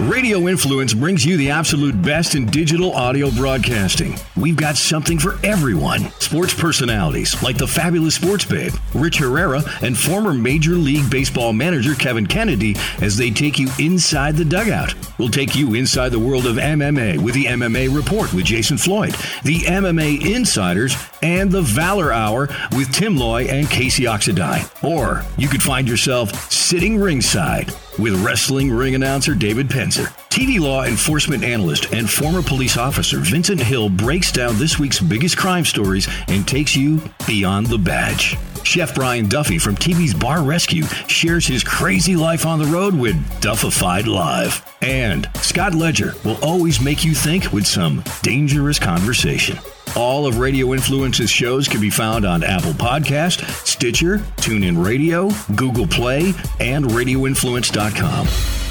Radio 0.00 0.46
Influence 0.46 0.92
brings 0.92 1.24
you 1.24 1.38
the 1.38 1.48
absolute 1.48 2.02
best 2.02 2.34
in 2.34 2.44
digital 2.44 2.92
audio 2.92 3.30
broadcasting. 3.30 4.14
We've 4.36 4.56
got 4.56 4.76
something 4.76 5.18
for 5.18 5.38
everyone. 5.42 6.10
Sports 6.20 6.52
personalities 6.52 7.42
like 7.42 7.56
the 7.56 7.66
fabulous 7.66 8.16
Sports 8.16 8.44
Babe, 8.44 8.74
Rich 8.92 9.16
Herrera, 9.16 9.62
and 9.80 9.96
former 9.96 10.34
Major 10.34 10.72
League 10.72 11.08
Baseball 11.10 11.54
manager 11.54 11.94
Kevin 11.94 12.26
Kennedy 12.26 12.76
as 13.00 13.16
they 13.16 13.30
take 13.30 13.58
you 13.58 13.70
inside 13.78 14.36
the 14.36 14.44
dugout. 14.44 14.94
We'll 15.18 15.30
take 15.30 15.56
you 15.56 15.72
inside 15.72 16.10
the 16.10 16.18
world 16.18 16.44
of 16.44 16.56
MMA 16.56 17.16
with 17.22 17.34
the 17.34 17.46
MMA 17.46 17.94
Report 17.96 18.34
with 18.34 18.44
Jason 18.44 18.76
Floyd, 18.76 19.14
the 19.44 19.60
MMA 19.60 20.30
Insiders, 20.30 20.94
and 21.22 21.50
the 21.50 21.62
Valor 21.62 22.12
Hour 22.12 22.48
with 22.72 22.92
Tim 22.92 23.16
Loy 23.16 23.44
and 23.44 23.66
Casey 23.70 24.04
Oxendine. 24.04 24.68
Or 24.84 25.22
you 25.38 25.48
could 25.48 25.62
find 25.62 25.88
yourself 25.88 26.52
sitting 26.52 26.98
ringside 26.98 27.72
with 27.98 28.22
wrestling 28.24 28.70
ring 28.70 28.94
announcer 28.94 29.34
David 29.34 29.70
Penzer. 29.86 30.06
TV 30.30 30.58
law 30.58 30.84
enforcement 30.84 31.44
analyst 31.44 31.92
and 31.92 32.10
former 32.10 32.42
police 32.42 32.76
officer 32.76 33.18
Vincent 33.20 33.60
Hill 33.60 33.88
breaks 33.88 34.32
down 34.32 34.58
this 34.58 34.78
week's 34.78 35.00
biggest 35.00 35.36
crime 35.36 35.64
stories 35.64 36.08
and 36.28 36.46
takes 36.46 36.74
you 36.74 37.00
beyond 37.26 37.68
the 37.68 37.78
badge. 37.78 38.36
Chef 38.64 38.94
Brian 38.96 39.28
Duffy 39.28 39.58
from 39.58 39.76
TV's 39.76 40.12
Bar 40.12 40.42
Rescue 40.42 40.82
shares 41.06 41.46
his 41.46 41.62
crazy 41.62 42.16
life 42.16 42.44
on 42.44 42.58
the 42.58 42.66
road 42.66 42.94
with 42.94 43.16
Duffified 43.40 44.08
Live. 44.08 44.66
And 44.82 45.30
Scott 45.36 45.72
Ledger 45.72 46.14
will 46.24 46.38
always 46.42 46.80
make 46.80 47.04
you 47.04 47.14
think 47.14 47.52
with 47.52 47.64
some 47.66 48.02
dangerous 48.22 48.80
conversation. 48.80 49.56
All 49.94 50.26
of 50.26 50.38
Radio 50.38 50.74
Influence's 50.74 51.30
shows 51.30 51.68
can 51.68 51.80
be 51.80 51.90
found 51.90 52.24
on 52.24 52.42
Apple 52.42 52.72
Podcast, 52.72 53.44
Stitcher, 53.64 54.18
TuneIn 54.38 54.84
Radio, 54.84 55.30
Google 55.54 55.86
Play, 55.86 56.34
and 56.58 56.84
RadioInfluence.com. 56.86 58.65